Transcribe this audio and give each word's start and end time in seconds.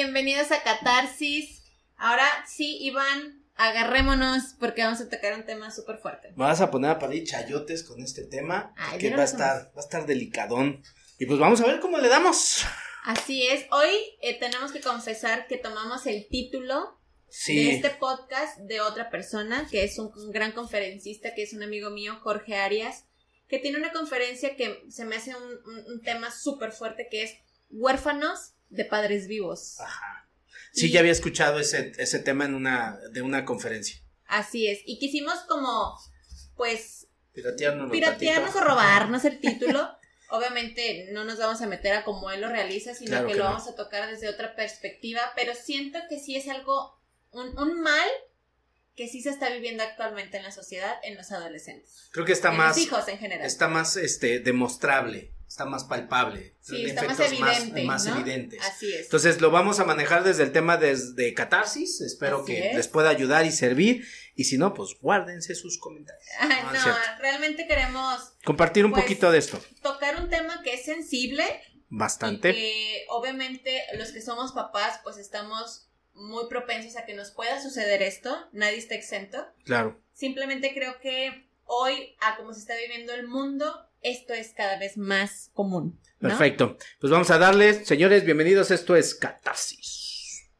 Bienvenidos 0.00 0.52
a 0.52 0.62
Catarsis. 0.62 1.62
Ahora 1.96 2.28
sí, 2.46 2.76
Iván, 2.82 3.42
agarrémonos 3.54 4.54
porque 4.60 4.82
vamos 4.82 5.00
a 5.00 5.08
tocar 5.08 5.32
un 5.32 5.46
tema 5.46 5.70
súper 5.70 5.96
fuerte. 5.96 6.34
Vas 6.36 6.60
a 6.60 6.70
poner 6.70 6.90
a 6.90 6.98
parir 6.98 7.24
chayotes 7.24 7.82
con 7.82 8.02
este 8.02 8.24
tema, 8.24 8.74
Ay, 8.76 8.98
que 8.98 9.08
no 9.10 9.16
va 9.16 9.22
a 9.22 9.24
estar, 9.24 9.56
va 9.74 9.80
a 9.80 9.80
estar 9.80 10.04
delicadón. 10.04 10.82
Y 11.18 11.24
pues 11.24 11.38
vamos 11.38 11.62
a 11.62 11.66
ver 11.66 11.80
cómo 11.80 11.96
le 11.96 12.08
damos. 12.08 12.66
Así 13.06 13.46
es. 13.46 13.64
Hoy 13.70 13.88
eh, 14.20 14.38
tenemos 14.38 14.70
que 14.70 14.82
confesar 14.82 15.46
que 15.46 15.56
tomamos 15.56 16.04
el 16.06 16.28
título 16.28 17.00
Sí. 17.30 17.56
de 17.64 17.76
este 17.76 17.88
podcast 17.88 18.58
de 18.58 18.82
otra 18.82 19.08
persona, 19.08 19.66
que 19.70 19.82
es 19.82 19.98
un, 19.98 20.12
un 20.14 20.30
gran 20.30 20.52
conferencista, 20.52 21.32
que 21.34 21.42
es 21.42 21.54
un 21.54 21.62
amigo 21.62 21.88
mío, 21.88 22.18
Jorge 22.22 22.56
Arias, 22.56 23.06
que 23.48 23.58
tiene 23.60 23.78
una 23.78 23.92
conferencia 23.92 24.56
que 24.56 24.84
se 24.90 25.06
me 25.06 25.16
hace 25.16 25.34
un, 25.34 25.42
un- 25.42 25.84
un 25.94 26.02
tema 26.02 26.30
súper 26.30 26.72
fuerte, 26.72 27.08
que 27.10 27.22
es 27.22 27.32
huérfanos 27.70 28.52
de 28.68 28.84
padres 28.84 29.26
vivos. 29.28 29.80
Ajá. 29.80 30.28
Sí, 30.72 30.90
ya 30.90 31.00
había 31.00 31.12
escuchado 31.12 31.58
ese, 31.58 31.92
ese 31.98 32.18
tema 32.18 32.44
en 32.44 32.54
una, 32.54 32.98
de 33.12 33.22
una 33.22 33.44
conferencia. 33.44 33.96
Así 34.26 34.66
es. 34.66 34.80
Y 34.84 34.98
quisimos 34.98 35.38
como, 35.48 35.98
pues, 36.56 37.06
Piratearnos. 37.32 37.90
piratearnos 37.90 38.54
o 38.56 38.60
robarnos 38.60 39.24
el 39.24 39.40
título. 39.40 39.88
Obviamente 40.30 41.08
no 41.12 41.24
nos 41.24 41.38
vamos 41.38 41.62
a 41.62 41.66
meter 41.66 41.92
a 41.94 42.04
como 42.04 42.30
él 42.30 42.40
lo 42.40 42.48
realiza, 42.48 42.94
sino 42.94 43.10
Claro 43.10 43.26
que, 43.28 43.32
que 43.34 43.38
lo 43.38 43.44
no. 43.44 43.50
vamos 43.50 43.68
a 43.68 43.76
tocar 43.76 44.10
desde 44.10 44.28
otra 44.28 44.54
perspectiva, 44.56 45.20
pero 45.36 45.54
siento 45.54 45.98
que 46.10 46.18
sí 46.18 46.34
es 46.36 46.48
algo, 46.48 47.00
un, 47.30 47.56
un 47.58 47.80
mal 47.80 48.08
que 48.96 49.08
sí 49.08 49.22
se 49.22 49.30
está 49.30 49.50
viviendo 49.50 49.82
actualmente 49.84 50.38
en 50.38 50.42
la 50.42 50.50
sociedad, 50.50 50.96
en 51.04 51.16
los 51.16 51.30
adolescentes. 51.30 52.08
Creo 52.10 52.24
que 52.26 52.32
está 52.32 52.50
en 52.50 52.56
más, 52.56 52.76
los 52.76 52.86
hijos 52.86 53.08
en 53.08 53.18
general. 53.18 53.46
está 53.46 53.68
más, 53.68 53.96
este, 53.96 54.40
demostrable, 54.40 55.32
está 55.48 55.64
más 55.64 55.84
palpable. 55.84 56.54
sí, 56.60 56.84
está 56.86 57.02
más 57.04 57.18
efectos 57.20 57.38
evidente. 57.56 57.84
más, 57.84 58.06
¿no? 58.06 58.16
evidentes. 58.16 58.60
Así 58.62 58.92
es. 58.92 59.04
Entonces 59.04 59.40
lo 59.40 59.50
vamos 59.50 59.80
a 59.80 59.84
manejar 59.84 60.24
desde 60.24 60.42
el 60.42 60.52
tema 60.52 60.76
desde 60.76 61.32
catarsis. 61.34 62.00
Espero 62.00 62.38
Así 62.42 62.46
que 62.52 62.70
es. 62.70 62.76
les 62.76 62.88
pueda 62.88 63.10
ayudar 63.10 63.46
y 63.46 63.52
servir. 63.52 64.06
Y 64.34 64.44
si 64.44 64.58
no, 64.58 64.74
pues 64.74 64.96
guárdense 65.00 65.54
sus 65.54 65.78
comentarios. 65.78 66.24
Ay, 66.40 66.48
no, 66.72 66.96
realmente 67.20 67.66
queremos 67.66 68.34
Compartir 68.44 68.84
un 68.84 68.90
Pues, 68.92 69.04
poquito 69.04 69.30
de 69.30 69.38
esto. 69.38 69.58
tocar 69.82 70.20
un 70.20 70.28
tema 70.28 70.62
que 70.62 70.74
es 70.74 70.84
sensible 70.84 71.44
Bastante. 71.88 72.50
Y 72.50 72.52
que 72.54 73.04
obviamente 73.10 73.80
los 73.96 74.10
que 74.10 74.20
somos 74.20 74.52
papás, 74.52 75.00
pues 75.04 75.18
estamos 75.18 75.88
muy 76.14 76.48
propensos 76.48 76.96
a 76.96 77.04
que 77.06 77.14
nos 77.14 77.30
pueda 77.30 77.62
suceder 77.62 78.02
esto. 78.02 78.36
Nadie 78.52 78.78
está 78.78 78.94
exento. 78.96 79.46
Claro. 79.64 80.00
Simplemente 80.12 80.74
creo 80.74 80.98
que 81.00 81.48
hoy, 81.64 82.16
a 82.20 82.36
como 82.36 82.52
se 82.52 82.60
está 82.60 82.74
viviendo 82.76 83.14
el 83.14 83.28
mundo, 83.28 83.85
esto 84.02 84.34
es 84.34 84.52
cada 84.52 84.78
vez 84.78 84.96
más 84.96 85.50
común. 85.54 86.00
¿no? 86.20 86.28
Perfecto. 86.28 86.76
Pues 87.00 87.10
vamos 87.10 87.30
a 87.30 87.38
darles, 87.38 87.86
señores, 87.86 88.24
bienvenidos. 88.24 88.70
Esto 88.70 88.96
es 88.96 89.14
Catarsis. 89.14 90.50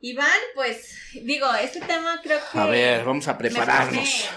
Iván, 0.00 0.28
pues 0.54 0.94
digo, 1.22 1.46
este 1.54 1.80
tema 1.80 2.20
creo 2.22 2.38
que. 2.52 2.58
A 2.58 2.66
ver, 2.66 3.04
vamos 3.04 3.26
a 3.26 3.38
prepararnos. 3.38 4.28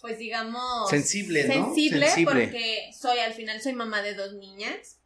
Pues 0.00 0.18
digamos. 0.18 0.88
Sensible, 0.88 1.44
¿no? 1.44 1.54
Sensible, 1.66 2.06
Sensible. 2.06 2.44
porque 2.44 2.90
soy, 2.98 3.18
al 3.18 3.34
final, 3.34 3.60
soy 3.60 3.74
mamá 3.74 4.02
de 4.02 4.14
dos 4.14 4.34
niñas. 4.34 4.99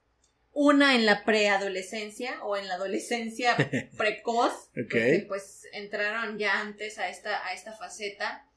Una 0.56 0.94
en 0.94 1.04
la 1.04 1.24
preadolescencia 1.24 2.42
o 2.44 2.56
en 2.56 2.68
la 2.68 2.74
adolescencia 2.74 3.56
precoz. 3.98 4.70
Porque, 4.74 5.24
pues 5.28 5.66
entraron 5.72 6.38
ya 6.38 6.60
antes 6.60 6.98
a 6.98 7.08
esta, 7.08 7.44
a 7.46 7.52
esta 7.54 7.72
faceta. 7.72 8.48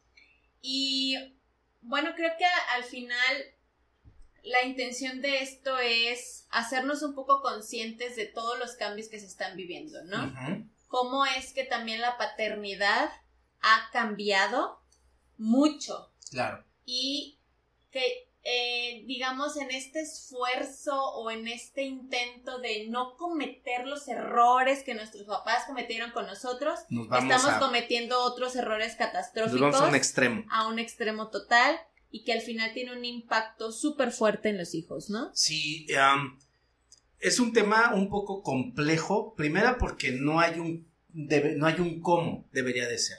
Y 0.62 1.16
bueno, 1.82 2.14
creo 2.16 2.32
que 2.38 2.46
a- 2.46 2.74
al 2.76 2.84
final 2.84 3.36
la 4.44 4.64
intención 4.64 5.22
de 5.22 5.40
esto 5.40 5.78
es 5.80 6.46
hacernos 6.52 7.02
un 7.02 7.16
poco 7.16 7.42
conscientes 7.42 8.16
de 8.16 8.26
todos 8.28 8.58
los 8.60 8.76
cambios 8.76 9.10
que 9.10 9.20
se 9.20 9.26
están 9.26 9.58
viviendo, 9.58 10.04
¿no? 10.06 10.34
Cómo 10.88 11.26
es 11.26 11.52
que 11.52 11.64
también 11.66 12.00
la 12.00 12.18
paternidad 12.18 13.10
ha 13.62 13.90
cambiado 13.92 14.82
mucho 15.38 16.14
Claro. 16.30 16.64
y 16.86 17.40
que 17.92 18.27
eh, 18.50 19.04
digamos 19.08 19.58
en 19.58 19.70
este 19.72 20.00
esfuerzo 20.02 20.96
o 20.96 21.30
en 21.32 21.48
este 21.50 21.82
intento 21.84 22.60
de 22.60 22.88
no 22.88 23.18
cometer 23.18 23.86
los 23.86 24.08
errores 24.08 24.84
que 24.84 24.94
nuestros 24.96 25.24
papás 25.26 25.66
cometieron 25.66 26.12
con 26.12 26.26
nosotros, 26.28 26.80
Nos 26.90 27.08
estamos 27.08 27.46
a, 27.46 27.60
cometiendo 27.60 28.22
otros 28.24 28.56
errores 28.56 28.90
nos 28.90 28.96
catastróficos 28.98 29.60
vamos 29.60 29.82
a 29.82 29.88
un 29.88 29.96
extremo. 29.96 30.46
a 30.50 30.68
un 30.68 30.80
extremo 30.80 31.30
total 31.30 31.78
y 32.10 32.24
que 32.24 32.32
al 32.32 32.42
final 32.42 32.72
tiene 32.74 32.94
un 32.94 33.04
impacto 33.04 33.74
súper 33.74 34.12
fuerte 34.12 34.48
en 34.50 34.58
los 34.58 34.74
hijos, 34.76 35.10
¿no? 35.10 35.30
Sí, 35.34 35.86
es 37.20 37.40
un 37.40 37.52
tema 37.52 37.94
un 37.96 38.10
poco 38.10 38.42
complejo. 38.44 39.34
Primera 39.36 39.78
porque 39.78 40.12
no 40.12 40.40
hay 40.40 40.60
un 40.60 40.88
debe- 41.14 41.56
no 41.58 41.66
hay 41.68 41.82
un 41.82 42.00
cómo 42.00 42.48
debería 42.54 42.88
de 42.88 42.98
ser. 42.98 43.18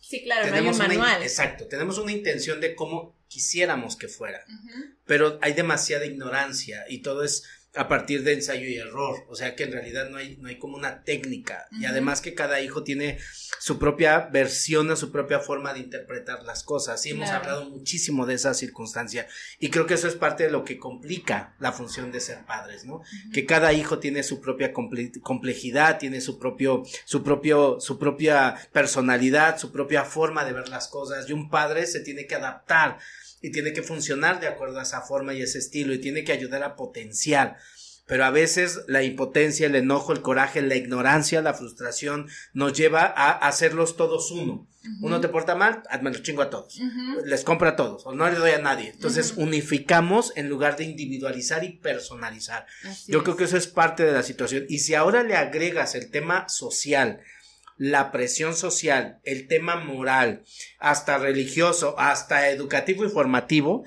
Sí, 0.00 0.22
claro, 0.22 0.46
no 0.48 0.54
hay 0.54 0.60
un 0.62 0.68
una 0.68 0.86
manual. 0.86 1.22
exacto, 1.22 1.66
tenemos 1.66 1.98
una 1.98 2.12
intención 2.12 2.60
de 2.60 2.74
cómo 2.76 3.17
quisiéramos 3.28 3.96
que 3.96 4.08
fuera, 4.08 4.44
pero 5.06 5.38
hay 5.42 5.52
demasiada 5.52 6.06
ignorancia 6.06 6.84
y 6.88 7.02
todo 7.02 7.22
es 7.22 7.44
a 7.78 7.88
partir 7.88 8.24
de 8.24 8.32
ensayo 8.34 8.66
y 8.66 8.76
error, 8.76 9.24
o 9.28 9.34
sea 9.36 9.54
que 9.54 9.62
en 9.64 9.72
realidad 9.72 10.08
no 10.10 10.16
hay, 10.18 10.36
no 10.38 10.48
hay 10.48 10.58
como 10.58 10.76
una 10.76 11.04
técnica. 11.04 11.66
Y 11.70 11.84
además 11.86 12.20
que 12.20 12.34
cada 12.34 12.60
hijo 12.60 12.82
tiene 12.82 13.18
su 13.60 13.78
propia 13.78 14.28
versión, 14.32 14.94
su 14.96 15.12
propia 15.12 15.38
forma 15.40 15.72
de 15.72 15.80
interpretar 15.80 16.42
las 16.42 16.62
cosas. 16.64 17.04
Y 17.06 17.10
hemos 17.10 17.28
Claro. 17.28 17.44
hablado 17.44 17.70
muchísimo 17.70 18.26
de 18.26 18.34
esa 18.34 18.52
circunstancia. 18.54 19.26
Y 19.60 19.70
creo 19.70 19.86
que 19.86 19.94
eso 19.94 20.08
es 20.08 20.14
parte 20.16 20.44
de 20.44 20.50
lo 20.50 20.64
que 20.64 20.78
complica 20.78 21.54
la 21.60 21.72
función 21.72 22.10
de 22.12 22.20
ser 22.20 22.44
padres, 22.46 22.84
¿no? 22.84 23.02
que 23.32 23.46
cada 23.46 23.72
hijo 23.72 23.98
tiene 23.98 24.22
su 24.22 24.40
propia 24.40 24.72
comple- 24.72 25.20
complejidad, 25.20 25.98
tiene 25.98 26.20
su 26.20 26.38
propio, 26.38 26.82
su 27.04 27.22
propio, 27.22 27.78
su 27.80 27.98
propia 27.98 28.56
personalidad, 28.72 29.58
su 29.58 29.70
propia 29.70 30.04
forma 30.04 30.44
de 30.44 30.52
ver 30.52 30.68
las 30.68 30.88
cosas, 30.88 31.28
y 31.28 31.32
un 31.32 31.48
padre 31.50 31.86
se 31.86 32.00
tiene 32.00 32.26
que 32.26 32.34
adaptar 32.34 32.98
y 33.42 33.50
tiene 33.50 33.72
que 33.72 33.82
funcionar 33.82 34.40
de 34.40 34.48
acuerdo 34.48 34.78
a 34.78 34.82
esa 34.82 35.02
forma 35.02 35.34
y 35.34 35.42
ese 35.42 35.58
estilo, 35.58 35.92
y 35.92 35.98
tiene 35.98 36.24
que 36.24 36.32
ayudar 36.32 36.62
a 36.62 36.76
potenciar. 36.76 37.56
Pero 38.06 38.24
a 38.24 38.30
veces 38.30 38.80
la 38.88 39.02
impotencia, 39.02 39.66
el 39.66 39.74
enojo, 39.76 40.12
el 40.12 40.22
coraje, 40.22 40.62
la 40.62 40.76
ignorancia, 40.76 41.42
la 41.42 41.52
frustración 41.52 42.28
nos 42.54 42.72
lleva 42.72 43.02
a 43.02 43.32
hacerlos 43.32 43.96
todos 43.96 44.30
uno. 44.30 44.66
Uno 45.02 45.20
te 45.20 45.28
porta 45.28 45.54
mal, 45.54 45.82
ah, 45.90 45.98
me 45.98 46.10
lo 46.10 46.18
chingo 46.20 46.40
a 46.40 46.48
todos 46.48 46.80
les 47.24 47.44
compra 47.44 47.70
a 47.70 47.76
todos 47.76 48.06
o 48.06 48.14
no 48.14 48.28
le 48.30 48.36
doy 48.36 48.52
a 48.52 48.58
nadie. 48.58 48.90
Entonces 48.90 49.34
unificamos 49.36 50.32
en 50.36 50.48
lugar 50.48 50.76
de 50.76 50.84
individualizar 50.84 51.64
y 51.64 51.72
personalizar. 51.78 52.66
Así 52.84 53.12
Yo 53.12 53.18
es. 53.18 53.24
creo 53.24 53.36
que 53.36 53.44
eso 53.44 53.56
es 53.56 53.66
parte 53.66 54.04
de 54.04 54.12
la 54.12 54.22
situación. 54.22 54.64
Y 54.68 54.78
si 54.78 54.94
ahora 54.94 55.22
le 55.22 55.36
agregas 55.36 55.94
el 55.94 56.10
tema 56.10 56.48
social, 56.48 57.20
la 57.78 58.10
presión 58.12 58.54
social, 58.56 59.20
el 59.22 59.46
tema 59.46 59.76
moral, 59.76 60.44
hasta 60.78 61.16
religioso, 61.16 61.98
hasta 61.98 62.50
educativo 62.50 63.04
y 63.04 63.08
formativo, 63.08 63.84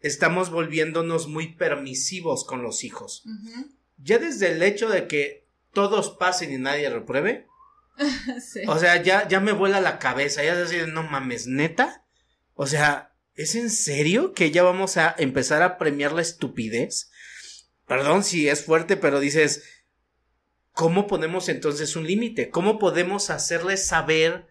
estamos 0.00 0.50
volviéndonos 0.50 1.26
muy 1.28 1.54
permisivos 1.56 2.44
con 2.44 2.62
los 2.62 2.84
hijos. 2.84 3.24
Ya 3.98 4.18
desde 4.18 4.52
el 4.52 4.62
hecho 4.62 4.88
de 4.88 5.06
que 5.08 5.48
todos 5.74 6.10
pasen 6.10 6.52
y 6.52 6.58
nadie 6.58 6.88
repruebe, 6.88 7.46
Sí. 8.40 8.60
o 8.68 8.78
sea, 8.78 9.02
ya, 9.02 9.28
ya 9.28 9.40
me 9.40 9.52
vuela 9.52 9.80
la 9.80 9.98
cabeza, 9.98 10.42
ya 10.42 10.52
es 10.54 10.58
así, 10.68 10.76
de, 10.76 10.86
no 10.86 11.02
mames, 11.02 11.46
neta. 11.46 12.04
O 12.54 12.66
sea, 12.66 13.12
¿es 13.34 13.54
en 13.54 13.70
serio 13.70 14.32
que 14.32 14.50
ya 14.50 14.62
vamos 14.62 14.96
a 14.96 15.14
empezar 15.18 15.62
a 15.62 15.78
premiar 15.78 16.12
la 16.12 16.22
estupidez? 16.22 17.10
Perdón 17.86 18.24
si 18.24 18.48
es 18.48 18.64
fuerte, 18.64 18.96
pero 18.96 19.20
dices, 19.20 19.64
¿cómo 20.72 21.06
ponemos 21.06 21.48
entonces 21.48 21.96
un 21.96 22.06
límite? 22.06 22.50
¿Cómo 22.50 22.78
podemos 22.78 23.30
hacerles 23.30 23.86
saber 23.86 24.46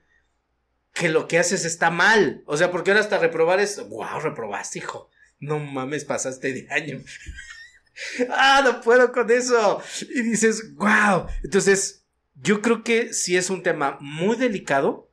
que 0.93 1.09
lo 1.09 1.27
que 1.27 1.39
haces 1.39 1.65
está 1.65 1.89
mal? 1.89 2.43
O 2.45 2.57
sea, 2.57 2.71
porque 2.71 2.91
ahora 2.91 3.01
hasta 3.01 3.17
reprobar 3.17 3.59
es, 3.59 3.87
wow, 3.89 4.19
reprobaste, 4.21 4.79
hijo. 4.79 5.09
No 5.39 5.59
mames, 5.59 6.05
pasaste 6.05 6.53
de 6.53 6.67
año. 6.69 7.03
ah, 8.29 8.61
no 8.63 8.81
puedo 8.81 9.11
con 9.11 9.29
eso. 9.31 9.81
Y 10.01 10.21
dices, 10.21 10.75
wow. 10.75 11.27
Entonces, 11.43 12.05
yo 12.35 12.61
creo 12.61 12.83
que 12.83 13.13
sí 13.13 13.37
es 13.37 13.49
un 13.49 13.63
tema 13.63 13.97
muy 14.01 14.35
delicado, 14.35 15.11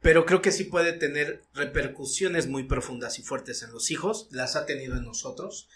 pero 0.00 0.26
creo 0.26 0.42
que 0.42 0.52
sí 0.52 0.64
puede 0.64 0.92
tener 0.92 1.42
repercusiones 1.54 2.46
muy 2.46 2.64
profundas 2.64 3.18
y 3.18 3.22
fuertes 3.22 3.62
en 3.62 3.72
los 3.72 3.90
hijos, 3.90 4.28
las 4.30 4.56
ha 4.56 4.64
tenido 4.64 4.96
en 4.96 5.04
nosotros, 5.04 5.68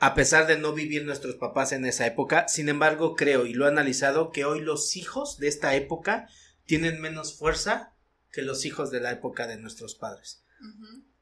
a 0.00 0.14
pesar 0.14 0.46
de 0.46 0.58
no 0.58 0.72
vivir 0.72 1.04
nuestros 1.04 1.36
papás 1.36 1.72
en 1.72 1.84
esa 1.84 2.06
época. 2.06 2.48
Sin 2.48 2.68
embargo, 2.68 3.14
creo 3.16 3.46
y 3.46 3.52
lo 3.54 3.66
he 3.66 3.68
analizado 3.68 4.32
que 4.32 4.44
hoy 4.44 4.60
los 4.60 4.96
hijos 4.96 5.38
de 5.38 5.48
esta 5.48 5.74
época 5.74 6.28
tienen 6.64 7.00
menos 7.00 7.36
fuerza 7.38 7.92
que 8.32 8.42
los 8.42 8.64
hijos 8.64 8.90
de 8.90 9.00
la 9.00 9.10
época 9.12 9.46
de 9.46 9.56
nuestros 9.58 9.94
padres. 9.94 10.42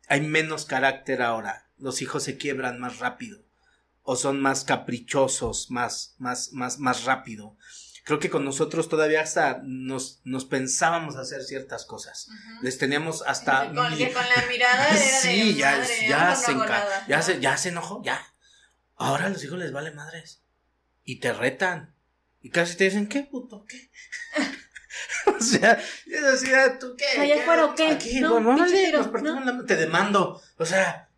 Hay 0.09 0.21
menos 0.23 0.65
carácter 0.65 1.23
ahora, 1.23 1.69
los 1.79 2.03
hijos 2.03 2.23
se 2.23 2.37
quiebran 2.39 2.79
más 2.81 2.99
rápido 2.99 3.41
o 4.03 4.17
son 4.17 4.41
más 4.41 4.65
caprichosos, 4.65 5.71
más, 5.71 6.15
más, 6.19 6.53
más, 6.53 6.79
más 6.79 7.05
rápido. 7.05 7.57
creo 8.05 8.19
que 8.19 8.31
con 8.31 8.43
nosotros 8.45 8.89
todavía 8.89 9.21
hasta 9.21 9.61
nos, 9.65 10.21
nos 10.25 10.45
pensábamos 10.47 11.17
hacer 11.17 11.43
ciertas 11.43 11.85
cosas. 11.85 12.29
Les 12.63 12.79
teníamos 12.79 13.23
hasta... 13.27 13.67
Con, 13.67 13.75
con 13.75 13.85
la 13.99 14.47
mirada 14.49 14.89
era 14.97 15.21
sí, 15.21 15.53
de 15.53 15.55
ya, 15.59 15.73
madre, 15.77 16.09
ya, 16.09 16.31
no, 16.31 16.37
se 16.37 16.55
no 16.55 16.63
hago 16.63 16.73
enca- 16.73 16.79
nada, 16.79 17.07
ya, 17.07 17.17
¿no? 17.19 17.23
se, 17.23 17.41
ya 17.41 17.57
se 17.59 17.69
enojó, 17.69 18.03
ya. 18.03 18.27
Ahora 18.99 19.27
a 19.27 19.29
los 19.31 19.43
hijos 19.45 19.59
les 19.59 19.73
vale 19.73 19.93
madres. 19.93 20.43
Y 21.05 21.21
te 21.21 21.33
retan. 21.33 21.95
Y 22.43 22.51
casi 22.51 22.77
te 22.77 22.85
dicen, 22.85 23.09
¿qué 23.09 23.23
puto? 23.23 23.65
¿Qué? 23.67 23.91
o 25.27 25.41
sea, 25.41 25.81
yo 26.07 26.31
decía, 26.31 26.79
¿tú 26.79 26.95
qué? 26.97 27.07
¿Allá 27.21 27.75
¿Qué? 27.77 27.89
Aquí, 27.89 28.21
No, 28.21 28.35
bueno, 28.41 28.57
nos 28.57 29.09
partimos 29.09 29.45
la- 29.45 29.65
te 29.67 29.77
demando. 29.77 30.41
O 30.57 30.65
sea, 30.67 31.09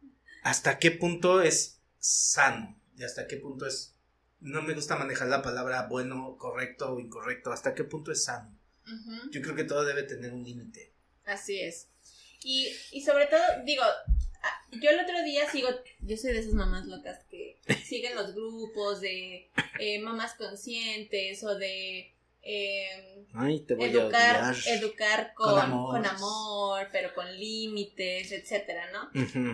¿hasta 0.43 0.79
qué 0.79 0.91
punto 0.91 1.43
es 1.43 1.81
sano? 1.99 2.79
Y 2.97 3.03
hasta 3.05 3.27
qué 3.27 3.37
punto 3.37 3.67
es. 3.67 3.95
No 4.41 4.63
me 4.63 4.75
gusta 4.75 4.97
manejar 4.97 5.29
la 5.29 5.43
palabra 5.43 5.87
bueno, 5.89 6.37
correcto 6.39 6.93
o 6.95 7.01
incorrecto. 7.01 7.53
¿Hasta 7.53 7.75
qué 7.75 7.85
punto 7.85 8.13
es 8.13 8.25
sano? 8.25 8.57
Ujú. 8.87 9.31
Yo 9.31 9.43
creo 9.43 9.55
que 9.55 9.65
todo 9.65 9.85
debe 9.85 10.03
tener 10.03 10.33
un 10.33 10.43
límite. 10.43 10.95
Así 11.27 11.61
es. 11.61 11.89
Y, 12.43 12.75
y 12.93 13.03
sobre 13.03 13.27
todo, 13.27 13.43
digo, 13.65 13.85
yo 14.73 14.91
el 14.91 15.01
otro 15.01 15.23
día 15.25 15.49
sigo, 15.51 15.69
yo 16.01 16.17
soy 16.17 16.33
de 16.33 16.41
esas 16.41 16.55
mamás 16.55 16.87
locas 16.87 17.25
que 17.31 17.59
siguen 17.85 18.15
los 18.15 18.35
grupos 18.35 19.01
de 19.01 19.49
eh, 19.79 19.99
mamás 20.01 20.35
conscientes 20.35 21.43
o 21.45 21.55
de 21.57 22.13
eh, 22.43 23.27
Ay, 23.35 23.61
te 23.61 23.75
voy 23.75 23.85
a 23.85 23.91
educar, 23.91 24.55
educar 24.67 25.35
con, 25.35 25.61
Con 25.61 25.71
con 25.71 26.07
amor. 26.07 26.89
pero 26.91 27.15
con 27.15 27.27
límites, 27.39 28.33
etcétera, 28.33 28.91
¿no? 28.93 29.11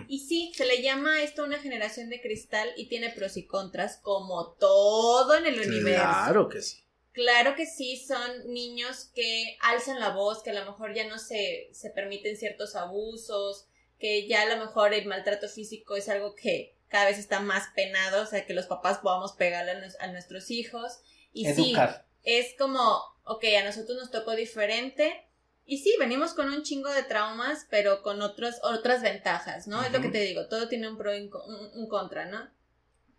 Y 0.07 0.19
sí, 0.19 0.51
se 0.55 0.65
le 0.65 0.81
llama 0.81 1.21
esto 1.21 1.43
una 1.43 1.59
generación 1.59 2.09
de 2.09 2.21
cristal 2.21 2.69
y 2.77 2.87
tiene 2.87 3.09
pros 3.09 3.35
y 3.37 3.45
contras, 3.45 3.97
como 4.01 4.53
todo 4.53 5.35
en 5.35 5.45
el 5.47 5.59
universo. 5.59 6.01
Claro 6.01 6.47
que 6.49 6.61
sí. 6.61 6.77
Claro 7.11 7.55
que 7.55 7.65
sí, 7.65 7.97
son 7.97 8.53
niños 8.53 9.09
que 9.13 9.57
alzan 9.61 9.99
la 9.99 10.09
voz, 10.09 10.43
que 10.43 10.51
a 10.51 10.53
lo 10.53 10.65
mejor 10.65 10.93
ya 10.93 11.07
no 11.07 11.17
se, 11.17 11.67
se 11.73 11.89
permiten 11.89 12.37
ciertos 12.37 12.75
abusos, 12.75 13.67
que 13.99 14.27
ya 14.27 14.41
a 14.43 14.45
lo 14.45 14.57
mejor 14.57 14.93
el 14.93 15.05
maltrato 15.07 15.47
físico 15.49 15.95
es 15.95 16.09
algo 16.09 16.35
que 16.35 16.75
cada 16.87 17.05
vez 17.05 17.17
está 17.17 17.39
más 17.39 17.67
penado, 17.75 18.23
o 18.23 18.25
sea, 18.25 18.45
que 18.45 18.53
los 18.53 18.65
papás 18.67 18.99
podamos 18.99 19.33
pegarle 19.33 19.71
a, 19.71 19.79
nos- 19.79 19.99
a 19.99 20.07
nuestros 20.07 20.51
hijos. 20.51 20.99
Y 21.33 21.47
Educar. 21.47 22.05
sí, 22.23 22.29
es 22.31 22.55
como, 22.57 22.81
ok, 23.25 23.43
a 23.59 23.63
nosotros 23.65 23.97
nos 23.97 24.11
tocó 24.11 24.35
diferente. 24.35 25.23
Y 25.65 25.79
sí, 25.79 25.93
venimos 25.99 26.33
con 26.33 26.47
un 26.49 26.63
chingo 26.63 26.89
de 26.91 27.03
traumas, 27.03 27.67
pero 27.69 28.01
con 28.01 28.21
otros, 28.21 28.55
otras 28.63 29.01
ventajas, 29.01 29.67
¿no? 29.67 29.83
Es 29.83 29.91
lo 29.91 30.01
que 30.01 30.07
te 30.09 30.19
digo, 30.21 30.47
todo 30.47 30.69
tiene 30.69 30.87
un 30.89 30.97
pro 30.97 31.13
y 31.13 31.23
un- 31.23 31.71
un 31.73 31.87
contra, 31.89 32.25
¿no? 32.25 32.49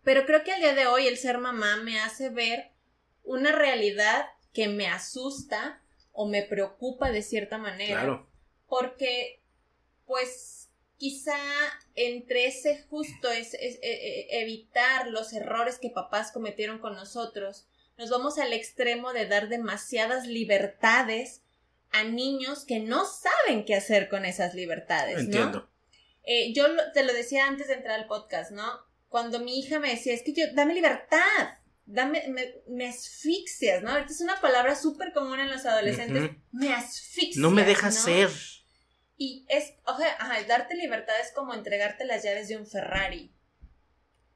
Pero 0.03 0.25
creo 0.25 0.43
que 0.43 0.51
al 0.53 0.61
día 0.61 0.73
de 0.73 0.87
hoy 0.87 1.05
el 1.07 1.17
ser 1.17 1.37
mamá 1.37 1.75
me 1.77 1.99
hace 1.99 2.29
ver 2.29 2.71
una 3.23 3.51
realidad 3.51 4.25
que 4.53 4.67
me 4.67 4.87
asusta 4.87 5.79
o 6.11 6.27
me 6.27 6.41
preocupa 6.41 7.11
de 7.11 7.21
cierta 7.21 7.59
manera. 7.59 7.99
Claro. 7.99 8.27
Porque, 8.67 9.41
pues, 10.07 10.58
quizá 10.99 11.37
entre 11.95 12.45
ese 12.45 12.83
justo 12.89 13.31
es, 13.31 13.55
es- 13.55 13.79
e- 13.81 14.27
e- 14.27 14.41
evitar 14.41 15.07
los 15.07 15.33
errores 15.33 15.79
que 15.79 15.89
papás 15.89 16.31
cometieron 16.31 16.77
con 16.77 16.93
nosotros, 16.93 17.67
nos 17.97 18.09
vamos 18.11 18.37
al 18.37 18.53
extremo 18.53 19.11
de 19.13 19.25
dar 19.25 19.49
demasiadas 19.49 20.27
libertades 20.27 21.41
a 21.91 22.03
niños 22.03 22.65
que 22.65 22.79
no 22.79 23.05
saben 23.05 23.65
qué 23.65 23.73
hacer 23.75 24.09
con 24.09 24.25
esas 24.25 24.53
libertades, 24.53 25.15
¿no? 25.15 25.21
Entiendo. 25.23 25.69
Eh, 26.23 26.53
yo 26.53 26.67
lo- 26.67 26.91
te 26.91 27.03
lo 27.03 27.13
decía 27.13 27.47
antes 27.47 27.67
de 27.69 27.73
entrar 27.73 27.99
al 27.99 28.05
podcast, 28.07 28.51
¿no? 28.51 28.69
Cuando 29.07 29.39
mi 29.39 29.57
hija 29.59 29.79
me 29.79 29.89
decía, 29.89 30.13
es 30.13 30.21
que 30.21 30.33
yo, 30.33 30.43
dame 30.53 30.75
libertad, 30.75 31.17
dame, 31.87 32.27
me, 32.27 32.53
me 32.67 32.87
asfixias, 32.87 33.81
¿no? 33.81 33.89
Ahorita 33.91 34.11
es 34.11 34.21
una 34.21 34.39
palabra 34.39 34.75
súper 34.75 35.13
común 35.13 35.39
en 35.39 35.49
los 35.49 35.65
adolescentes, 35.65 36.31
me 36.51 36.73
asfixias. 36.73 37.37
No 37.41 37.49
me 37.49 37.63
dejas 37.63 37.95
¿no? 37.95 38.01
ser. 38.03 38.29
Y 39.21 39.45
es, 39.49 39.73
o 39.85 39.97
sea, 39.97 40.15
ajá, 40.17 40.41
darte 40.47 40.75
libertad 40.75 41.13
es 41.21 41.33
como 41.33 41.53
entregarte 41.53 42.05
las 42.05 42.23
llaves 42.23 42.47
de 42.47 42.55
un 42.55 42.65
Ferrari. 42.65 43.35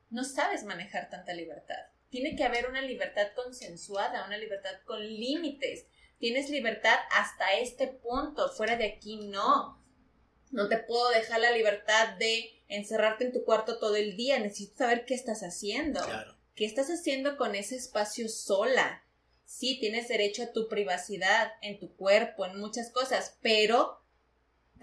No 0.10 0.26
sabes 0.26 0.66
manejar 0.66 1.10
tanta 1.10 1.34
libertad. 1.34 1.80
Tiene 2.10 2.36
que 2.36 2.44
haber 2.44 2.68
una 2.68 2.82
libertad 2.82 3.30
consensuada, 3.34 4.26
una 4.28 4.38
libertad 4.38 4.74
con 4.86 5.00
límites. 5.02 5.86
Tienes 6.20 6.50
libertad 6.50 7.00
hasta 7.12 7.54
este 7.54 7.88
punto, 7.88 8.50
fuera 8.50 8.76
de 8.76 8.88
aquí 8.88 9.16
no. 9.30 9.82
No 10.52 10.68
te 10.68 10.80
puedo 10.80 11.10
dejar 11.12 11.40
la 11.40 11.52
libertad 11.52 12.18
de 12.18 12.62
encerrarte 12.68 13.24
en 13.24 13.32
tu 13.32 13.46
cuarto 13.46 13.80
todo 13.80 13.96
el 13.96 14.18
día. 14.18 14.38
Necesito 14.38 14.80
saber 14.80 15.06
qué 15.06 15.14
estás 15.14 15.44
haciendo. 15.44 16.04
Claro. 16.04 16.36
¿Qué 16.56 16.66
estás 16.66 16.90
haciendo 16.90 17.38
con 17.38 17.56
ese 17.56 17.78
espacio 17.78 18.28
sola? 18.28 19.06
Sí, 19.46 19.80
tienes 19.80 20.10
derecho 20.10 20.44
a 20.44 20.52
tu 20.52 20.68
privacidad, 20.68 21.54
en 21.62 21.80
tu 21.80 21.96
cuerpo, 21.96 22.46
en 22.46 22.60
muchas 22.60 22.92
cosas, 22.92 23.38
pero 23.42 24.03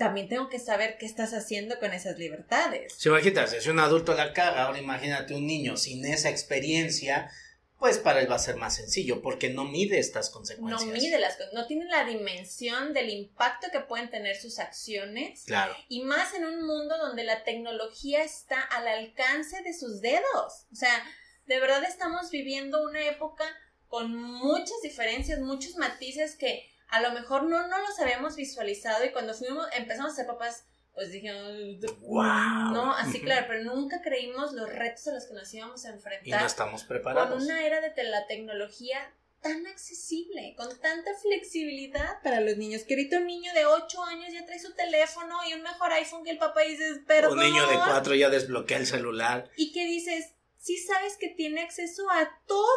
también 0.01 0.31
tengo 0.31 0.49
que 0.49 0.59
saber 0.59 0.97
qué 0.99 1.05
estás 1.05 1.35
haciendo 1.35 1.79
con 1.79 1.93
esas 1.93 2.17
libertades. 2.19 2.95
Si 2.97 3.11
imagínate, 3.11 3.61
si 3.61 3.69
un 3.69 3.79
adulto 3.81 4.15
la 4.15 4.33
caga, 4.33 4.65
ahora 4.65 4.79
imagínate 4.79 5.35
un 5.35 5.47
niño 5.47 5.77
sin 5.77 6.07
esa 6.07 6.31
experiencia, 6.31 7.31
pues 7.79 7.99
para 7.99 8.21
él 8.21 8.31
va 8.31 8.37
a 8.37 8.39
ser 8.39 8.57
más 8.57 8.77
sencillo, 8.77 9.21
porque 9.21 9.51
no 9.51 9.65
mide 9.67 9.99
estas 9.99 10.29
No 10.29 10.33
consecuencias. 10.33 10.91
mide 10.91 11.19
las 11.19 11.37
cosas, 11.37 11.53
no 11.53 11.67
tiene 11.67 11.85
la 11.85 12.05
dimensión 12.07 12.95
del 12.95 13.11
impacto 13.11 13.67
que 13.71 13.81
pueden 13.81 14.09
tener 14.09 14.37
sus 14.37 14.59
acciones 14.59 15.45
Claro. 15.45 15.77
y 15.91 16.03
más 16.03 16.33
en 16.33 16.47
un 16.47 16.67
mundo 16.67 16.97
donde 16.97 17.25
la 17.25 17.45
tecnología 17.45 18.25
está 18.25 18.59
al 18.63 18.89
alcance 18.89 19.63
de 19.63 19.75
sus 19.75 20.01
dedos. 20.01 20.67
O 20.73 20.77
sea, 20.77 21.05
de 21.45 21.61
verdad 21.61 21.85
estamos 21.85 22.31
viviendo 22.31 22.83
una 22.83 23.05
época 23.07 23.45
con 23.87 24.15
muchas 24.17 24.81
diferencias, 24.83 25.41
muchos 25.41 25.77
matices 25.77 26.37
que 26.37 26.70
a 26.91 27.01
lo 27.01 27.13
mejor 27.13 27.45
no, 27.45 27.67
no 27.69 27.79
los 27.79 27.99
habíamos 28.01 28.37
visualizado 28.37 29.05
y 29.05 29.11
cuando 29.13 29.35
fuimos, 29.35 29.67
empezamos 29.77 30.13
a 30.13 30.17
ser 30.17 30.27
papás, 30.27 30.65
pues 30.95 31.13
dijimos, 31.13 31.53
Wow. 32.01 32.73
no, 32.73 32.93
así 32.95 33.21
claro, 33.21 33.47
pero 33.49 33.63
nunca 33.65 34.03
creímos 34.03 34.53
los 34.53 34.69
retos 34.71 35.07
a 35.09 35.13
los 35.15 35.27
que 35.27 35.35
nos 35.35 35.53
íbamos 35.55 35.85
a 35.85 35.89
Y 35.89 35.91
no 35.93 35.97
enfrentar 35.97 36.45
estamos 36.47 36.81
con 36.83 36.89
preparados. 36.89 37.43
una 37.43 37.65
era 37.65 37.81
de 37.81 38.05
la 38.05 38.27
tecnología 38.27 38.99
tan 39.41 39.67
accesible, 39.67 40.55
con 40.57 40.69
tanta 40.81 41.13
flexibilidad 41.23 42.21
para 42.23 42.41
los 42.41 42.59
niños. 42.59 42.83
Que 42.85 42.95
ahorita 42.95 43.19
un 43.19 43.27
niño 43.27 43.53
de 43.55 43.65
8 43.65 44.05
años 44.05 44.33
ya 44.35 44.45
trae 44.45 44.59
su 44.59 44.75
teléfono 44.75 45.39
y 45.49 45.55
un 45.55 45.63
mejor 45.63 45.93
iPhone 45.93 46.25
que 46.25 46.31
el 46.31 46.39
papá 46.39 46.65
y 46.65 46.73
dices, 46.73 47.01
perdón. 47.07 47.39
Un 47.39 47.45
niño 47.45 47.67
de 47.67 47.77
cuatro 47.77 48.15
ya 48.15 48.29
desbloquea 48.29 48.77
el 48.79 48.87
celular. 48.87 49.49
Y 49.57 49.73
que 49.73 49.87
dices, 49.87 50.35
sí 50.59 50.77
sabes 50.77 51.17
que 51.17 51.29
tiene 51.29 51.63
acceso 51.63 52.11
a 52.11 52.39
todo, 52.47 52.69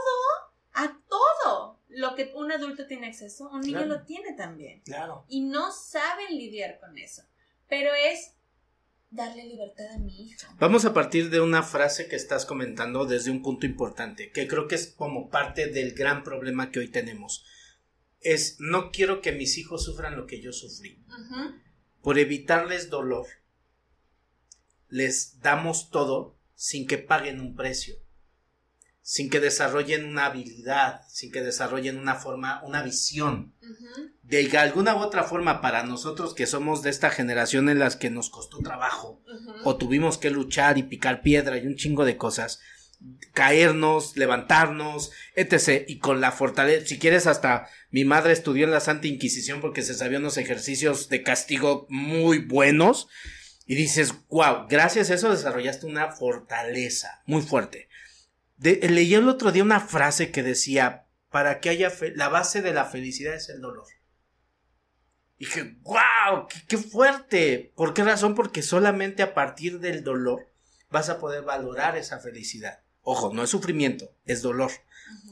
a 0.74 0.98
todo 1.10 1.80
lo 1.95 2.16
que 2.16 2.31
un 2.36 2.51
adulto 2.51 2.88
tiene 2.88 3.07
acceso, 3.07 3.50
un 3.50 3.62
niño 3.62 3.80
Claro. 3.80 3.94
lo 4.00 4.01
tiene 4.04 4.34
también. 4.34 4.81
Claro. 4.81 5.25
Y 5.30 5.42
no 5.42 5.72
saben 5.72 6.38
lidiar 6.38 6.80
con 6.80 6.98
eso. 6.98 7.24
Pero 7.68 7.92
es 7.94 8.34
darle 9.10 9.46
libertad 9.46 9.86
a 9.94 10.00
mi 10.00 10.25
hijo. 10.27 10.48
Vamos 10.60 10.86
a 10.86 10.94
partir 10.94 11.29
de 11.29 11.39
una 11.39 11.62
frase 11.63 12.08
que 12.08 12.15
estás 12.15 12.46
comentando 12.46 13.06
desde 13.06 13.29
un 13.32 13.41
punto 13.44 13.65
importante, 13.65 14.32
que 14.32 14.48
creo 14.48 14.68
que 14.68 14.75
es 14.75 14.88
como 14.88 15.29
parte 15.29 15.68
del 15.68 15.94
gran 15.94 16.24
problema 16.24 16.72
que 16.72 16.79
hoy 16.79 16.88
tenemos. 16.89 17.46
Es, 18.22 18.58
no 18.60 18.91
quiero 18.91 19.22
que 19.22 19.32
mis 19.32 19.58
hijos 19.58 19.84
sufran 19.84 20.15
lo 20.15 20.25
que 20.25 20.41
yo 20.41 20.51
sufrí. 20.51 21.03
Por 22.01 22.18
evitarles 22.18 22.89
dolor, 22.89 23.27
les 24.88 25.39
damos 25.41 25.89
todo 25.89 26.38
sin 26.56 26.88
que 26.88 26.98
paguen 26.98 27.39
un 27.39 27.56
precio, 27.56 27.96
sin 29.03 29.29
que 29.29 29.41
desarrollen 29.41 30.05
una 30.05 30.27
habilidad, 30.27 31.01
sin 31.10 31.29
que 31.29 31.41
desarrollen 31.41 32.00
una 32.00 32.15
forma, 32.15 32.63
una 32.63 32.81
visión. 32.81 33.53
De 34.24 34.50
alguna 34.57 34.95
u 34.95 35.00
otra 35.00 35.25
forma, 35.25 35.60
para 35.62 35.83
nosotros 35.83 36.33
que 36.33 36.48
somos 36.48 36.81
de 36.81 36.89
esta 36.89 37.10
generación 37.10 37.67
en 37.67 37.79
las 37.79 37.98
que 37.98 38.10
nos 38.10 38.29
costó 38.29 38.60
trabajo, 38.60 39.22
o 39.65 39.75
tuvimos 39.75 40.17
que 40.17 40.31
luchar 40.31 40.77
y 40.77 40.83
picar 40.83 41.22
piedra 41.22 41.57
y 41.57 41.67
un 41.67 41.75
chingo 41.75 42.05
de 42.05 42.15
cosas, 42.15 42.62
caernos, 43.33 44.15
levantarnos, 44.15 45.12
etc. 45.36 45.83
Y 45.86 46.00
con 46.00 46.22
la 46.22 46.31
fortaleza, 46.31 46.88
si 46.88 46.98
quieres 46.98 47.27
hasta 47.27 47.67
mi 47.91 48.05
madre 48.05 48.31
estudió 48.31 48.63
en 48.63 48.72
la 48.72 48.79
Santa 48.79 49.07
Inquisición 49.07 49.60
porque 49.60 49.81
se 49.81 49.95
sabían 49.95 50.22
unos 50.22 50.38
ejercicios 50.38 51.10
de 51.10 51.24
castigo 51.24 51.88
muy 51.89 52.39
buenos. 52.39 53.10
Y 53.65 53.75
dices, 53.75 54.13
wow, 54.29 54.67
gracias 54.69 55.10
a 55.10 55.15
eso 55.15 55.29
desarrollaste 55.29 55.86
una 55.86 56.12
fortaleza 56.12 57.22
muy 57.25 57.41
fuerte. 57.41 57.89
De- 58.63 58.79
leí 58.89 59.13
el 59.13 59.27
otro 59.27 59.51
día 59.51 59.62
una 59.62 59.82
frase 59.82 60.32
que 60.32 60.41
decía, 60.41 61.05
para 61.29 61.60
que 61.60 61.70
haya 61.70 61.89
fe- 61.89 62.13
la 62.15 62.29
base 62.29 62.62
de 62.62 62.74
la 62.74 62.86
felicidad 62.86 63.36
es 63.36 63.50
el 63.50 63.60
dolor. 63.60 63.86
Y 65.38 65.46
dije, 65.46 65.75
wow, 65.82 66.48
qué, 66.48 66.62
qué 66.67 66.77
fuerte. 66.77 67.74
¿Por 67.75 67.93
qué 67.93 68.03
razón? 68.05 68.36
Porque 68.36 68.62
solamente 68.62 69.22
a 69.22 69.34
partir 69.34 69.79
del 69.79 70.03
dolor 70.03 70.48
vas 70.89 71.10
a 71.10 71.20
poder 71.20 71.43
valorar 71.43 71.98
esa 71.98 72.20
felicidad. 72.20 72.79
Ojo, 73.01 73.34
no 73.34 73.43
es 73.43 73.50
sufrimiento, 73.50 74.15
es 74.25 74.41
dolor. 74.41 74.72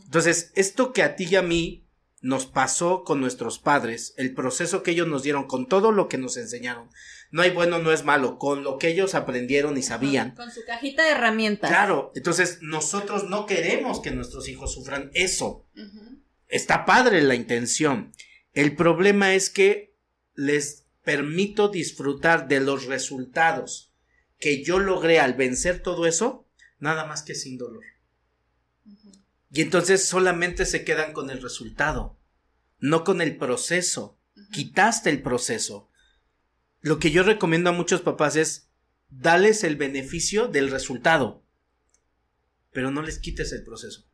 Entonces, 0.04 0.52
esto 0.56 0.92
que 0.92 1.04
a 1.04 1.16
ti 1.16 1.26
y 1.30 1.36
a 1.38 1.42
mí 1.42 1.88
nos 2.20 2.46
pasó 2.48 3.06
con 3.06 3.22
nuestros 3.22 3.60
padres, 3.60 4.14
el 4.18 4.34
proceso 4.34 4.84
que 4.84 4.92
ellos 4.92 5.08
nos 5.08 5.24
dieron, 5.24 5.48
con 5.48 5.68
todo 5.68 5.94
lo 5.94 6.10
que 6.10 6.18
nos 6.18 6.36
enseñaron, 6.36 6.90
no 7.32 7.42
hay 7.42 7.52
bueno, 7.52 7.80
no 7.80 7.92
es 7.92 8.04
malo, 8.04 8.38
con 8.38 8.64
lo 8.64 8.78
que 8.78 8.90
ellos 8.90 9.16
aprendieron 9.16 9.78
y 9.78 9.82
sabían. 9.82 10.36
Con 10.36 10.52
su 10.52 10.62
cajita 10.66 11.04
de 11.04 11.12
herramientas. 11.12 11.70
Claro, 11.70 12.12
entonces 12.14 12.60
nosotros 12.62 13.30
no 13.30 13.46
queremos 13.46 14.02
que 14.02 14.12
nuestros 14.12 14.50
hijos 14.50 14.74
sufran 14.74 15.10
eso. 15.14 15.66
Está 16.50 16.86
padre 16.86 17.22
la 17.22 17.36
intención. 17.36 18.12
El 18.54 18.76
problema 18.76 19.34
es 19.34 19.50
que 19.50 19.96
les 20.36 20.86
permito 21.04 21.70
disfrutar 21.70 22.48
de 22.50 22.60
los 22.60 22.86
resultados 22.86 23.94
que 24.38 24.64
yo 24.64 24.80
logré 24.80 25.20
al 25.20 25.36
vencer 25.36 25.82
todo 25.82 26.06
eso, 26.06 26.48
nada 26.80 27.06
más 27.06 27.24
que 27.24 27.36
sin 27.36 27.58
dolor. 27.58 27.84
Y 29.52 29.62
entonces 29.62 30.06
solamente 30.06 30.66
se 30.66 30.84
quedan 30.84 31.14
con 31.14 31.30
el 31.30 31.42
resultado, 31.42 32.20
no 32.80 33.04
con 33.04 33.22
el 33.22 33.38
proceso. 33.38 34.18
Quitaste 34.52 35.10
el 35.10 35.22
proceso. 35.22 35.91
Lo 36.82 36.98
que 36.98 37.12
yo 37.12 37.22
recomiendo 37.22 37.70
a 37.70 37.74
muchos 37.74 38.02
papás 38.02 38.36
es 38.36 38.68
dales 39.10 39.64
el 39.64 39.76
beneficio 39.76 40.48
del 40.48 40.72
resultado, 40.72 41.44
pero 42.72 42.90
no 42.90 43.04
les 43.04 43.20
quites 43.20 43.52
el 43.52 43.64
proceso. 43.64 44.08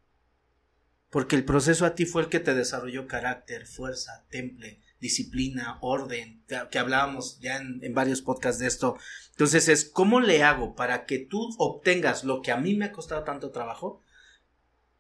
Porque 1.09 1.37
el 1.37 1.45
proceso 1.45 1.85
a 1.85 1.95
ti 1.95 2.05
fue 2.05 2.23
el 2.23 2.29
que 2.29 2.41
te 2.41 2.53
desarrolló 2.53 3.07
carácter, 3.07 3.65
fuerza, 3.65 4.25
temple, 4.29 4.81
disciplina, 4.99 5.77
orden, 5.81 6.43
que 6.69 6.79
hablábamos 6.79 7.39
ya 7.39 7.57
en, 7.57 7.93
varios 7.93 8.21
podcasts 8.21 8.59
de 8.59 8.67
esto. 8.67 8.97
Entonces 9.31 9.69
es, 9.69 9.85
¿cómo 9.85 10.19
le 10.19 10.43
hago 10.43 10.75
para 10.75 11.05
que 11.05 11.19
tú 11.19 11.49
obtengas 11.57 12.25
lo 12.25 12.41
que 12.41 12.51
a 12.51 12.57
mí 12.57 12.75
me 12.75 12.85
ha 12.85 12.91
costado 12.91 13.23
tanto 13.23 13.51
trabajo 13.51 14.01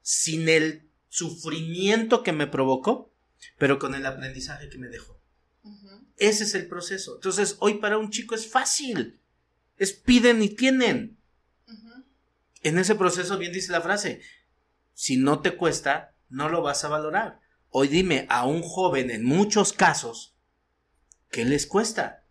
sin 0.01 0.47
el 0.47 0.89
sufrimiento 1.09 2.23
que 2.23 2.31
me 2.31 2.47
provocó, 2.47 3.11
pero 3.57 3.77
con 3.77 3.93
el 3.93 4.05
aprendizaje 4.05 4.69
que 4.69 4.77
me 4.77 4.87
dejó? 4.87 5.19
Ese 6.17 6.43
es 6.43 6.55
el 6.55 6.67
proceso. 6.67 7.15
Entonces, 7.15 7.57
hoy 7.59 7.75
para 7.75 7.97
un 7.97 8.09
chico 8.09 8.35
es 8.35 8.49
fácil. 8.49 9.19
Es 9.77 9.93
piden 9.93 10.41
y 10.41 10.49
tienen. 10.49 11.17
En 12.63 12.79
ese 12.79 12.95
proceso, 12.95 13.37
bien 13.37 13.53
dice 13.53 13.71
la 13.71 13.81
frase, 13.81 14.21
si 14.93 15.15
no 15.17 15.39
te 15.41 15.55
cuesta, 15.55 16.13
no 16.29 16.49
lo 16.49 16.61
vas 16.61 16.83
a 16.83 16.89
valorar. 16.89 17.39
Hoy 17.69 17.87
dime 17.87 18.25
a 18.29 18.45
un 18.45 18.61
joven 18.61 19.11
en 19.11 19.23
muchos 19.23 19.73
casos, 19.73 20.35
¿qué 21.29 21.45
les 21.45 21.67
cuesta? 21.67 22.23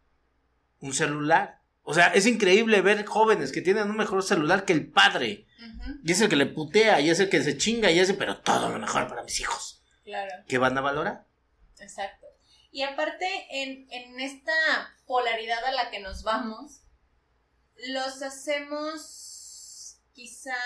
Un 0.81 0.93
celular. 0.93 1.61
O 1.85 1.95
sea, 1.95 2.09
es 2.09 2.27
increíble 2.27 2.81
ver 2.81 3.07
jóvenes 3.07 3.53
que 3.53 3.63
tienen 3.63 3.89
un 3.89 3.97
mejor 3.97 4.23
celular 4.25 4.65
que 4.65 4.73
el 4.73 4.89
padre. 4.89 5.47
Y 6.03 6.13
es 6.13 6.21
el 6.21 6.29
que 6.29 6.37
le 6.37 6.47
putea, 6.47 7.01
y 7.01 7.11
es 7.11 7.21
el 7.21 7.29
que 7.29 7.43
se 7.43 7.57
chinga, 7.57 7.91
y 7.93 8.01
es 8.01 8.11
el, 8.11 8.17
pero 8.17 8.39
todo 8.39 8.69
lo 8.69 8.79
mejor 8.79 9.07
para 9.09 9.23
mis 9.23 9.41
hijos. 9.41 9.85
Claro. 10.05 10.45
¿Qué 10.49 10.59
van 10.59 10.77
a 10.77 10.81
valorar? 10.81 11.25
Exacto. 11.79 12.26
Y 12.77 12.83
aparte, 12.83 13.27
en, 13.49 13.91
en 13.91 14.21
esta 14.21 14.53
polaridad 15.07 15.65
a 15.65 15.73
la 15.73 15.91
que 15.91 15.99
nos 15.99 16.23
vamos, 16.25 16.83
los 17.89 18.21
hacemos 18.21 19.99
quizá 20.13 20.59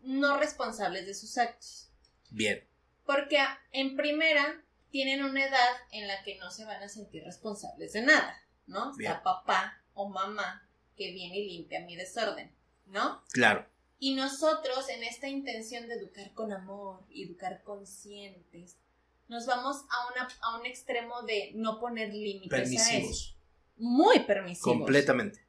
no 0.00 0.36
responsables 0.36 1.06
de 1.06 1.14
sus 1.14 1.38
actos. 1.38 1.92
Bien. 2.30 2.68
Porque 3.06 3.38
en 3.70 3.94
primera 3.94 4.64
tienen 4.90 5.22
una 5.22 5.46
edad 5.46 5.76
en 5.92 6.08
la 6.08 6.24
que 6.24 6.36
no 6.38 6.50
se 6.50 6.64
van 6.64 6.82
a 6.82 6.88
sentir 6.88 7.22
responsables 7.22 7.92
de 7.92 8.02
nada, 8.02 8.36
¿no? 8.66 8.92
Bien. 8.96 9.12
Está 9.12 9.22
papá 9.22 9.80
o 9.92 10.08
mamá 10.08 10.68
que 10.96 11.12
viene 11.12 11.38
y 11.38 11.50
limpia 11.50 11.86
mi 11.86 11.94
desorden, 11.94 12.52
¿no? 12.86 13.22
Claro. 13.30 13.64
Y 14.00 14.16
nosotros, 14.16 14.88
en 14.88 15.04
esta 15.04 15.28
intención 15.28 15.86
de 15.86 15.94
educar 15.94 16.32
con 16.32 16.52
amor, 16.52 17.06
educar 17.14 17.62
conscientes, 17.62 18.76
nos 19.28 19.46
vamos 19.46 19.76
a, 19.90 20.12
una, 20.12 20.28
a 20.42 20.58
un 20.58 20.66
extremo 20.66 21.22
de 21.22 21.52
no 21.54 21.78
poner 21.80 22.08
límites. 22.12 22.50
Permisivos. 22.50 23.36
Muy 23.76 24.20
permisivos. 24.20 24.76
Completamente. 24.78 25.44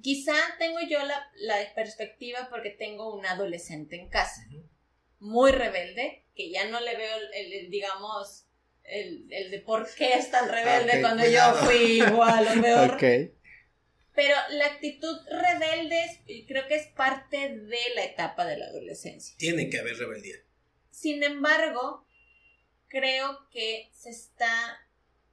Quizá 0.00 0.34
tengo 0.58 0.78
yo 0.88 1.04
la, 1.04 1.26
la 1.38 1.56
perspectiva 1.74 2.48
porque 2.50 2.70
tengo 2.70 3.14
un 3.16 3.26
adolescente 3.26 3.96
en 3.96 4.08
casa, 4.08 4.46
muy 5.18 5.50
rebelde, 5.50 6.24
que 6.36 6.50
ya 6.50 6.68
no 6.68 6.78
le 6.80 6.96
veo 6.96 7.16
el, 7.16 7.34
el- 7.34 7.52
el, 7.64 7.70
digamos, 7.70 8.46
el, 8.84 9.26
el 9.32 9.50
de 9.50 9.58
por 9.60 9.92
qué 9.94 10.14
es 10.14 10.30
tan 10.30 10.48
rebelde 10.48 11.00
cuando 11.00 11.24
cuidado. 11.24 11.58
yo 11.60 11.66
fui 11.66 12.00
igual 12.02 12.46
o 12.58 12.62
peor. 12.62 12.98
Pero 14.14 14.34
la 14.50 14.66
actitud 14.66 15.18
rebelde 15.30 16.04
es- 16.04 16.46
creo 16.46 16.66
que 16.68 16.76
es 16.76 16.86
parte 16.88 17.48
de 17.58 17.78
la 17.96 18.04
etapa 18.04 18.46
de 18.46 18.56
la 18.58 18.66
adolescencia. 18.66 19.34
Tiene 19.36 19.68
que 19.68 19.78
haber 19.80 19.96
rebeldía. 19.98 20.36
Sin 20.90 21.22
embargo, 21.24 22.06
creo 22.96 23.38
que 23.50 23.90
se 23.92 24.10
está 24.10 24.78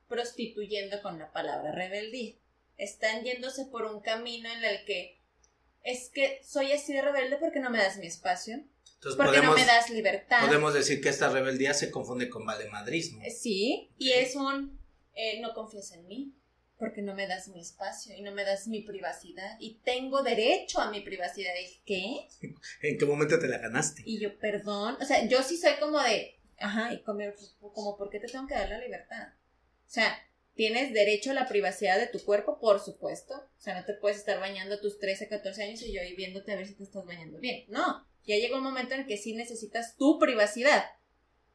prostituyendo 0.08 1.02
con 1.02 1.18
la 1.18 1.32
palabra 1.32 1.72
rebeldía. 1.72 2.36
Están 2.78 3.24
yéndose 3.24 3.66
por 3.66 3.86
un 3.86 4.02
camino 4.02 4.52
en 4.52 4.64
el 4.64 4.84
que 4.86 5.18
es 5.84 6.10
que 6.10 6.42
soy 6.44 6.72
así 6.72 6.94
de 6.94 7.02
rebelde 7.02 7.38
porque 7.38 7.60
no 7.60 7.70
me 7.70 7.78
das 7.78 7.98
mi 7.98 8.08
espacio, 8.08 8.56
Entonces 8.96 9.18
porque 9.18 9.42
no 9.42 9.54
me 9.54 9.66
das 9.66 9.90
libertad. 9.90 10.46
podemos 10.46 10.74
decir 10.74 11.02
que 11.02 11.10
esta 11.10 11.30
rebeldía 11.30 11.74
se 11.74 11.92
confunde 11.92 12.30
con 12.30 12.46
valemadrismo. 12.46 13.22
Eh, 13.24 13.32
Sí, 13.32 13.90
y 13.98 14.12
es 14.12 14.36
un 14.36 14.80
eh, 15.16 15.40
no 15.42 15.54
confías 15.54 15.92
en 15.92 16.08
mí 16.08 16.34
porque 16.80 17.02
no 17.02 17.14
me 17.16 17.28
das 17.28 17.48
mi 17.48 17.62
espacio 17.62 18.16
y 18.18 18.22
no 18.22 18.32
me 18.32 18.44
das 18.44 18.68
mi 18.68 18.82
privacidad 18.82 19.58
y 19.60 19.76
tengo 19.86 20.22
derecho 20.24 20.82
a 20.82 20.90
mi 20.90 21.02
privacidad. 21.02 21.54
¿Y 21.62 21.80
qué? 21.86 22.28
¿En 22.82 22.98
qué 22.98 23.06
momento 23.06 23.40
te 23.40 23.48
la 23.48 23.58
ganaste? 23.58 24.02
Y 24.06 24.20
yo, 24.20 24.38
perdón, 24.38 24.98
o 25.00 25.06
sea, 25.06 25.26
yo 25.28 25.44
sí 25.44 25.58
soy 25.58 25.74
como 25.80 26.02
de, 26.02 26.33
ajá, 26.60 26.94
y 26.94 27.02
como, 27.04 27.20
como 27.74 27.98
¿por 27.98 28.10
qué 28.10 28.20
te 28.20 28.28
tengo 28.28 28.48
que 28.48 28.54
dar 28.56 28.70
la 28.70 28.80
libertad? 28.80 29.30
O 29.86 29.90
sea, 29.94 30.16
tienes 30.56 30.94
derecho 30.94 31.32
a 31.32 31.34
la 31.34 31.48
privacidad 31.48 31.98
de 32.00 32.08
tu 32.08 32.24
cuerpo, 32.24 32.60
por 32.60 32.80
supuesto. 32.80 33.34
O 33.36 33.62
sea, 33.62 33.80
no 33.80 33.86
te 33.86 33.94
puedes 33.94 34.18
estar 34.18 34.40
bañando 34.40 34.76
a 34.76 34.82
tus 34.82 35.00
13, 35.00 35.28
14 35.30 35.64
años 35.64 35.82
y 35.82 35.94
yo 35.94 36.02
ahí 36.02 36.16
viéndote 36.16 36.52
a 36.52 36.56
ver 36.56 36.68
si 36.68 36.76
te 36.76 36.84
estás 36.84 37.06
bañando 37.06 37.40
bien. 37.40 37.66
No, 37.70 38.06
ya 38.26 38.36
llega 38.36 38.58
un 38.58 38.64
momento 38.64 38.94
en 38.94 39.02
el 39.02 39.08
que 39.08 39.18
sí 39.18 39.34
necesitas 39.36 39.96
tu 39.98 40.20
privacidad. 40.20 40.84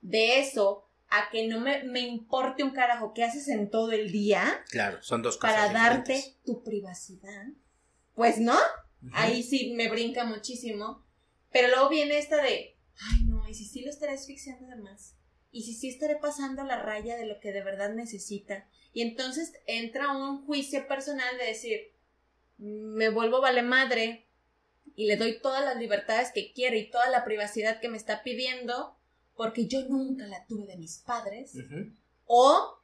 De 0.00 0.38
eso 0.38 0.84
a 1.08 1.30
que 1.30 1.46
no 1.48 1.58
me, 1.60 1.82
me 1.84 2.00
importe 2.00 2.62
un 2.62 2.70
carajo 2.70 3.12
qué 3.14 3.24
haces 3.24 3.48
en 3.48 3.70
todo 3.70 3.92
el 3.92 4.12
día 4.12 4.62
Claro, 4.70 5.02
son 5.02 5.22
dos 5.22 5.36
cosas 5.38 5.56
para 5.56 5.72
darte 5.72 6.12
diferentes. 6.12 6.42
tu 6.44 6.62
privacidad. 6.62 7.46
Pues 8.14 8.38
no. 8.38 8.58
Ahí 9.12 9.42
sí 9.42 9.72
me 9.74 9.88
brinca 9.88 10.24
muchísimo. 10.24 11.04
Pero 11.50 11.68
luego 11.68 11.88
viene 11.88 12.18
esta 12.18 12.42
de, 12.42 12.76
ay 13.12 13.24
no, 13.26 13.37
y 13.48 13.54
si 13.54 13.64
sí 13.64 13.82
lo 13.82 13.90
estaré 13.90 14.12
asfixiando 14.12 14.66
de 14.66 14.76
más. 14.76 15.14
Y 15.50 15.62
si 15.62 15.74
sí 15.74 15.88
estaré 15.88 16.16
pasando 16.16 16.62
la 16.64 16.82
raya 16.82 17.16
de 17.16 17.26
lo 17.26 17.40
que 17.40 17.52
de 17.52 17.62
verdad 17.62 17.94
necesita. 17.94 18.68
Y 18.92 19.02
entonces 19.02 19.52
entra 19.66 20.16
un 20.16 20.44
juicio 20.44 20.86
personal 20.86 21.38
de 21.38 21.46
decir, 21.46 21.80
me 22.58 23.08
vuelvo 23.08 23.40
vale 23.40 23.62
madre 23.62 24.26
y 24.94 25.06
le 25.06 25.16
doy 25.16 25.40
todas 25.40 25.64
las 25.64 25.76
libertades 25.76 26.32
que 26.32 26.52
quiere 26.52 26.78
y 26.78 26.90
toda 26.90 27.08
la 27.08 27.24
privacidad 27.24 27.80
que 27.80 27.88
me 27.88 27.96
está 27.96 28.22
pidiendo 28.22 28.96
porque 29.36 29.66
yo 29.66 29.82
nunca 29.88 30.26
la 30.26 30.44
tuve 30.46 30.66
de 30.66 30.76
mis 30.76 30.98
padres. 30.98 31.54
O 32.26 32.78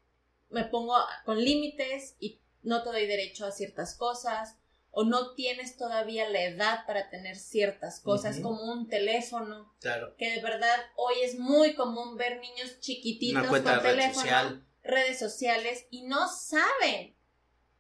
me 0.51 0.65
pongo 0.65 0.95
con 1.25 1.43
límites 1.43 2.15
y 2.21 2.41
no 2.63 2.83
te 2.83 2.91
doy 2.91 3.07
derecho 3.07 3.45
a 3.45 3.51
ciertas 3.51 3.97
cosas. 3.97 4.57
O 4.97 5.05
no 5.05 5.35
tienes 5.35 5.77
todavía 5.77 6.29
la 6.29 6.43
edad 6.45 6.87
para 6.87 7.11
tener 7.11 7.37
ciertas 7.37 7.99
cosas, 8.01 8.39
como 8.41 8.73
un 8.73 8.89
teléfono, 8.89 9.75
Claro. 9.81 10.15
que 10.17 10.31
de 10.31 10.41
verdad 10.41 10.77
hoy 10.97 11.15
es 11.23 11.39
muy 11.39 11.75
común 11.75 12.17
ver 12.17 12.39
niños 12.41 12.79
chiquititos 12.81 13.45
con 13.47 13.65
red 13.65 13.83
teléfono, 13.83 14.15
social. 14.15 14.65
redes 14.83 15.19
sociales 15.19 15.87
y 15.91 16.03
no 16.03 16.29
saben 16.29 17.15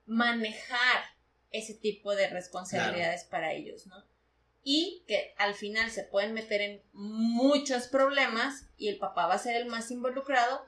manejar 0.07 1.05
ese 1.51 1.75
tipo 1.75 2.15
de 2.17 2.29
responsabilidades 2.29 3.25
para 3.25 3.53
ellos, 3.53 3.87
¿no? 3.87 4.03
Y 4.65 5.05
que 5.07 5.35
al 5.39 5.55
final 5.55 5.91
se 5.91 6.03
pueden 6.05 6.33
meter 6.33 6.61
en 6.63 6.83
muchos 6.93 7.87
problemas 7.87 8.67
y 8.77 8.89
el 8.89 8.99
papá 8.99 9.27
va 9.27 9.35
a 9.35 9.39
ser 9.39 9.57
el 9.57 9.67
más 9.67 9.91
involucrado 9.91 10.67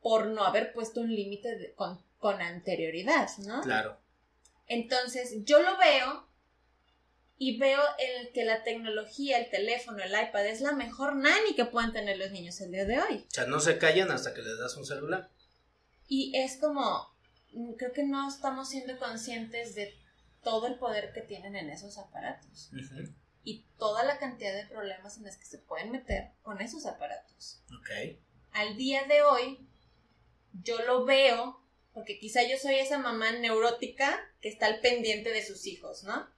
por 0.00 0.28
no 0.28 0.44
haber 0.44 0.72
puesto 0.72 1.00
un 1.00 1.14
límite 1.14 1.74
con, 1.76 2.02
con 2.18 2.40
anterioridad, 2.40 3.28
¿no? 3.38 3.60
Claro. 3.60 3.99
Entonces, 4.70 5.44
yo 5.44 5.60
lo 5.60 5.76
veo 5.78 6.28
y 7.36 7.58
veo 7.58 7.80
el 7.98 8.30
que 8.32 8.44
la 8.44 8.62
tecnología, 8.62 9.38
el 9.38 9.50
teléfono, 9.50 9.98
el 9.98 10.12
iPad 10.12 10.46
es 10.46 10.60
la 10.60 10.70
mejor 10.70 11.16
nani 11.16 11.56
que 11.56 11.64
pueden 11.64 11.92
tener 11.92 12.18
los 12.18 12.30
niños 12.30 12.60
el 12.60 12.70
día 12.70 12.84
de 12.84 13.00
hoy. 13.00 13.26
O 13.28 13.30
sea, 13.30 13.46
no 13.46 13.58
se 13.58 13.78
callan 13.78 14.12
hasta 14.12 14.32
que 14.32 14.42
les 14.42 14.56
das 14.60 14.76
un 14.76 14.86
celular. 14.86 15.28
Y 16.06 16.36
es 16.36 16.56
como, 16.56 17.12
mm, 17.52 17.72
creo 17.72 17.92
que 17.92 18.04
no 18.04 18.28
estamos 18.28 18.68
siendo 18.68 18.96
conscientes 18.96 19.74
de 19.74 19.92
todo 20.44 20.68
el 20.68 20.76
poder 20.76 21.12
que 21.12 21.22
tienen 21.22 21.56
en 21.56 21.68
esos 21.68 21.98
aparatos 21.98 22.70
y 23.42 23.64
toda 23.76 24.04
la 24.04 24.18
cantidad 24.18 24.54
de 24.54 24.66
problemas 24.66 25.16
en 25.16 25.24
los 25.24 25.36
que 25.36 25.46
se 25.46 25.58
pueden 25.58 25.90
meter 25.90 26.30
con 26.42 26.60
esos 26.60 26.86
aparatos. 26.86 27.64
Ok. 27.76 28.20
Al 28.52 28.76
día 28.76 29.02
de 29.08 29.22
hoy, 29.22 29.66
yo 30.62 30.80
lo 30.84 31.04
veo, 31.04 31.60
porque 31.94 32.18
quizá 32.18 32.42
yo 32.42 32.56
soy 32.58 32.76
esa 32.76 32.98
mamá 32.98 33.32
neurótica 33.32 34.18
que 34.40 34.48
está 34.48 34.66
al 34.66 34.80
pendiente 34.80 35.30
de 35.30 35.44
sus 35.44 35.66
hijos, 35.66 36.04
¿no? 36.04 36.28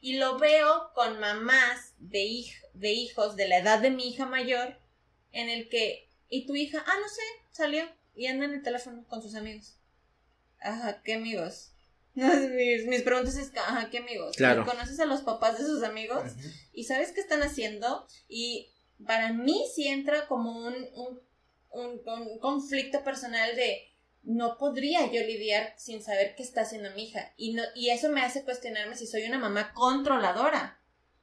Y 0.00 0.16
lo 0.16 0.38
veo 0.38 0.92
con 0.94 1.20
mamás 1.20 1.92
de, 1.98 2.20
hij- 2.24 2.54
de 2.74 2.92
hijos 2.92 3.36
de 3.36 3.48
la 3.48 3.58
edad 3.58 3.80
de 3.80 3.90
mi 3.90 4.08
hija 4.08 4.24
mayor, 4.26 4.76
en 5.32 5.48
el 5.48 5.68
que, 5.68 6.08
¿y 6.28 6.46
tu 6.46 6.56
hija? 6.56 6.82
Ah, 6.86 6.94
no 7.00 7.08
sé, 7.08 7.22
salió 7.52 7.84
y 8.16 8.26
anda 8.26 8.46
en 8.46 8.54
el 8.54 8.62
teléfono 8.62 9.04
con 9.08 9.22
sus 9.22 9.34
amigos. 9.34 9.74
Ajá, 10.60 11.02
¿qué 11.02 11.14
amigos? 11.14 11.72
mis, 12.14 12.86
mis 12.86 13.02
preguntas 13.02 13.36
es, 13.36 13.52
ajá, 13.56 13.88
¿qué 13.90 13.98
amigos? 13.98 14.36
Claro. 14.36 14.64
¿Conoces 14.64 14.98
a 15.00 15.04
los 15.06 15.20
papás 15.22 15.58
de 15.58 15.64
sus 15.64 15.82
amigos? 15.82 16.22
Y 16.72 16.84
sabes 16.84 17.12
qué 17.12 17.20
están 17.20 17.42
haciendo 17.42 18.06
y 18.28 18.68
para 19.06 19.32
mí 19.32 19.64
sí 19.74 19.86
entra 19.88 20.26
como 20.26 20.66
un, 20.66 20.74
un, 20.94 21.20
un 22.04 22.38
conflicto 22.40 23.02
personal 23.04 23.54
de 23.56 23.89
no 24.22 24.58
podría 24.58 25.10
yo 25.10 25.22
lidiar 25.22 25.74
sin 25.76 26.02
saber 26.02 26.34
qué 26.36 26.42
está 26.42 26.62
haciendo 26.62 26.90
mi 26.92 27.04
hija. 27.04 27.32
Y, 27.36 27.52
no, 27.54 27.62
y 27.74 27.90
eso 27.90 28.08
me 28.10 28.22
hace 28.22 28.44
cuestionarme 28.44 28.96
si 28.96 29.06
soy 29.06 29.24
una 29.24 29.38
mamá 29.38 29.72
controladora. 29.72 30.80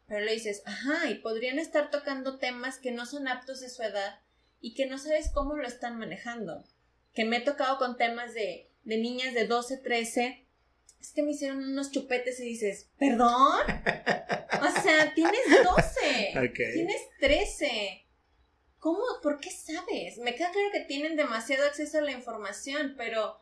Pero 0.08 0.22
le 0.22 0.34
dices, 0.34 0.64
ajá, 0.66 1.10
y 1.10 1.16
podrían 1.16 1.60
estar 1.60 1.92
tocando 1.92 2.38
temas 2.38 2.80
que 2.80 2.92
no 2.92 3.06
son 3.06 3.28
aptos 3.28 3.60
de 3.60 3.70
su 3.70 3.84
edad 3.84 4.20
y 4.62 4.74
que 4.74 4.86
no 4.86 4.98
sabes 4.98 5.30
cómo 5.34 5.56
lo 5.56 5.68
están 5.68 5.98
manejando. 5.98 6.64
Que 7.14 7.26
me 7.26 7.38
he 7.38 7.42
tocado 7.42 7.78
con 7.78 7.98
temas 7.98 8.34
de, 8.34 8.72
de 8.84 8.98
niñas 8.98 9.34
de 9.34 9.46
12, 9.46 9.78
13. 9.78 10.46
Es 11.00 11.12
que 11.12 11.24
me 11.24 11.32
hicieron 11.32 11.64
unos 11.64 11.92
chupetes 11.92 12.40
y 12.40 12.44
dices, 12.46 12.90
¿perdón? 12.98 13.62
O 14.60 14.82
sea, 14.82 15.14
tienes 15.14 15.40
12. 15.64 16.32
Tienes 16.74 17.02
13. 17.20 18.07
¿Cómo? 18.80 19.04
¿Por 19.24 19.40
qué 19.40 19.50
sabes? 19.52 20.18
Me 20.20 20.36
queda 20.36 20.52
claro 20.52 20.70
que 20.72 20.82
tienen 20.82 21.16
demasiado 21.16 21.66
acceso 21.66 21.98
a 21.98 22.02
la 22.02 22.12
información, 22.12 22.94
pero 22.98 23.42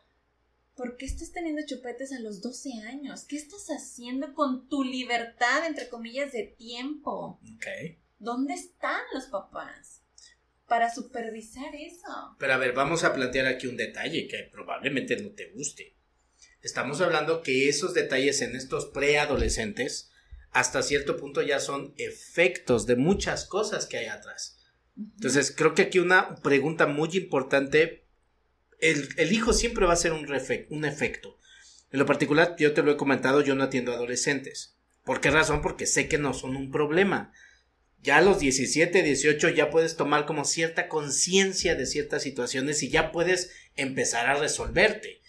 ¿por 0.74 0.96
qué 0.96 1.06
estás 1.06 1.32
teniendo 1.32 1.66
chupetes 1.66 2.12
a 2.12 2.20
los 2.20 2.40
12 2.40 2.70
años? 2.88 3.24
¿Qué 3.24 3.36
estás 3.36 3.68
haciendo 3.68 4.34
con 4.34 4.68
tu 4.68 4.82
libertad, 4.82 5.66
entre 5.66 5.88
comillas, 5.88 6.32
de 6.32 6.44
tiempo? 6.44 7.40
¿Dónde 8.18 8.54
están 8.54 9.00
los 9.12 9.26
papás? 9.26 10.02
Para 10.66 10.92
supervisar 10.92 11.74
eso. 11.74 12.36
Pero 12.38 12.54
a 12.54 12.58
ver, 12.58 12.72
vamos 12.72 13.04
a 13.04 13.12
plantear 13.12 13.46
aquí 13.46 13.66
un 13.66 13.76
detalle 13.76 14.26
que 14.26 14.48
probablemente 14.50 15.16
no 15.16 15.30
te 15.30 15.50
guste. 15.52 15.96
Estamos 16.62 17.00
hablando 17.00 17.42
que 17.42 17.68
esos 17.68 17.94
detalles 17.94 18.40
en 18.42 18.56
estos 18.56 18.86
preadolescentes 18.86 20.10
hasta 20.50 20.82
cierto 20.82 21.18
punto 21.18 21.42
ya 21.42 21.60
son 21.60 21.94
efectos 21.98 22.86
de 22.86 22.96
muchas 22.96 23.44
cosas 23.44 23.86
que 23.86 23.98
hay 23.98 24.06
atrás. 24.06 24.55
Entonces, 24.96 25.52
creo 25.54 25.74
que 25.74 25.82
aquí 25.82 25.98
una 25.98 26.36
pregunta 26.36 26.86
muy 26.86 27.10
importante, 27.14 28.06
el, 28.80 29.32
hijo 29.32 29.52
siempre 29.52 29.86
va 29.86 29.92
a 29.92 29.96
ser 29.96 30.12
un, 30.12 30.26
un 30.70 30.84
efecto. 30.84 31.38
En 31.90 31.98
lo 31.98 32.06
particular, 32.06 32.56
yo 32.58 32.72
te 32.72 32.82
lo 32.82 32.92
he 32.92 32.96
comentado, 32.96 33.42
yo 33.42 33.54
no 33.54 33.64
atiendo 33.64 33.92
adolescentes. 33.92 34.76
¿Por 35.04 35.20
qué 35.20 35.30
razón? 35.30 35.62
Porque 35.62 35.86
sé 35.86 36.08
que 36.08 36.18
no 36.18 36.34
son 36.34 36.56
un 36.56 36.70
problema. 36.70 37.32
Ya 38.02 38.18
a 38.18 38.22
los 38.22 38.38
17, 38.38 39.02
18 39.02 39.50
ya 39.50 39.70
puedes 39.70 39.96
tomar 39.96 40.26
como 40.26 40.44
cierta 40.44 40.88
conciencia 40.88 41.74
de 41.74 41.86
ciertas 41.86 42.22
situaciones 42.22 42.82
y 42.82 42.88
ya 42.88 43.12
puedes 43.12 43.50
empezar 43.76 44.26
a 44.26 44.34
resolverte. 44.34 45.20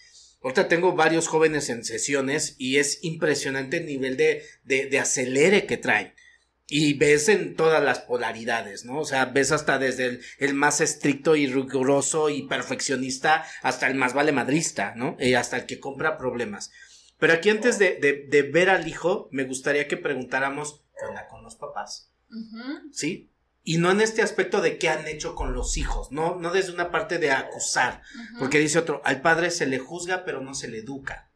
Ahorita 0.42 0.68
tengo 0.68 0.94
varios 0.94 1.26
jóvenes 1.26 1.68
en 1.68 1.84
sesiones 1.84 2.54
y 2.58 2.76
es 2.76 3.00
impresionante 3.02 3.78
el 3.78 3.86
nivel 3.86 4.16
de, 4.16 4.44
de, 4.64 4.86
de 4.86 4.98
acelere 4.98 5.66
que 5.66 5.76
traen 5.76 6.12
y 6.70 6.94
ves 6.94 7.30
en 7.30 7.56
todas 7.56 7.82
las 7.82 8.00
polaridades, 8.00 8.84
¿no? 8.84 9.00
O 9.00 9.04
sea, 9.06 9.24
ves 9.24 9.52
hasta 9.52 9.78
desde 9.78 10.20
el, 10.38 10.54
más 10.54 10.82
estricto 10.82 11.34
y 11.34 11.46
riguroso 11.46 12.28
y 12.28 12.42
perfeccionista 12.42 13.44
hasta 13.62 13.86
el 13.86 13.94
más 13.94 14.12
vale 14.12 14.32
madrista, 14.32 14.92
¿no? 14.94 15.16
Y 15.18 15.32
hasta 15.32 15.56
el 15.56 15.66
que 15.66 15.80
compra 15.80 16.18
problemas. 16.18 16.70
Pero 17.18 17.32
aquí 17.32 17.48
antes 17.48 17.78
de, 17.78 18.26
de, 18.28 18.42
ver 18.42 18.68
al 18.68 18.86
hijo, 18.86 19.28
me 19.32 19.44
gustaría 19.44 19.88
que 19.88 19.96
preguntáramos 19.96 20.84
qué 20.98 21.06
onda 21.06 21.26
con 21.26 21.42
los 21.42 21.56
papás. 21.56 22.12
¿Sí? 22.92 23.30
Y 23.64 23.78
no 23.78 23.90
en 23.90 24.02
este 24.02 24.20
aspecto 24.20 24.60
de 24.60 24.76
qué 24.78 24.90
han 24.90 25.08
hecho 25.08 25.34
con 25.34 25.54
los 25.54 25.78
hijos, 25.78 26.12
no, 26.12 26.36
no 26.36 26.52
desde 26.52 26.72
una 26.72 26.90
parte 26.90 27.18
de 27.18 27.30
acusar, 27.32 28.02
porque 28.38 28.58
dice 28.58 28.78
otro, 28.78 29.02
al 29.04 29.20
padre 29.20 29.50
se 29.50 29.66
le 29.66 29.78
juzga 29.78 30.24
pero 30.24 30.40
no 30.40 30.54
se 30.54 30.68
le 30.68 30.78
educa. 30.78 31.30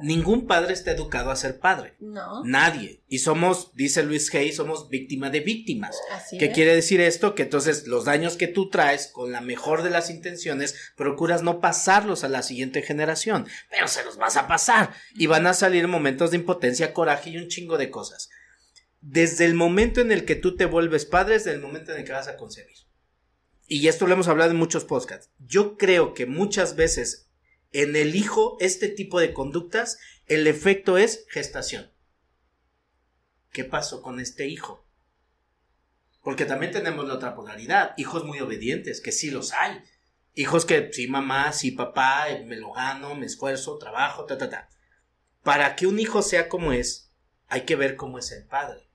Ningún 0.00 0.46
padre 0.46 0.72
está 0.74 0.90
educado 0.90 1.30
a 1.30 1.36
ser 1.36 1.58
padre. 1.58 1.94
No. 2.00 2.44
Nadie. 2.44 3.02
Y 3.08 3.20
somos, 3.20 3.74
dice 3.74 4.02
Luis 4.02 4.32
Hay, 4.34 4.52
somos 4.52 4.88
víctima 4.88 5.30
de 5.30 5.40
víctimas. 5.40 5.98
Así 6.12 6.38
¿Qué 6.38 6.52
quiere 6.52 6.74
decir 6.74 7.00
esto? 7.00 7.34
Que 7.34 7.44
entonces 7.44 7.86
los 7.86 8.04
daños 8.04 8.36
que 8.36 8.48
tú 8.48 8.68
traes 8.68 9.08
con 9.08 9.32
la 9.32 9.40
mejor 9.40 9.82
de 9.82 9.90
las 9.90 10.10
intenciones, 10.10 10.92
procuras 10.96 11.42
no 11.42 11.60
pasarlos 11.60 12.24
a 12.24 12.28
la 12.28 12.42
siguiente 12.42 12.82
generación. 12.82 13.46
Pero 13.70 13.88
se 13.88 14.04
los 14.04 14.16
vas 14.16 14.36
a 14.36 14.46
pasar. 14.46 14.92
Y 15.14 15.26
van 15.26 15.46
a 15.46 15.54
salir 15.54 15.88
momentos 15.88 16.30
de 16.30 16.38
impotencia, 16.38 16.92
coraje 16.92 17.30
y 17.30 17.38
un 17.38 17.48
chingo 17.48 17.78
de 17.78 17.90
cosas. 17.90 18.28
Desde 19.00 19.44
el 19.44 19.54
momento 19.54 20.00
en 20.00 20.12
el 20.12 20.24
que 20.24 20.34
tú 20.34 20.56
te 20.56 20.64
vuelves 20.64 21.04
padre, 21.04 21.34
desde 21.34 21.52
el 21.52 21.60
momento 21.60 21.92
en 21.92 21.98
el 21.98 22.04
que 22.04 22.12
vas 22.12 22.28
a 22.28 22.36
concebir. 22.36 22.76
Y 23.68 23.88
esto 23.88 24.06
lo 24.06 24.14
hemos 24.14 24.28
hablado 24.28 24.52
en 24.52 24.56
muchos 24.56 24.84
podcasts. 24.84 25.30
Yo 25.38 25.76
creo 25.76 26.14
que 26.14 26.26
muchas 26.26 26.76
veces 26.76 27.25
en 27.82 27.94
el 27.94 28.16
hijo 28.16 28.56
este 28.60 28.88
tipo 28.88 29.20
de 29.20 29.34
conductas, 29.34 29.98
el 30.26 30.46
efecto 30.46 30.96
es 30.96 31.26
gestación. 31.28 31.92
¿Qué 33.52 33.64
pasó 33.64 34.00
con 34.00 34.18
este 34.18 34.46
hijo? 34.46 34.86
Porque 36.22 36.46
también 36.46 36.72
tenemos 36.72 37.06
la 37.06 37.12
otra 37.12 37.34
polaridad, 37.34 37.92
hijos 37.98 38.24
muy 38.24 38.40
obedientes, 38.40 39.02
que 39.02 39.12
sí 39.12 39.30
los 39.30 39.52
hay. 39.52 39.82
Hijos 40.34 40.64
que 40.64 40.90
sí 40.90 41.06
mamá, 41.06 41.52
sí 41.52 41.70
papá, 41.70 42.28
me 42.46 42.56
lo 42.56 42.72
gano, 42.72 43.14
me 43.14 43.26
esfuerzo, 43.26 43.76
trabajo, 43.76 44.24
ta, 44.24 44.38
ta, 44.38 44.48
ta. 44.48 44.70
Para 45.42 45.76
que 45.76 45.86
un 45.86 45.98
hijo 45.98 46.22
sea 46.22 46.48
como 46.48 46.72
es, 46.72 47.12
hay 47.46 47.66
que 47.66 47.76
ver 47.76 47.96
cómo 47.96 48.18
es 48.18 48.32
el 48.32 48.46
padre. 48.46 48.88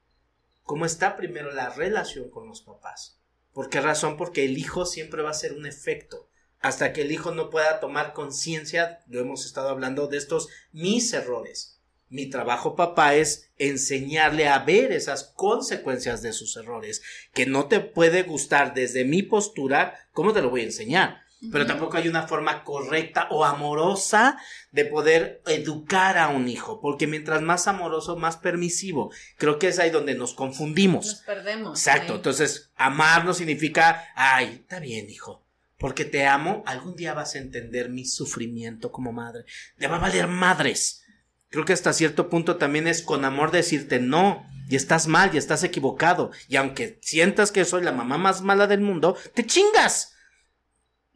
Cómo 0.64 0.88
está 0.88 1.18
primero 1.18 1.52
la 1.52 1.70
relación 1.70 2.32
con 2.32 2.48
los 2.48 2.64
papás. 2.64 3.22
¿Por 3.54 3.70
qué 3.70 3.80
razón? 3.80 4.18
Porque 4.18 4.44
el 4.44 4.58
hijo 4.58 4.88
siempre 4.88 5.22
va 5.22 5.30
a 5.30 5.36
ser 5.36 5.54
un 5.54 5.68
efecto 5.68 6.31
hasta 6.62 6.94
que 6.94 7.02
el 7.02 7.12
hijo 7.12 7.32
no 7.32 7.50
pueda 7.50 7.80
tomar 7.80 8.14
conciencia, 8.14 9.00
lo 9.08 9.20
hemos 9.20 9.46
estado 9.46 9.70
hablando 9.70 10.08
de 10.08 10.18
estos 10.18 10.48
mis 10.72 11.12
errores. 11.14 11.80
Mi 12.08 12.30
trabajo, 12.30 12.76
papá, 12.76 13.16
es 13.16 13.50
enseñarle 13.58 14.48
a 14.48 14.60
ver 14.60 14.92
esas 14.92 15.34
consecuencias 15.36 16.22
de 16.22 16.34
sus 16.34 16.56
errores, 16.58 17.02
que 17.34 17.46
no 17.46 17.68
te 17.68 17.80
puede 17.80 18.24
gustar 18.24 18.74
desde 18.74 19.06
mi 19.06 19.24
postura, 19.24 19.96
¿cómo 20.12 20.34
te 20.34 20.42
lo 20.42 20.50
voy 20.50 20.62
a 20.62 20.66
enseñar? 20.66 21.22
Pero 21.52 21.66
tampoco 21.66 21.98
hay 21.98 22.08
una 22.08 22.28
forma 22.28 22.64
correcta 22.64 23.28
o 23.32 23.44
amorosa 23.44 24.38
de 24.72 24.86
poder 24.86 25.42
educar 25.48 26.20
a 26.20 26.28
un 26.28 26.48
hijo, 26.48 26.80
porque 26.80 27.08
mientras 27.08 27.42
más 27.42 27.68
amoroso, 27.68 28.16
más 28.16 28.38
permisivo. 28.38 29.12
Creo 29.38 29.58
que 29.58 29.70
es 29.70 29.80
ahí 29.80 29.90
donde 29.90 30.14
nos 30.14 30.36
confundimos. 30.36 31.08
Nos 31.08 31.16
perdemos. 31.22 31.80
Exacto. 31.80 32.14
Entonces, 32.14 32.70
amar 32.76 33.26
no 33.26 33.34
significa, 33.34 34.12
ay, 34.14 34.60
está 34.62 34.80
bien, 34.80 35.10
hijo 35.10 35.44
porque 35.82 36.06
te 36.06 36.28
amo, 36.28 36.62
algún 36.68 36.96
día 36.96 37.16
vas 37.16 37.34
a 37.34 37.40
entender 37.40 37.90
mi 37.90 38.06
sufrimiento 38.06 38.92
como 38.92 39.12
madre. 39.12 39.46
Te 39.80 39.88
va 39.88 39.96
a 39.96 40.00
valer 40.00 40.28
madres. 40.28 41.04
Creo 41.50 41.66
que 41.66 41.74
hasta 41.74 41.92
cierto 41.92 42.30
punto 42.30 42.58
también 42.58 42.88
es 42.88 43.02
con 43.02 43.26
amor 43.26 43.50
decirte 43.50 44.00
no, 44.00 44.46
y 44.70 44.76
estás 44.76 45.08
mal, 45.08 45.32
y 45.34 45.40
estás 45.40 45.64
equivocado. 45.64 46.30
Y 46.48 46.58
aunque 46.58 47.00
sientas 47.02 47.52
que 47.52 47.66
soy 47.66 47.82
la 47.82 47.92
mamá 47.92 48.20
más 48.20 48.44
mala 48.44 48.68
del 48.68 48.82
mundo, 48.82 49.18
te 49.34 49.44
chingas. 49.44 50.14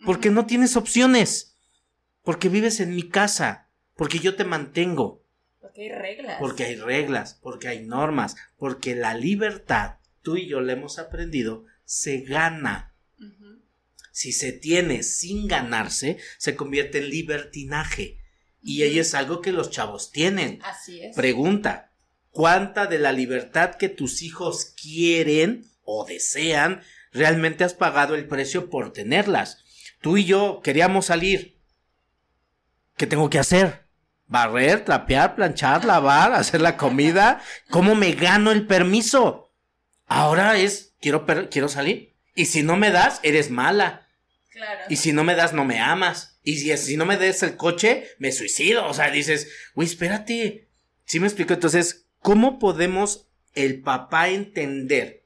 Porque 0.04 0.32
no 0.32 0.48
tienes 0.48 0.76
opciones. 0.76 1.60
Porque 2.24 2.50
vives 2.50 2.80
en 2.80 2.96
mi 2.96 3.08
casa. 3.08 3.70
Porque 3.94 4.18
yo 4.18 4.36
te 4.36 4.46
mantengo. 4.46 5.24
Porque 5.62 5.84
hay 5.84 5.90
reglas. 5.90 6.38
Porque 6.40 6.64
hay 6.64 6.76
reglas, 6.78 7.40
porque 7.40 7.68
hay 7.68 7.86
normas, 7.86 8.36
porque 8.58 8.96
la 8.96 9.14
libertad, 9.14 9.98
tú 10.24 10.38
y 10.38 10.48
yo 10.48 10.60
la 10.60 10.74
hemos 10.74 10.98
aprendido, 10.98 11.66
se 11.84 12.22
gana 12.22 12.95
si 14.16 14.32
se 14.32 14.54
tiene 14.54 15.04
sin 15.04 15.46
ganarse, 15.46 16.18
se 16.38 16.56
convierte 16.56 17.00
en 17.00 17.10
libertinaje. 17.10 18.18
Y 18.62 18.84
ello 18.84 19.02
es 19.02 19.14
algo 19.14 19.42
que 19.42 19.52
los 19.52 19.72
chavos 19.72 20.14
tienen. 20.14 20.62
Así 20.64 21.02
es. 21.02 21.14
Pregunta, 21.18 21.92
¿cuánta 22.32 22.86
de 22.86 22.98
la 22.98 23.12
libertad 23.12 23.76
que 23.76 23.90
tus 23.90 24.22
hijos 24.22 24.74
quieren 24.82 25.66
o 25.84 26.06
desean 26.06 26.82
realmente 27.12 27.66
has 27.66 27.74
pagado 27.74 28.16
el 28.16 28.26
precio 28.26 28.70
por 28.70 28.94
tenerlas? 28.94 29.66
Tú 30.00 30.16
y 30.16 30.24
yo 30.24 30.62
queríamos 30.64 31.08
salir. 31.08 31.60
¿Qué 32.96 33.08
tengo 33.08 33.30
que 33.30 33.40
hacer? 33.40 33.86
Barrer, 34.28 34.86
trapear, 34.86 35.36
planchar, 35.36 35.84
lavar, 35.84 36.32
hacer 36.36 36.62
la 36.62 36.78
comida. 36.78 37.42
¿Cómo 37.70 37.96
me 37.96 38.14
gano 38.14 38.54
el 38.54 38.66
permiso? 38.66 39.52
Ahora 40.08 40.56
es, 40.58 40.94
quiero, 41.02 41.26
quiero 41.52 41.68
salir. 41.68 42.16
Y 42.34 42.46
si 42.46 42.64
no 42.64 42.78
me 42.78 42.92
das, 42.92 43.20
eres 43.22 43.52
mala. 43.52 44.05
Y 44.90 44.96
si 44.98 45.12
no 45.12 45.24
me 45.24 45.36
das, 45.36 45.54
no 45.54 45.66
me 45.66 45.80
amas. 45.80 46.40
Y 46.44 46.58
si, 46.58 46.76
si 46.78 46.98
no 46.98 47.06
me 47.06 47.18
des 47.18 47.44
el 47.44 47.58
coche, 47.58 48.08
me 48.20 48.32
suicido. 48.32 48.88
O 48.88 48.94
sea, 48.94 49.12
dices, 49.12 49.50
güey, 49.74 49.88
espérate. 49.88 50.70
¿Sí 51.06 51.20
me 51.20 51.28
explico? 51.28 51.54
Entonces, 51.54 52.08
¿cómo 52.20 52.60
podemos 52.60 53.28
el 53.54 53.82
papá 53.82 54.30
entender 54.30 55.24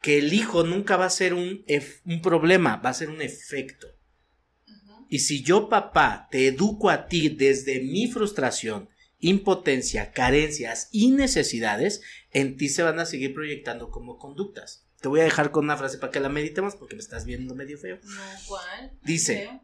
que 0.00 0.18
el 0.18 0.32
hijo 0.32 0.64
nunca 0.64 0.96
va 0.96 1.06
a 1.06 1.10
ser 1.10 1.34
un, 1.34 1.64
un 2.04 2.22
problema, 2.22 2.76
va 2.76 2.90
a 2.90 2.94
ser 2.94 3.10
un 3.10 3.22
efecto? 3.22 3.88
Y 5.08 5.20
si 5.20 5.42
yo, 5.42 5.68
papá, 5.68 6.28
te 6.30 6.48
educo 6.48 6.90
a 6.90 7.06
ti 7.06 7.28
desde 7.28 7.80
mi 7.80 8.10
frustración, 8.10 8.88
impotencia, 9.18 10.12
carencias 10.12 10.88
y 10.92 11.10
necesidades, 11.10 12.02
en 12.30 12.56
ti 12.56 12.68
se 12.68 12.82
van 12.82 12.98
a 12.98 13.06
seguir 13.06 13.32
proyectando 13.32 13.90
como 13.90 14.18
conductas. 14.18 14.83
Te 15.04 15.08
voy 15.08 15.20
a 15.20 15.24
dejar 15.24 15.50
con 15.50 15.66
una 15.66 15.76
frase 15.76 15.98
para 15.98 16.10
que 16.10 16.18
la 16.18 16.30
meditemos 16.30 16.76
porque 16.76 16.96
me 16.96 17.02
estás 17.02 17.26
viendo 17.26 17.54
medio 17.54 17.76
feo. 17.76 17.98
No, 18.02 18.22
¿cuál? 18.48 18.90
Dice, 19.02 19.60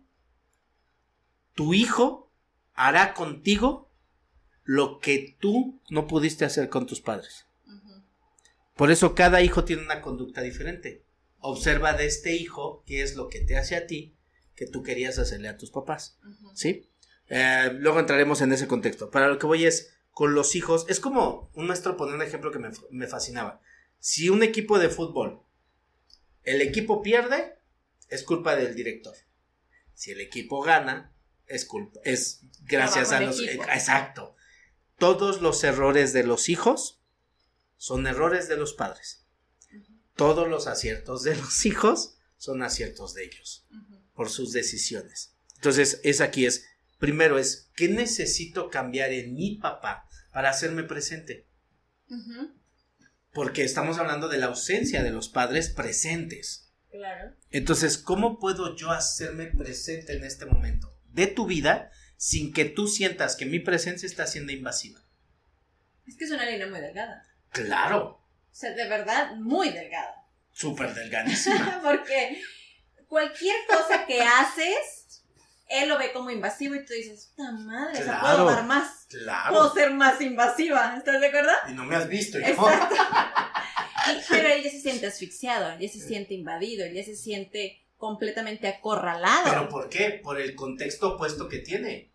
tu 1.54 1.72
hijo 1.72 2.30
hará 2.74 3.14
contigo 3.14 3.90
lo 4.64 4.98
que 4.98 5.38
tú 5.40 5.80
no 5.88 6.06
pudiste 6.06 6.44
hacer 6.44 6.68
con 6.68 6.86
tus 6.86 7.00
padres. 7.00 7.46
Por 8.76 8.90
eso 8.90 9.14
cada 9.14 9.40
hijo 9.40 9.64
tiene 9.64 9.82
una 9.82 10.02
conducta 10.02 10.42
diferente. 10.42 11.06
Observa 11.38 11.94
de 11.94 12.04
este 12.04 12.34
hijo 12.36 12.84
qué 12.86 13.00
es 13.00 13.16
lo 13.16 13.30
que 13.30 13.40
te 13.40 13.56
hace 13.56 13.76
a 13.76 13.86
ti 13.86 14.14
que 14.54 14.66
tú 14.66 14.82
querías 14.82 15.18
hacerle 15.18 15.48
a 15.48 15.56
tus 15.56 15.70
papás. 15.70 16.18
¿Sí? 16.52 16.86
Eh, 17.28 17.70
luego 17.78 17.98
entraremos 17.98 18.42
en 18.42 18.52
ese 18.52 18.68
contexto. 18.68 19.10
Para 19.10 19.28
lo 19.28 19.38
que 19.38 19.46
voy 19.46 19.64
es, 19.64 19.94
con 20.10 20.34
los 20.34 20.54
hijos, 20.54 20.84
es 20.90 21.00
como 21.00 21.50
un 21.54 21.66
maestro 21.66 21.96
pone 21.96 22.12
un 22.12 22.20
ejemplo 22.20 22.50
que 22.50 22.58
me, 22.58 22.68
me 22.90 23.06
fascinaba. 23.06 23.62
Si 24.00 24.28
un 24.28 24.42
equipo 24.42 24.78
de 24.78 24.88
fútbol, 24.88 25.42
el 26.42 26.62
equipo 26.62 27.02
pierde, 27.02 27.58
es 28.08 28.24
culpa 28.24 28.56
del 28.56 28.74
director. 28.74 29.14
Si 29.94 30.10
el 30.10 30.20
equipo 30.20 30.62
gana, 30.62 31.14
es 31.46 31.64
culpa, 31.64 32.00
es 32.04 32.40
gracias 32.62 33.12
a 33.12 33.20
los, 33.20 33.40
exacto. 33.40 34.34
Todos 34.96 35.40
los 35.42 35.62
errores 35.64 36.12
de 36.12 36.24
los 36.24 36.48
hijos 36.48 37.00
son 37.76 38.06
errores 38.06 38.48
de 38.48 38.56
los 38.56 38.72
padres. 38.72 39.26
Todos 40.16 40.48
los 40.48 40.66
aciertos 40.66 41.22
de 41.22 41.36
los 41.36 41.64
hijos 41.66 42.16
son 42.36 42.62
aciertos 42.62 43.14
de 43.14 43.24
ellos 43.24 43.66
por 44.14 44.28
sus 44.28 44.52
decisiones. 44.52 45.34
Entonces, 45.56 46.00
es 46.04 46.20
aquí 46.20 46.46
es 46.46 46.66
primero 46.98 47.38
es 47.38 47.70
qué 47.74 47.88
necesito 47.88 48.70
cambiar 48.70 49.12
en 49.12 49.34
mi 49.34 49.56
papá 49.56 50.08
para 50.32 50.50
hacerme 50.50 50.84
presente. 50.84 51.46
Porque 53.32 53.64
estamos 53.64 53.98
hablando 53.98 54.28
de 54.28 54.38
la 54.38 54.46
ausencia 54.46 55.02
de 55.02 55.10
los 55.10 55.28
padres 55.28 55.70
presentes. 55.70 56.72
Claro. 56.90 57.34
Entonces, 57.50 57.98
¿cómo 57.98 58.38
puedo 58.38 58.76
yo 58.76 58.90
hacerme 58.90 59.46
presente 59.46 60.14
en 60.14 60.24
este 60.24 60.46
momento 60.46 60.92
de 61.06 61.26
tu 61.26 61.46
vida 61.46 61.90
sin 62.16 62.52
que 62.52 62.64
tú 62.64 62.88
sientas 62.88 63.36
que 63.36 63.46
mi 63.46 63.60
presencia 63.60 64.06
está 64.06 64.26
siendo 64.26 64.52
invasiva? 64.52 65.00
Es 66.06 66.16
que 66.16 66.24
es 66.24 66.30
una 66.32 66.44
línea 66.44 66.66
muy 66.66 66.80
delgada. 66.80 67.24
Claro. 67.50 68.20
O 68.50 68.54
sea, 68.54 68.72
de 68.72 68.88
verdad, 68.88 69.36
muy 69.36 69.70
delgada. 69.70 70.26
Súper 70.50 70.92
delgadísima. 70.92 71.80
Porque 71.84 72.42
cualquier 73.06 73.56
cosa 73.68 74.06
que 74.06 74.20
haces, 74.20 74.99
él 75.70 75.88
lo 75.88 75.98
ve 75.98 76.12
como 76.12 76.30
invasivo 76.30 76.74
y 76.74 76.84
tú 76.84 76.92
dices, 76.92 77.32
puta 77.36 77.52
madre, 77.52 78.02
claro, 78.02 78.20
puedo 78.20 78.50
dar 78.50 78.64
más. 78.66 79.06
Claro. 79.08 79.54
Puedo 79.54 79.74
ser 79.74 79.90
más 79.92 80.20
invasiva, 80.20 80.94
¿estás 80.96 81.20
de 81.20 81.28
acuerdo? 81.28 81.52
Y 81.68 81.72
no 81.72 81.84
me 81.84 81.96
has 81.96 82.08
visto, 82.08 82.38
Exacto. 82.38 82.96
pero 84.28 84.48
él 84.48 84.62
ya 84.62 84.70
se 84.70 84.80
siente 84.80 85.06
asfixiado, 85.06 85.78
ya 85.78 85.88
se 85.88 86.00
siente 86.00 86.34
invadido, 86.34 86.84
él 86.84 86.94
ya 86.94 87.04
se 87.04 87.14
siente 87.14 87.86
completamente 87.96 88.66
acorralado. 88.66 89.44
¿Pero 89.44 89.68
por 89.68 89.88
qué? 89.88 90.20
Por 90.22 90.40
el 90.40 90.54
contexto 90.56 91.14
opuesto 91.14 91.48
que 91.48 91.58
tiene. 91.58 92.12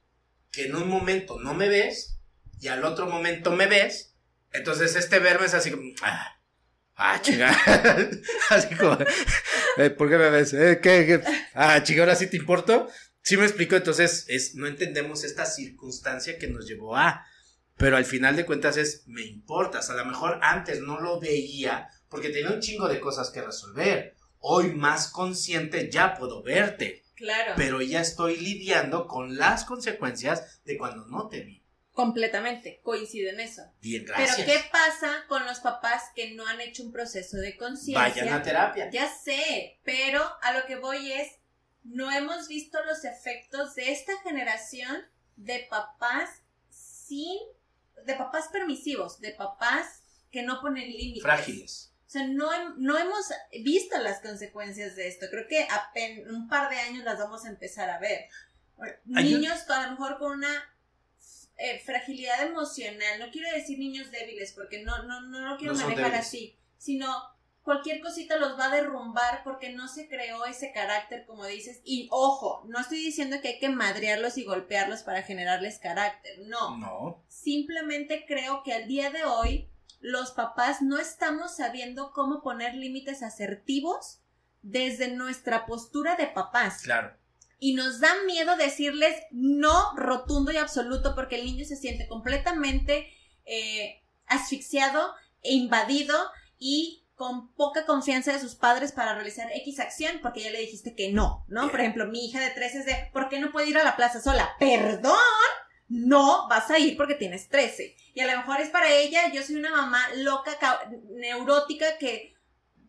Que 0.51 0.65
en 0.65 0.75
un 0.75 0.89
momento 0.89 1.39
no 1.39 1.53
me 1.53 1.69
ves 1.69 2.17
y 2.59 2.67
al 2.67 2.83
otro 2.83 3.05
momento 3.05 3.51
me 3.51 3.67
ves. 3.67 4.15
Entonces 4.51 4.95
este 4.95 5.19
verme 5.19 5.45
es 5.45 5.53
así 5.53 5.71
como... 5.71 5.83
Ah, 6.01 6.37
ah 6.95 7.21
chica. 7.21 7.55
así 8.49 8.75
como... 8.75 8.97
Eh, 9.77 9.89
¿Por 9.89 10.09
qué 10.09 10.17
me 10.17 10.29
ves? 10.29 10.53
Eh, 10.53 10.79
¿qué, 10.81 11.05
qué? 11.05 11.21
Ah, 11.53 11.83
chica, 11.83 12.01
ahora 12.01 12.15
sí 12.15 12.27
te 12.27 12.37
importo. 12.37 12.89
Sí 13.25 13.35
me 13.35 13.43
explico, 13.43 13.75
entonces 13.75 14.25
es, 14.29 14.55
no 14.55 14.67
entendemos 14.67 15.25
esta 15.25 15.45
circunstancia 15.45 16.39
que 16.39 16.47
nos 16.47 16.65
llevó 16.65 16.95
a 16.95 17.25
pero 17.77 17.97
al 17.97 18.05
final 18.05 18.35
de 18.35 18.45
cuentas 18.45 18.77
es, 18.77 19.03
me 19.07 19.23
importas. 19.23 19.89
A 19.89 19.95
lo 19.95 20.05
mejor 20.05 20.39
antes 20.41 20.79
no 20.81 20.99
lo 20.99 21.19
veía 21.19 21.89
porque 22.09 22.29
tenía 22.29 22.51
un 22.51 22.61
chingo 22.61 22.88
de 22.88 22.99
cosas 22.99 23.29
que 23.31 23.41
resolver. 23.41 24.15
Hoy 24.39 24.71
más 24.71 25.09
consciente 25.09 25.89
ya 25.91 26.15
puedo 26.15 26.41
verte. 26.41 27.03
Claro. 27.15 27.53
Pero 27.55 27.81
ya 27.81 28.01
estoy 28.01 28.38
lidiando 28.38 29.07
con 29.07 29.38
las 29.38 29.65
consecuencias 29.65 30.61
de 30.63 30.77
cuando 30.77 31.05
no 31.05 31.27
te 31.27 31.41
vi. 31.41 31.63
Completamente, 31.91 32.81
coincido 32.83 33.29
en 33.29 33.39
eso. 33.39 33.61
Bien, 33.81 34.03
gracias. 34.03 34.35
Pero 34.35 34.51
¿qué 34.51 34.69
pasa 34.69 35.23
con 35.29 35.45
los 35.45 35.59
papás 35.59 36.03
que 36.13 36.31
no 36.33 36.45
han 36.45 36.59
hecho 36.59 36.83
un 36.83 36.91
proceso 36.91 37.38
de 37.38 37.55
conciencia? 37.55 38.01
Vayan 38.01 38.33
a 38.33 38.43
terapia. 38.43 38.89
Ya 38.89 39.09
sé, 39.09 39.79
pero 39.85 40.21
a 40.41 40.51
lo 40.57 40.65
que 40.65 40.75
voy 40.75 41.13
es, 41.13 41.29
no 41.86 42.12
hemos 42.12 42.48
visto 42.48 42.84
los 42.86 43.06
efectos 43.06 43.76
de 43.76 43.91
esta 43.91 44.17
generación 44.21 45.06
de 45.36 45.67
papás 45.69 46.30
sin 46.69 47.38
de 48.06 48.13
papás 48.15 48.50
permisivos, 48.50 49.19
de 49.19 49.32
papás 49.32 50.04
que 50.32 50.43
no 50.43 50.62
ponen 50.62 50.89
límites. 50.91 51.24
Frágiles. 51.24 51.91
O 52.08 52.10
sea, 52.10 52.28
no, 52.28 52.76
no 52.78 52.98
hemos 52.98 53.26
visto 53.63 53.98
las 54.00 54.21
consecuencias 54.21 54.95
de 54.95 55.08
esto. 55.08 55.26
Creo 55.30 55.48
que 55.48 55.67
en 55.95 56.30
un 56.30 56.48
par 56.48 56.69
de 56.69 56.78
años 56.78 57.04
las 57.04 57.17
vamos 57.17 57.45
a 57.45 57.50
empezar 57.50 57.89
a 57.89 58.00
ver. 58.00 58.28
Niños 59.06 59.69
a 59.69 59.84
lo 59.86 59.91
mejor 59.91 60.19
con 60.19 60.34
una 60.34 60.76
eh, 61.58 61.82
fragilidad 61.86 62.43
emocional, 62.43 63.19
no 63.19 63.32
quiero 63.32 63.50
decir 63.52 63.80
niños 63.80 64.12
débiles 64.12 64.52
porque 64.52 64.84
no, 64.84 65.04
no, 65.04 65.21
no 65.21 65.39
lo 65.39 65.58
quiero 65.58 65.74
manejar 65.74 66.13
así, 66.13 66.58
sino 66.78 67.08
cualquier 67.65 67.99
cosita 67.99 68.38
los 68.38 68.58
va 68.58 68.65
a 68.65 68.75
derrumbar 68.75 69.43
porque 69.43 69.73
no 69.73 69.88
se 69.88 70.08
creó 70.08 70.45
ese 70.45 70.71
carácter, 70.71 71.25
como 71.25 71.45
dices. 71.47 71.82
Y 71.84 72.08
ojo, 72.12 72.63
no 72.67 72.80
estoy 72.80 72.99
diciendo 72.99 73.38
que 73.41 73.49
hay 73.49 73.60
que 73.60 73.69
madrearlos 73.69 74.38
y 74.38 74.45
golpearlos 74.45 75.01
para 75.01 75.23
generarles 75.23 75.80
carácter, 75.80 76.39
no. 76.45 76.78
No. 76.78 77.23
Simplemente 77.28 78.25
creo 78.28 78.62
que 78.63 78.73
al 78.73 78.88
día 78.88 79.10
de 79.10 79.25
hoy 79.25 79.67
los 79.99 80.32
papás 80.32 80.84
no 80.84 80.99
estamos 80.99 81.56
sabiendo 81.56 82.12
cómo 82.13 82.43
poner 82.43 82.75
límites 82.75 83.23
asertivos 83.23 84.19
desde 84.62 85.08
nuestra 85.08 85.65
postura 85.65 86.15
de 86.15 86.28
papás. 86.28 86.84
Claro. 86.84 87.17
Y 87.60 87.73
nos 87.73 87.99
da 87.99 88.13
miedo 88.28 88.56
decirles 88.58 89.15
no 89.32 89.95
rotundo 89.95 90.51
y 90.51 90.58
absoluto 90.58 91.15
porque 91.15 91.38
el 91.38 91.45
niño 91.45 91.65
se 91.65 91.78
siente 91.78 92.08
completamente 92.08 93.12
eh, 93.45 94.04
asfixiado 94.28 95.15
e 95.41 95.54
invadido 95.54 96.15
y 96.60 97.04
con 97.15 97.54
poca 97.54 97.86
confianza 97.86 98.34
de 98.34 98.39
sus 98.39 98.56
padres 98.56 98.91
para 98.91 99.15
realizar 99.15 99.49
X 99.54 99.80
acción 99.80 100.19
porque 100.21 100.41
ya 100.41 100.51
le 100.51 100.60
dijiste 100.60 100.95
que 100.95 101.12
no, 101.12 101.45
¿no? 101.47 101.71
Por 101.71 101.80
ejemplo, 101.80 102.08
mi 102.08 102.25
hija 102.25 102.39
de 102.41 102.49
tres 102.49 102.75
es 102.75 102.86
de, 102.86 103.10
¿por 103.13 103.30
qué 103.30 103.39
no 103.39 103.51
puede 103.51 103.69
ir 103.69 103.78
a 103.78 103.84
la 103.84 103.95
plaza 103.95 104.21
sola? 104.21 104.49
Perdón, 104.60 105.15
no 105.88 106.47
vas 106.49 106.69
a 106.69 106.80
ir 106.80 106.97
porque 106.97 107.15
tienes 107.15 107.47
13. 107.47 107.95
Y 108.13 108.19
a 108.19 108.28
lo 108.28 108.38
mejor 108.38 108.60
es 108.60 108.69
para 108.69 108.91
ella, 108.91 109.32
yo 109.32 109.41
soy 109.43 109.56
una 109.56 109.71
mamá 109.71 110.01
loca, 110.17 110.51
neurótica, 111.12 111.97
que 111.97 112.36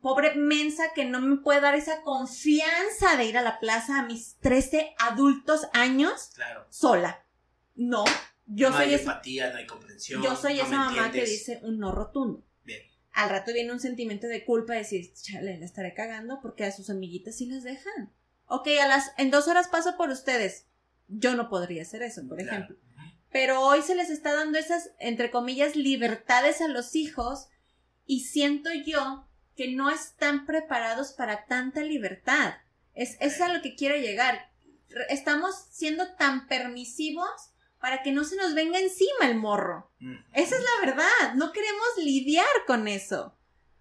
pobre 0.00 0.34
mensa 0.34 0.92
que 0.94 1.04
no 1.04 1.20
me 1.20 1.36
puede 1.36 1.60
dar 1.60 1.76
esa 1.76 2.02
confianza 2.02 3.16
de 3.16 3.26
ir 3.26 3.38
a 3.38 3.42
la 3.42 3.60
plaza 3.60 4.00
a 4.00 4.04
mis 4.04 4.36
13 4.38 4.94
adultos 4.98 5.68
años 5.72 6.32
claro. 6.34 6.66
sola. 6.70 7.24
No, 7.76 8.04
yo 8.46 8.70
no 8.70 8.76
soy 8.76 8.86
hay 8.86 8.94
empatía, 8.94 9.50
no 9.52 9.58
hay 9.58 9.66
comprensión. 9.66 10.22
Yo 10.22 10.34
soy 10.34 10.58
esa 10.58 10.76
mamá 10.76 11.12
que 11.12 11.24
dice 11.24 11.60
un 11.62 11.78
no 11.78 11.92
rotundo 11.92 12.45
al 13.16 13.30
rato 13.30 13.54
viene 13.54 13.72
un 13.72 13.80
sentimiento 13.80 14.26
de 14.26 14.44
culpa 14.44 14.74
de 14.74 14.80
decir, 14.80 15.10
chale, 15.14 15.56
le 15.56 15.64
estaré 15.64 15.94
cagando 15.94 16.38
porque 16.42 16.64
a 16.64 16.70
sus 16.70 16.90
amiguitas 16.90 17.36
sí 17.36 17.46
las 17.46 17.64
dejan. 17.64 18.12
Ok, 18.44 18.68
a 18.80 18.86
las, 18.86 19.10
en 19.16 19.30
dos 19.30 19.48
horas 19.48 19.68
paso 19.68 19.96
por 19.96 20.10
ustedes. 20.10 20.66
Yo 21.08 21.34
no 21.34 21.48
podría 21.48 21.80
hacer 21.80 22.02
eso, 22.02 22.28
por 22.28 22.38
ejemplo. 22.42 22.76
Pero 23.32 23.62
hoy 23.62 23.80
se 23.80 23.94
les 23.94 24.10
está 24.10 24.34
dando 24.34 24.58
esas, 24.58 24.90
entre 24.98 25.30
comillas, 25.30 25.76
libertades 25.76 26.60
a 26.60 26.68
los 26.68 26.94
hijos 26.94 27.48
y 28.04 28.20
siento 28.20 28.68
yo 28.84 29.26
que 29.56 29.72
no 29.72 29.88
están 29.88 30.44
preparados 30.44 31.14
para 31.14 31.46
tanta 31.46 31.80
libertad. 31.80 32.52
Es, 32.92 33.16
es 33.20 33.40
a 33.40 33.48
lo 33.48 33.62
que 33.62 33.76
quiero 33.76 33.96
llegar. 33.96 34.50
Estamos 35.08 35.54
siendo 35.70 36.14
tan 36.16 36.48
permisivos 36.48 37.30
para 37.80 38.02
que 38.02 38.12
no 38.12 38.24
se 38.24 38.36
nos 38.36 38.54
venga 38.54 38.78
encima 38.78 39.26
el 39.28 39.36
morro. 39.36 39.90
Esa 40.32 40.56
es 40.56 40.62
la 40.62 40.86
verdad, 40.86 41.34
no 41.34 41.52
queremos 41.52 41.86
lidiar 41.98 42.46
con 42.66 42.88
eso. 42.88 43.36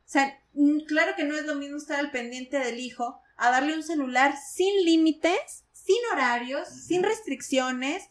O 0.05 0.07
sea, 0.07 0.39
claro 0.87 1.13
que 1.15 1.23
no 1.23 1.35
es 1.35 1.45
lo 1.45 1.55
mismo 1.55 1.77
estar 1.77 1.99
al 1.99 2.11
pendiente 2.11 2.59
del 2.59 2.79
hijo 2.79 3.19
a 3.37 3.51
darle 3.51 3.73
un 3.73 3.83
celular 3.83 4.35
sin 4.37 4.85
límites, 4.85 5.65
sin 5.71 5.97
horarios, 6.11 6.67
sin 6.67 7.03
restricciones, 7.03 8.03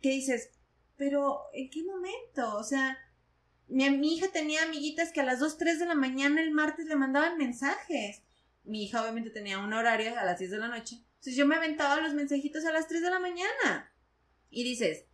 que 0.00 0.10
dices, 0.10 0.50
pero 0.96 1.42
¿en 1.52 1.70
qué 1.70 1.82
momento? 1.84 2.56
O 2.56 2.64
sea, 2.64 2.98
mi, 3.68 3.88
mi, 3.90 4.16
hija 4.16 4.28
tenía 4.28 4.62
amiguitas 4.62 5.12
que 5.12 5.20
a 5.20 5.24
las 5.24 5.40
2, 5.40 5.58
3 5.58 5.78
de 5.78 5.86
la 5.86 5.94
mañana 5.94 6.40
el 6.40 6.50
martes 6.50 6.86
le 6.86 6.96
mandaban 6.96 7.38
mensajes. 7.38 8.22
Mi 8.64 8.84
hija 8.84 9.02
obviamente 9.02 9.30
tenía 9.30 9.58
un 9.58 9.72
horario 9.72 10.18
a 10.18 10.24
las 10.24 10.38
10 10.38 10.50
de 10.50 10.58
la 10.58 10.68
noche. 10.68 10.96
Entonces 11.20 11.36
yo 11.36 11.46
me 11.46 11.56
aventaba 11.56 12.00
los 12.00 12.14
mensajitos 12.14 12.64
a 12.64 12.72
las 12.72 12.88
3 12.88 13.02
de 13.02 13.10
la 13.10 13.18
mañana. 13.18 13.92
Y 14.48 14.64
dices, 14.64 15.04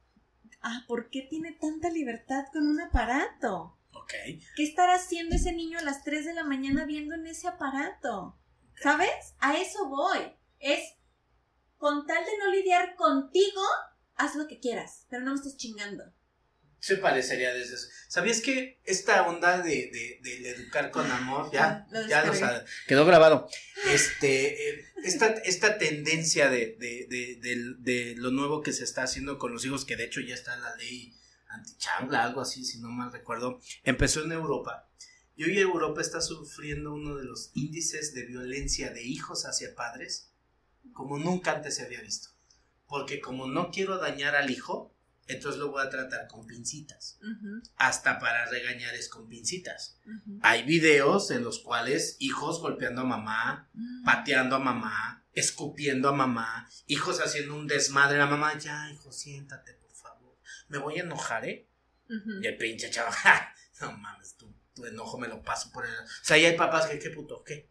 ah, 0.66 0.85
¿por 0.87 1.11
qué 1.11 1.22
tiene 1.22 1.52
tanta 1.52 1.90
libertad 1.90 2.44
con 2.52 2.66
un 2.66 2.81
aparato? 2.81 3.79
Ok. 3.92 4.12
¿Qué 4.57 4.62
estará 4.62 4.96
haciendo 4.96 5.37
ese 5.37 5.52
niño 5.52 5.79
a 5.79 5.83
las 5.83 6.02
3 6.05 6.26
de 6.26 6.35
la 6.35 6.44
mañana 6.44 6.85
viendo 6.85 7.14
en 7.14 7.26
ese 7.26 7.48
aparato? 7.48 8.38
¿Sabes? 8.83 9.35
A 9.38 9.57
eso 9.57 9.88
voy. 9.88 10.37
Es, 10.59 10.94
con 11.79 12.07
tal 12.07 12.24
de 12.24 12.38
no 12.38 12.50
lidiar 12.50 12.96
contigo, 12.96 13.62
haz 14.16 14.35
lo 14.35 14.48
que 14.48 14.61
quieras, 14.61 15.07
pero 15.09 15.22
no 15.22 15.31
me 15.33 15.37
estés 15.37 15.57
chingando 15.57 16.12
se 16.87 16.98
parecería 16.98 17.52
desde 17.52 17.74
eso. 17.74 17.88
¿Sabías 18.07 18.40
que 18.40 18.81
esta 18.85 19.26
onda 19.26 19.61
de, 19.61 19.90
de, 20.22 20.50
educar 20.50 20.92
con 20.92 21.11
amor, 21.11 21.50
ya, 21.52 21.85
ya 22.09 22.24
lo 22.24 22.33
quedó 22.87 23.05
grabado, 23.05 23.48
este, 23.92 24.70
eh, 24.70 24.86
esta, 25.05 25.29
esta 25.29 25.79
tendencia 25.79 26.51
de, 26.51 26.77
de, 26.79 28.15
lo 28.17 28.31
nuevo 28.31 28.63
que 28.63 28.73
se 28.73 28.85
está 28.85 29.03
haciendo 29.03 29.39
con 29.39 29.53
los 29.53 29.65
hijos, 29.65 29.85
que 29.85 29.97
de 29.97 30.05
hecho 30.05 30.21
ya 30.21 30.35
está 30.35 30.57
la 30.57 30.75
ley 30.77 31.15
antichambla, 31.49 32.25
algo 32.25 32.41
así, 32.41 32.65
si 32.65 32.81
no 32.81 32.89
mal 32.89 33.13
recuerdo, 33.13 33.61
empezó 33.85 34.25
en 34.25 34.33
Europa. 34.33 34.91
Y 35.37 35.45
hoy 35.45 35.59
Europa 35.59 36.01
está 36.01 36.21
sufriendo 36.21 36.95
uno 36.95 37.17
de 37.17 37.25
los 37.25 37.51
índices 37.55 38.15
de 38.15 38.25
violencia 38.25 38.91
de 38.91 39.05
hijos 39.05 39.45
hacia 39.45 39.75
padres 39.75 40.33
como 40.93 41.19
nunca 41.19 41.53
antes 41.53 41.77
se 41.77 41.85
había 41.85 42.01
visto. 42.01 42.31
Porque 42.87 43.21
como 43.21 43.47
no 43.47 43.71
quiero 43.71 43.99
dañar 43.99 44.35
al 44.35 44.51
hijo, 44.51 44.96
entonces 45.29 45.61
lo 45.61 45.71
voy 45.71 45.85
a 45.85 45.91
tratar 45.91 46.29
con 46.29 46.47
pincitas. 46.47 47.19
Hasta 47.77 48.19
para 48.19 48.47
regañar 48.47 48.95
es 48.95 49.09
con 49.09 49.29
pincitas. 49.29 49.99
Hay 50.43 50.62
videos 50.62 51.31
en 51.31 51.43
los 51.43 51.59
cuales 51.61 52.17
hijos 52.21 52.61
golpeando 52.61 53.03
a 53.03 53.05
mamá, 53.05 53.69
mm. 53.73 54.05
pateando 54.05 54.57
a 54.57 54.61
mamá, 54.61 55.25
escupiendo 55.33 56.09
a 56.09 56.12
mamá, 56.12 56.69
hijos 56.87 57.21
haciendo 57.21 57.57
un 57.57 57.67
desmadre 57.67 58.21
a 58.21 58.27
mamá, 58.27 58.57
ya 58.59 58.91
hijo, 58.93 59.11
siéntate, 59.11 59.75
por 59.75 59.93
favor. 59.93 60.39
Me 60.69 60.79
voy 60.79 60.99
a 60.99 61.03
enojar, 61.03 61.45
¿eh? 61.45 61.69
Y 62.09 62.47
el 62.47 62.57
pinche 62.57 62.89
chaval, 62.89 63.15
no 63.81 63.93
mames, 63.93 64.37
tu, 64.37 64.55
tu, 64.75 64.87
enojo 64.87 65.19
me 65.19 65.27
lo 65.27 65.43
paso 65.43 65.73
por 65.73 65.85
el... 65.85 65.93
O 65.93 66.07
sea, 66.23 66.39
y 66.39 66.45
hay 66.45 66.57
papás 66.57 66.87
que, 66.87 67.01
¿qué 67.01 67.11
puto? 67.11 67.43
¿Qué? 67.43 67.69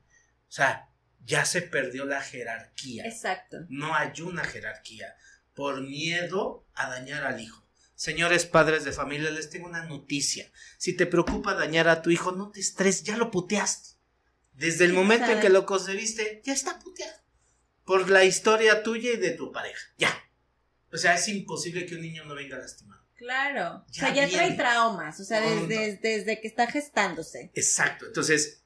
O 0.50 0.52
sea, 0.52 0.90
ya 1.24 1.46
se 1.46 1.62
perdió 1.62 2.04
la 2.06 2.22
jerarquía. 2.22 3.06
Exacto. 3.06 3.66
No 3.70 3.96
hay 3.96 4.20
una 4.22 4.44
jerarquía 4.44 5.16
por 5.56 5.82
miedo 5.82 6.68
a 6.76 6.90
dañar 6.90 7.24
al 7.24 7.42
hijo. 7.42 7.66
Señores 7.96 8.46
padres 8.46 8.84
de 8.84 8.92
familia, 8.92 9.32
les 9.32 9.50
tengo 9.50 9.68
una 9.68 9.86
noticia. 9.86 10.52
Si 10.78 10.94
te 10.96 11.06
preocupa 11.06 11.54
dañar 11.54 11.88
a 11.88 12.02
tu 12.02 12.10
hijo, 12.12 12.34
no 12.34 12.52
te 12.52 12.60
estreses, 12.60 13.04
ya 13.04 13.18
lo 13.18 13.32
puteaste. 13.32 13.96
Desde 14.54 14.86
el 14.86 14.94
momento 14.94 15.32
en 15.32 15.40
que 15.40 15.50
lo 15.50 15.66
concebiste, 15.66 16.42
ya 16.44 16.54
está 16.54 16.78
puteado. 16.80 17.18
Por 17.86 18.10
la 18.10 18.26
historia 18.26 18.84
tuya 18.84 19.14
y 19.14 19.18
de 19.18 19.32
tu 19.32 19.52
pareja. 19.52 19.82
Ya. 19.98 20.14
O 20.92 20.98
sea, 20.98 21.16
es 21.16 21.28
imposible 21.30 21.86
que 21.86 21.96
un 21.96 22.02
niño 22.02 22.26
no 22.26 22.36
venga 22.36 22.58
lastimado. 22.58 23.02
Claro. 23.16 23.86
o 23.90 23.94
sea, 23.94 24.14
ya 24.14 24.30
trae 24.30 24.54
traumas. 24.54 25.20
O 25.20 25.24
sea, 25.24 25.40
desde, 25.42 25.98
desde 25.98 26.42
que 26.42 26.48
está 26.48 26.68
gestándose. 26.68 27.52
Exacto. 27.54 28.08
Entonces, 28.08 28.65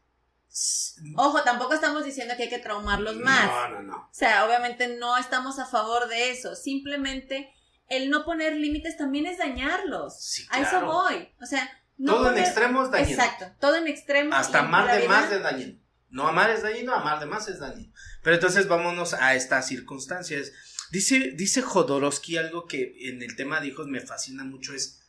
Ojo, 1.15 1.43
tampoco 1.43 1.73
estamos 1.73 2.03
diciendo 2.03 2.35
que 2.35 2.43
hay 2.43 2.49
que 2.49 2.59
traumarlos 2.59 3.15
más. 3.17 3.47
No, 3.47 3.69
no, 3.69 3.81
no. 3.83 3.97
O 3.97 4.13
sea, 4.13 4.45
obviamente 4.45 4.97
no 4.97 5.17
estamos 5.17 5.59
a 5.59 5.65
favor 5.65 6.07
de 6.07 6.31
eso. 6.31 6.55
Simplemente 6.55 7.53
el 7.87 8.09
no 8.09 8.25
poner 8.25 8.55
límites 8.55 8.97
también 8.97 9.25
es 9.25 9.37
dañarlos. 9.37 10.21
Sí, 10.21 10.45
A 10.49 10.61
eso 10.61 10.85
voy. 10.85 11.29
O 11.41 11.45
sea, 11.45 11.69
no 11.97 12.15
todo 12.15 12.31
en 12.31 12.39
extremos 12.39 12.91
dañino. 12.91 13.21
Exacto, 13.21 13.45
todo 13.59 13.75
en 13.75 13.87
extremos. 13.87 14.35
Hasta 14.35 14.59
amar 14.59 14.99
de 14.99 15.07
más 15.07 15.31
es 15.31 15.43
dañino. 15.43 15.79
No 16.09 16.27
amar 16.27 16.49
es 16.49 16.63
dañino, 16.63 16.93
amar 16.93 17.19
de 17.19 17.27
más 17.27 17.47
es 17.47 17.59
dañino. 17.59 17.93
Pero 18.23 18.35
entonces 18.35 18.67
vámonos 18.67 19.13
a 19.13 19.35
estas 19.35 19.67
circunstancias. 19.67 20.51
Dice, 20.91 21.31
dice 21.35 21.61
Jodorowsky 21.61 22.37
algo 22.37 22.65
que 22.65 23.09
en 23.09 23.21
el 23.21 23.35
tema 23.35 23.59
de 23.59 23.67
hijos 23.67 23.87
me 23.87 24.01
fascina 24.01 24.43
mucho 24.43 24.73
es 24.73 24.99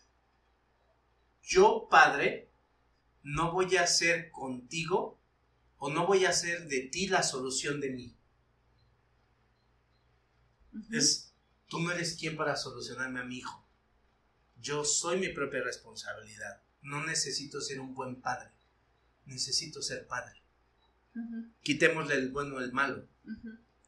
yo 1.42 1.88
padre 1.90 2.53
no 3.22 3.53
voy 3.53 3.76
a 3.76 3.87
ser 3.87 4.31
contigo 4.31 5.19
o 5.81 5.90
no 5.90 6.07
voy 6.07 6.27
a 6.27 6.29
hacer 6.29 6.69
de 6.69 6.83
ti 6.83 7.09
la 7.09 7.23
solución 7.23 7.81
de 7.81 7.90
mí. 7.90 8.16
Es, 10.93 11.35
tú 11.69 11.81
no 11.81 11.90
eres 11.90 12.16
quien 12.16 12.37
para 12.37 12.55
solucionarme 12.55 13.19
a 13.19 13.25
mi 13.25 13.38
hijo. 13.38 13.66
Yo 14.61 14.85
soy 14.85 15.19
mi 15.19 15.31
propia 15.31 15.62
responsabilidad. 15.62 16.62
No 16.83 17.05
necesito 17.07 17.62
ser 17.62 17.81
un 17.81 17.95
buen 17.95 18.21
padre. 18.21 18.51
Necesito 19.25 19.81
ser 19.81 20.07
padre. 20.07 20.43
Quitémosle 21.62 22.14
el 22.14 22.31
bueno 22.31 22.57
o 22.57 22.61
el 22.61 22.73
malo. 22.73 23.09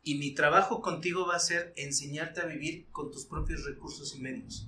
Y 0.03 0.15
mi 0.15 0.35
trabajo 0.35 0.81
contigo 0.81 1.27
va 1.27 1.37
a 1.37 1.41
ser 1.41 1.75
enseñarte 1.77 2.41
a 2.41 2.47
vivir 2.47 2.89
con 2.91 3.13
tus 3.13 3.27
propios 3.27 3.65
recursos 3.65 4.15
y 4.17 4.21
medios. 4.21 4.67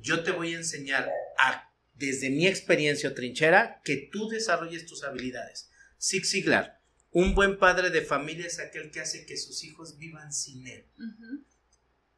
Yo 0.00 0.22
te 0.22 0.30
voy 0.30 0.54
a 0.54 0.58
enseñar 0.58 1.10
a, 1.38 1.72
desde 1.94 2.30
mi 2.30 2.46
experiencia 2.46 3.10
o 3.10 3.14
trinchera, 3.14 3.82
que 3.84 4.08
tú 4.12 4.28
desarrolles 4.28 4.86
tus 4.86 5.02
habilidades 5.02 5.69
Zig 6.00 6.24
Ziglar, 6.24 6.80
un 7.10 7.34
buen 7.34 7.58
padre 7.58 7.90
de 7.90 8.02
familia 8.02 8.46
es 8.46 8.58
aquel 8.58 8.90
que 8.90 9.00
hace 9.00 9.26
que 9.26 9.36
sus 9.36 9.62
hijos 9.64 9.98
vivan 9.98 10.32
sin 10.32 10.66
él. 10.66 10.86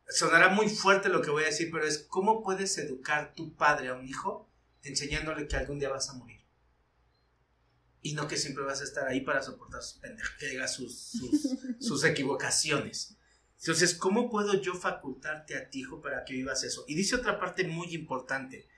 Sonará 0.09 0.51
muy 0.51 0.69
fuerte 0.69 1.09
lo 1.09 1.23
que 1.23 1.31
voy 1.31 1.43
a 1.43 1.47
decir, 1.47 1.71
pero 1.73 1.87
es 1.87 1.99
cómo 2.09 2.43
puedes 2.43 2.77
educar 2.79 3.35
tu 3.35 3.57
padre 3.57 3.89
a 3.89 3.95
un 3.95 4.07
hijo 4.07 4.49
enseñándole 4.83 5.49
que 5.49 5.57
algún 5.57 5.79
día 5.79 5.89
vas 5.89 6.11
a 6.11 6.15
morir. 6.15 6.41
Y 8.03 8.15
no 8.15 8.29
que 8.29 8.37
siempre 8.37 8.65
vas 8.65 8.81
a 8.81 8.85
estar 8.85 9.09
ahí 9.09 9.21
para 9.21 9.43
soportar 9.43 9.83
sus 9.83 9.99
pendejas, 9.99 10.75
sus, 10.75 10.97
sus, 10.99 11.57
sus 11.81 12.05
equivocaciones. 12.05 13.17
Entonces, 13.59 13.95
¿cómo 13.95 14.29
puedo 14.29 14.61
yo 14.61 14.75
facultarte 14.75 15.57
a 15.57 15.71
ti, 15.71 15.81
hijo, 15.81 16.01
para 16.01 16.25
que 16.25 16.35
vivas 16.35 16.65
eso? 16.65 16.85
Y 16.89 16.95
dice 16.95 17.15
otra 17.15 17.39
parte 17.39 17.65
muy 17.65 17.95
importante. 17.95 18.69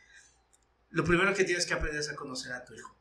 Lo 0.91 1.05
primero 1.05 1.35
que 1.35 1.45
tienes 1.45 1.67
que 1.67 1.75
aprender 1.75 2.01
es 2.01 2.11
a 2.11 2.17
conocer 2.17 2.53
a 2.53 2.65
tu 2.65 2.75
hijo. 2.75 2.95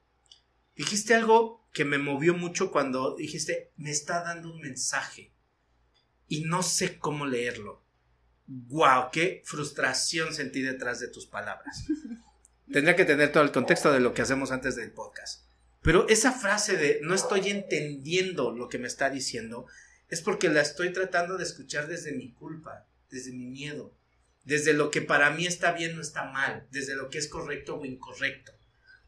Dijiste 0.76 1.14
algo 1.14 1.63
que 1.74 1.86
me 1.86 1.98
movió 1.98 2.36
mucho 2.36 2.72
cuando 2.72 3.16
dijiste, 3.16 3.72
me 3.76 3.90
está 3.92 4.24
dando 4.24 4.54
un 4.54 4.62
mensaje 4.62 5.34
y 6.28 6.46
no 6.46 6.64
sé 6.64 7.00
cómo 7.00 7.26
leerlo. 7.26 7.84
¡Wow! 8.46 9.10
¡Qué 9.12 9.42
frustración 9.46 10.34
sentí 10.34 10.62
detrás 10.62 11.00
de 11.00 11.08
tus 11.08 11.26
palabras! 11.26 11.86
Tendría 12.72 12.96
que 12.96 13.06
tener 13.06 13.32
todo 13.32 13.44
el 13.44 13.52
contexto 13.52 13.92
de 13.92 14.00
lo 14.00 14.14
que 14.14 14.22
hacemos 14.22 14.52
antes 14.52 14.76
del 14.76 14.92
podcast. 14.92 15.46
Pero 15.82 16.08
esa 16.08 16.32
frase 16.32 16.78
de 16.78 17.00
no 17.02 17.14
estoy 17.14 17.50
entendiendo 17.50 18.52
lo 18.52 18.70
que 18.70 18.78
me 18.78 18.88
está 18.88 19.10
diciendo 19.10 19.66
es 20.10 20.22
porque 20.22 20.50
la 20.50 20.62
estoy 20.62 20.94
tratando 20.94 21.38
de 21.38 21.44
escuchar 21.44 21.88
desde 21.88 22.14
mi 22.14 22.32
culpa, 22.32 22.88
desde 23.10 23.32
mi 23.32 23.48
miedo, 23.48 23.94
desde 24.44 24.74
lo 24.74 24.92
que 24.92 25.02
para 25.02 25.32
mí 25.32 25.46
está 25.46 25.72
bien 25.72 25.98
o 25.98 26.02
está 26.02 26.26
mal, 26.26 26.68
desde 26.72 26.96
lo 26.96 27.10
que 27.10 27.18
es 27.18 27.28
correcto 27.28 27.78
o 27.80 27.86
incorrecto. 27.86 28.54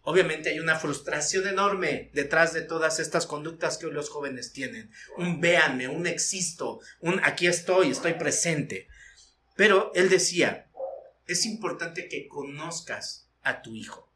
Obviamente 0.05 0.49
hay 0.49 0.59
una 0.59 0.77
frustración 0.77 1.47
enorme 1.47 2.11
detrás 2.13 2.53
de 2.53 2.61
todas 2.61 2.99
estas 2.99 3.25
conductas 3.25 3.79
que 3.79 3.87
los 3.87 4.09
jóvenes 4.09 4.53
tienen. 4.53 4.91
Un 5.17 5.41
véanme, 5.41 5.87
un 5.87 6.05
existo, 6.05 6.79
un 6.99 7.19
aquí 7.23 7.47
estoy, 7.47 7.89
estoy 7.89 8.13
presente. 8.13 8.87
Pero 9.55 9.91
él 9.95 10.09
decía, 10.09 10.69
es 11.25 11.47
importante 11.47 12.07
que 12.07 12.27
conozcas 12.27 13.31
a 13.41 13.63
tu 13.63 13.75
hijo, 13.75 14.11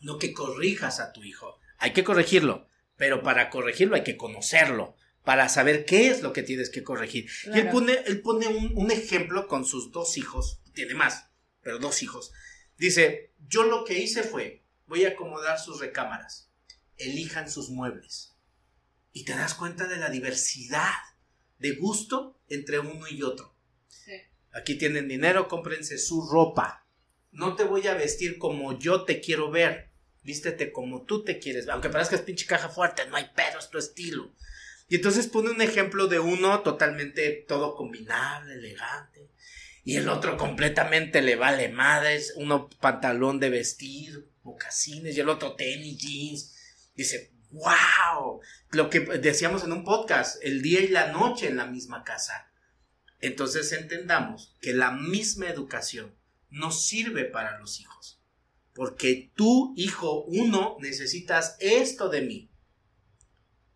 no 0.00 0.18
que 0.18 0.32
corrijas 0.32 1.00
a 1.00 1.12
tu 1.12 1.22
hijo. 1.22 1.58
Hay 1.76 1.92
que 1.92 2.04
corregirlo, 2.04 2.66
pero 2.96 3.22
para 3.22 3.50
corregirlo 3.50 3.96
hay 3.96 4.04
que 4.04 4.16
conocerlo, 4.16 4.96
para 5.22 5.50
saber 5.50 5.84
qué 5.84 6.08
es 6.08 6.22
lo 6.22 6.32
que 6.32 6.42
tienes 6.42 6.70
que 6.70 6.82
corregir. 6.82 7.28
Y 7.54 7.58
él 7.58 7.68
pone, 7.68 7.98
él 8.06 8.22
pone 8.22 8.48
un, 8.48 8.72
un 8.74 8.90
ejemplo 8.90 9.48
con 9.48 9.66
sus 9.66 9.92
dos 9.92 10.16
hijos, 10.16 10.62
tiene 10.72 10.94
más, 10.94 11.26
pero 11.60 11.78
dos 11.78 12.02
hijos. 12.02 12.32
Dice, 12.78 13.32
yo 13.48 13.64
lo 13.64 13.84
que 13.84 13.98
hice 13.98 14.22
fue, 14.22 14.63
voy 14.86 15.04
a 15.04 15.10
acomodar 15.10 15.58
sus 15.58 15.80
recámaras, 15.80 16.50
elijan 16.96 17.50
sus 17.50 17.70
muebles. 17.70 18.36
Y 19.12 19.24
te 19.24 19.34
das 19.34 19.54
cuenta 19.54 19.86
de 19.86 19.96
la 19.96 20.10
diversidad 20.10 20.94
de 21.58 21.72
gusto 21.76 22.40
entre 22.48 22.78
uno 22.78 23.06
y 23.08 23.22
otro. 23.22 23.54
Aquí 24.52 24.76
tienen 24.76 25.08
dinero, 25.08 25.48
cómprense 25.48 25.98
su 25.98 26.28
ropa. 26.28 26.86
No 27.32 27.56
te 27.56 27.64
voy 27.64 27.86
a 27.88 27.94
vestir 27.94 28.38
como 28.38 28.78
yo 28.78 29.04
te 29.04 29.20
quiero 29.20 29.50
ver. 29.50 29.90
Vístete 30.22 30.72
como 30.72 31.02
tú 31.02 31.24
te 31.24 31.38
quieres 31.38 31.66
ver. 31.66 31.72
Aunque 31.72 31.90
parezcas 31.90 32.20
pinche 32.20 32.46
caja 32.46 32.68
fuerte, 32.68 33.06
no 33.06 33.16
hay 33.16 33.30
pedo, 33.34 33.58
es 33.58 33.68
tu 33.68 33.78
estilo. 33.78 34.32
Y 34.88 34.96
entonces 34.96 35.26
pone 35.26 35.50
un 35.50 35.60
ejemplo 35.60 36.06
de 36.06 36.20
uno 36.20 36.60
totalmente 36.60 37.44
todo 37.48 37.74
combinable, 37.74 38.54
elegante. 38.54 39.30
Y 39.82 39.96
el 39.96 40.08
otro 40.08 40.36
completamente 40.36 41.20
le 41.20 41.36
vale 41.36 41.68
madres, 41.68 42.32
uno 42.36 42.68
pantalón 42.80 43.40
de 43.40 43.50
vestir, 43.50 44.28
mocasines 44.44 45.16
y 45.16 45.20
el 45.20 45.28
otro 45.28 45.54
tenis, 45.54 45.98
jeans. 45.98 46.54
Dice, 46.94 47.32
wow, 47.50 48.40
lo 48.70 48.90
que 48.90 49.00
decíamos 49.00 49.64
en 49.64 49.72
un 49.72 49.84
podcast, 49.84 50.36
el 50.42 50.62
día 50.62 50.80
y 50.80 50.88
la 50.88 51.12
noche 51.12 51.48
en 51.48 51.56
la 51.56 51.66
misma 51.66 52.04
casa. 52.04 52.50
Entonces 53.20 53.72
entendamos 53.72 54.56
que 54.60 54.74
la 54.74 54.90
misma 54.90 55.48
educación 55.48 56.14
no 56.50 56.70
sirve 56.70 57.24
para 57.24 57.58
los 57.58 57.80
hijos. 57.80 58.20
Porque 58.74 59.32
tu 59.34 59.72
hijo 59.76 60.24
uno 60.24 60.76
necesitas 60.80 61.56
esto 61.60 62.08
de 62.08 62.22
mí. 62.22 62.50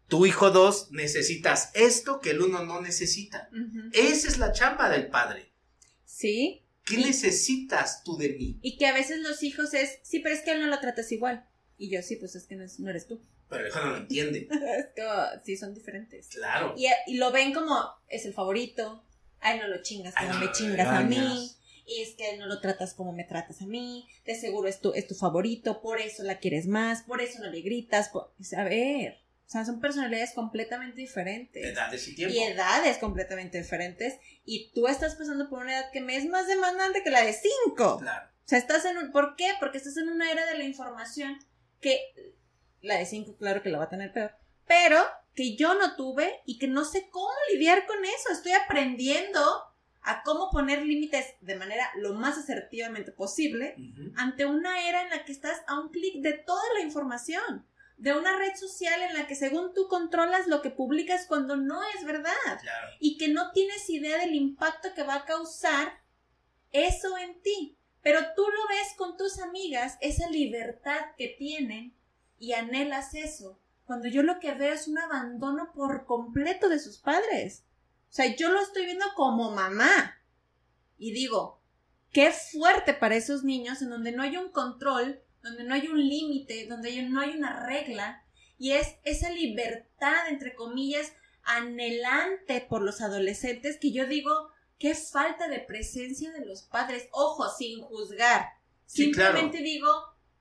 Tu 0.08 0.26
hijo 0.26 0.50
dos 0.50 0.90
necesitas 0.90 1.70
esto 1.74 2.20
que 2.20 2.30
el 2.30 2.40
uno 2.40 2.64
no 2.64 2.80
necesita. 2.80 3.48
Esa 3.92 4.28
es 4.28 4.38
la 4.38 4.52
chamba 4.52 4.88
del 4.88 5.08
padre. 5.08 5.52
Sí. 6.04 6.64
¿Qué 6.88 6.96
necesitas 6.96 8.02
tú 8.02 8.16
de 8.16 8.30
mí? 8.30 8.58
Y 8.62 8.76
que 8.76 8.86
a 8.86 8.94
veces 8.94 9.20
los 9.20 9.42
hijos 9.42 9.74
es, 9.74 9.98
sí, 10.02 10.20
pero 10.20 10.34
es 10.34 10.42
que 10.42 10.52
él 10.52 10.60
no 10.60 10.68
lo 10.68 10.80
tratas 10.80 11.12
igual. 11.12 11.46
Y 11.76 11.90
yo, 11.90 12.02
sí, 12.02 12.16
pues 12.16 12.34
es 12.34 12.46
que 12.46 12.56
no, 12.56 12.90
eres 12.90 13.06
tú. 13.06 13.20
Pero 13.48 13.62
el 13.62 13.68
hijo 13.68 13.80
no 13.80 13.90
lo 13.90 13.96
entiende. 13.98 14.48
es 14.78 14.86
que, 14.94 15.04
sí, 15.44 15.56
son 15.56 15.74
diferentes. 15.74 16.28
Claro. 16.28 16.74
Y, 16.76 17.16
lo 17.16 17.30
ven 17.30 17.52
como, 17.52 17.78
es 18.08 18.26
el 18.26 18.34
favorito, 18.34 19.02
a 19.40 19.54
él 19.54 19.60
no 19.60 19.68
lo 19.68 19.82
chingas 19.82 20.14
como 20.14 20.34
me 20.34 20.50
chingas 20.52 20.88
a 20.88 21.02
mí. 21.02 21.50
Y 21.86 22.02
es 22.02 22.10
que 22.16 22.30
él 22.30 22.38
no 22.38 22.46
lo 22.46 22.60
tratas 22.60 22.92
como 22.92 23.12
me 23.12 23.24
tratas 23.24 23.62
a 23.62 23.66
mí. 23.66 24.06
De 24.26 24.34
seguro 24.34 24.68
es 24.68 24.80
tu, 24.80 24.92
es 24.92 25.06
tu 25.06 25.14
favorito, 25.14 25.80
por 25.80 26.00
eso 26.00 26.22
la 26.22 26.38
quieres 26.38 26.66
más, 26.66 27.02
por 27.02 27.22
eso 27.22 27.38
no 27.38 27.50
le 27.50 27.62
gritas. 27.62 28.10
Por... 28.10 28.30
A 28.56 28.64
ver, 28.64 29.18
o 29.48 29.50
sea, 29.50 29.64
son 29.64 29.80
personalidades 29.80 30.34
completamente 30.34 31.00
diferentes. 31.00 31.64
Edades 31.64 32.06
y 32.06 32.14
tiempo. 32.14 32.34
Y 32.34 32.42
edades 32.42 32.98
completamente 32.98 33.56
diferentes. 33.56 34.18
Y 34.44 34.70
tú 34.74 34.88
estás 34.88 35.14
pasando 35.14 35.48
por 35.48 35.60
una 35.60 35.72
edad 35.72 35.90
que 35.90 36.02
me 36.02 36.16
es 36.16 36.26
más 36.26 36.46
demandante 36.46 37.02
que 37.02 37.08
la 37.08 37.24
de 37.24 37.32
cinco. 37.32 37.98
Claro. 37.98 38.28
O 38.28 38.42
sea, 38.44 38.58
estás 38.58 38.84
en 38.84 38.98
un... 38.98 39.10
¿Por 39.10 39.36
qué? 39.36 39.50
Porque 39.58 39.78
estás 39.78 39.96
en 39.96 40.10
una 40.10 40.30
era 40.30 40.44
de 40.44 40.58
la 40.58 40.64
información 40.64 41.38
que 41.80 41.98
La 42.82 42.98
de 42.98 43.06
cinco, 43.06 43.36
claro 43.38 43.62
que 43.62 43.70
la 43.70 43.78
va 43.78 43.84
a 43.84 43.88
tener 43.88 44.12
peor. 44.12 44.32
Pero 44.66 45.02
que 45.34 45.56
yo 45.56 45.72
no 45.72 45.96
tuve 45.96 46.40
y 46.44 46.58
que 46.58 46.68
no 46.68 46.84
sé 46.84 47.08
cómo 47.08 47.32
lidiar 47.50 47.86
con 47.86 48.04
eso. 48.04 48.30
Estoy 48.30 48.52
aprendiendo 48.52 49.40
a 50.02 50.22
cómo 50.24 50.50
poner 50.50 50.84
límites 50.84 51.24
de 51.40 51.56
manera 51.56 51.90
lo 51.96 52.12
más 52.12 52.36
asertivamente 52.36 53.12
posible 53.12 53.76
ante 54.16 54.44
una 54.44 54.86
era 54.86 55.02
en 55.02 55.08
la 55.08 55.24
que 55.24 55.32
estás 55.32 55.62
a 55.66 55.80
un 55.80 55.88
clic 55.88 56.22
de 56.22 56.34
toda 56.34 56.62
la 56.74 56.80
información, 56.80 57.66
de 57.98 58.16
una 58.16 58.36
red 58.38 58.54
social 58.56 59.02
en 59.02 59.14
la 59.14 59.26
que 59.26 59.34
según 59.34 59.74
tú 59.74 59.88
controlas 59.88 60.46
lo 60.46 60.62
que 60.62 60.70
publicas 60.70 61.26
cuando 61.26 61.56
no 61.56 61.80
es 61.96 62.04
verdad 62.04 62.32
Claro. 62.60 62.88
y 63.00 63.18
que 63.18 63.28
no 63.28 63.50
tienes 63.52 63.90
idea 63.90 64.18
del 64.18 64.34
impacto 64.34 64.94
que 64.94 65.02
va 65.02 65.16
a 65.16 65.24
causar 65.24 66.00
eso 66.72 67.18
en 67.18 67.40
ti. 67.42 67.76
Pero 68.00 68.20
tú 68.36 68.42
lo 68.42 68.68
ves 68.68 68.94
con 68.96 69.16
tus 69.16 69.40
amigas, 69.40 69.98
esa 70.00 70.30
libertad 70.30 70.98
que 71.16 71.34
tienen 71.38 71.94
y 72.38 72.52
anhelas 72.52 73.14
eso, 73.14 73.58
cuando 73.84 74.06
yo 74.08 74.22
lo 74.22 74.38
que 74.38 74.54
veo 74.54 74.72
es 74.72 74.86
un 74.86 74.98
abandono 74.98 75.72
por 75.74 76.04
completo 76.06 76.68
de 76.68 76.78
sus 76.78 76.98
padres. 76.98 77.64
O 78.08 78.12
sea, 78.12 78.34
yo 78.36 78.50
lo 78.50 78.60
estoy 78.60 78.84
viendo 78.86 79.06
como 79.16 79.50
mamá. 79.50 80.22
Y 80.98 81.12
digo, 81.12 81.60
qué 82.12 82.30
fuerte 82.30 82.94
para 82.94 83.16
esos 83.16 83.42
niños 83.42 83.82
en 83.82 83.90
donde 83.90 84.12
no 84.12 84.22
hay 84.22 84.36
un 84.36 84.50
control, 84.50 85.20
donde 85.48 85.64
no 85.64 85.74
hay 85.74 85.88
un 85.88 85.98
límite, 85.98 86.66
donde 86.66 87.02
no 87.02 87.20
hay 87.20 87.30
una 87.30 87.66
regla, 87.66 88.24
y 88.58 88.72
es 88.72 88.96
esa 89.04 89.30
libertad, 89.30 90.28
entre 90.28 90.54
comillas, 90.54 91.12
anhelante 91.44 92.66
por 92.68 92.82
los 92.82 93.00
adolescentes 93.00 93.78
que 93.80 93.92
yo 93.92 94.06
digo, 94.06 94.50
qué 94.78 94.94
falta 94.94 95.48
de 95.48 95.60
presencia 95.60 96.32
de 96.32 96.44
los 96.44 96.62
padres. 96.62 97.08
Ojo, 97.12 97.48
sin 97.56 97.80
juzgar. 97.80 98.46
Sí, 98.86 99.12
claro. 99.12 99.38
Simplemente 99.38 99.62
digo, 99.62 99.90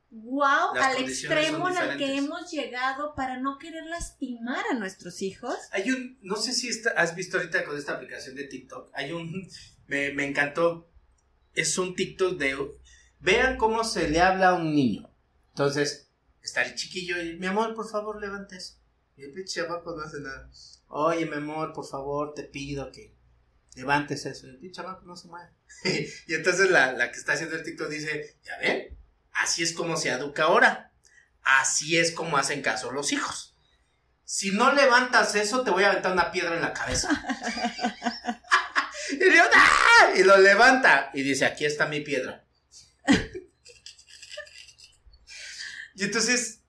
wow, 0.10 0.74
Las 0.76 0.96
al 0.96 1.04
extremo 1.04 1.70
el 1.70 1.98
que 1.98 2.18
hemos 2.18 2.52
llegado 2.52 3.14
para 3.16 3.38
no 3.40 3.58
querer 3.58 3.86
lastimar 3.86 4.64
a 4.72 4.76
nuestros 4.76 5.22
hijos. 5.22 5.56
Hay 5.72 5.92
un, 5.92 6.18
no 6.22 6.36
sé 6.36 6.54
si 6.54 6.70
has 6.96 7.16
visto 7.16 7.38
ahorita 7.38 7.66
con 7.66 7.78
esta 7.78 7.94
aplicación 7.94 8.36
de 8.36 8.46
TikTok, 8.46 8.90
hay 8.94 9.12
un, 9.12 9.50
me, 9.88 10.12
me 10.14 10.26
encantó, 10.26 10.90
es 11.54 11.78
un 11.78 11.96
TikTok 11.96 12.38
de, 12.38 12.56
vean 13.20 13.58
cómo 13.58 13.84
se 13.84 14.10
le 14.10 14.22
habla 14.22 14.50
a 14.50 14.54
un 14.56 14.74
niño. 14.74 15.10
Entonces, 15.50 16.10
está 16.42 16.64
el 16.64 16.76
chiquillo 16.76 17.22
y, 17.22 17.38
mi 17.38 17.48
amor, 17.48 17.74
por 17.74 17.90
favor, 17.90 18.22
levantes. 18.22 18.80
Y 19.16 19.24
el 19.24 19.34
pinche 19.34 19.62
chamaco 19.62 19.96
no 19.96 20.04
hace 20.04 20.20
nada. 20.20 20.50
Oye, 20.88 21.26
mi 21.26 21.38
amor, 21.38 21.74
por 21.74 21.88
favor, 21.88 22.34
te 22.34 22.44
pido 22.44 22.92
que 22.92 23.16
levantes 23.76 24.26
eso. 24.26 24.48
Y 24.48 24.52
el 24.52 24.58
pinche 24.58 24.82
no 25.04 25.16
se 25.16 25.28
mueve. 25.28 25.50
y 26.28 26.34
entonces 26.34 26.70
la, 26.70 26.94
la 26.94 27.12
que 27.12 27.18
está 27.18 27.34
haciendo 27.34 27.56
el 27.56 27.64
TikTok 27.64 27.90
dice, 27.90 28.38
ya 28.44 28.58
ven, 28.60 28.98
así 29.34 29.64
es 29.64 29.74
como 29.74 29.98
se 29.98 30.10
educa 30.10 30.44
ahora. 30.44 30.94
Así 31.44 31.98
es 31.98 32.12
como 32.12 32.38
hacen 32.38 32.62
caso 32.62 32.92
los 32.92 33.12
hijos. 33.14 33.56
Si 34.26 34.52
no 34.52 34.74
levantas 34.74 35.34
eso, 35.36 35.64
te 35.64 35.72
voy 35.72 35.86
a 35.86 35.92
aventar 35.92 36.12
una 36.12 36.32
piedra 36.32 36.56
en 36.56 36.62
la 36.62 36.74
cabeza. 36.74 37.10
¡ah! 39.54 40.12
y 40.16 40.24
lo 40.24 40.38
levanta 40.38 41.10
y 41.14 41.24
dice, 41.24 41.46
aquí 41.46 41.66
está 41.66 41.86
mi 41.88 42.02
piedra. 42.02 42.44
Y 45.98 46.04
entonces, 46.06 46.62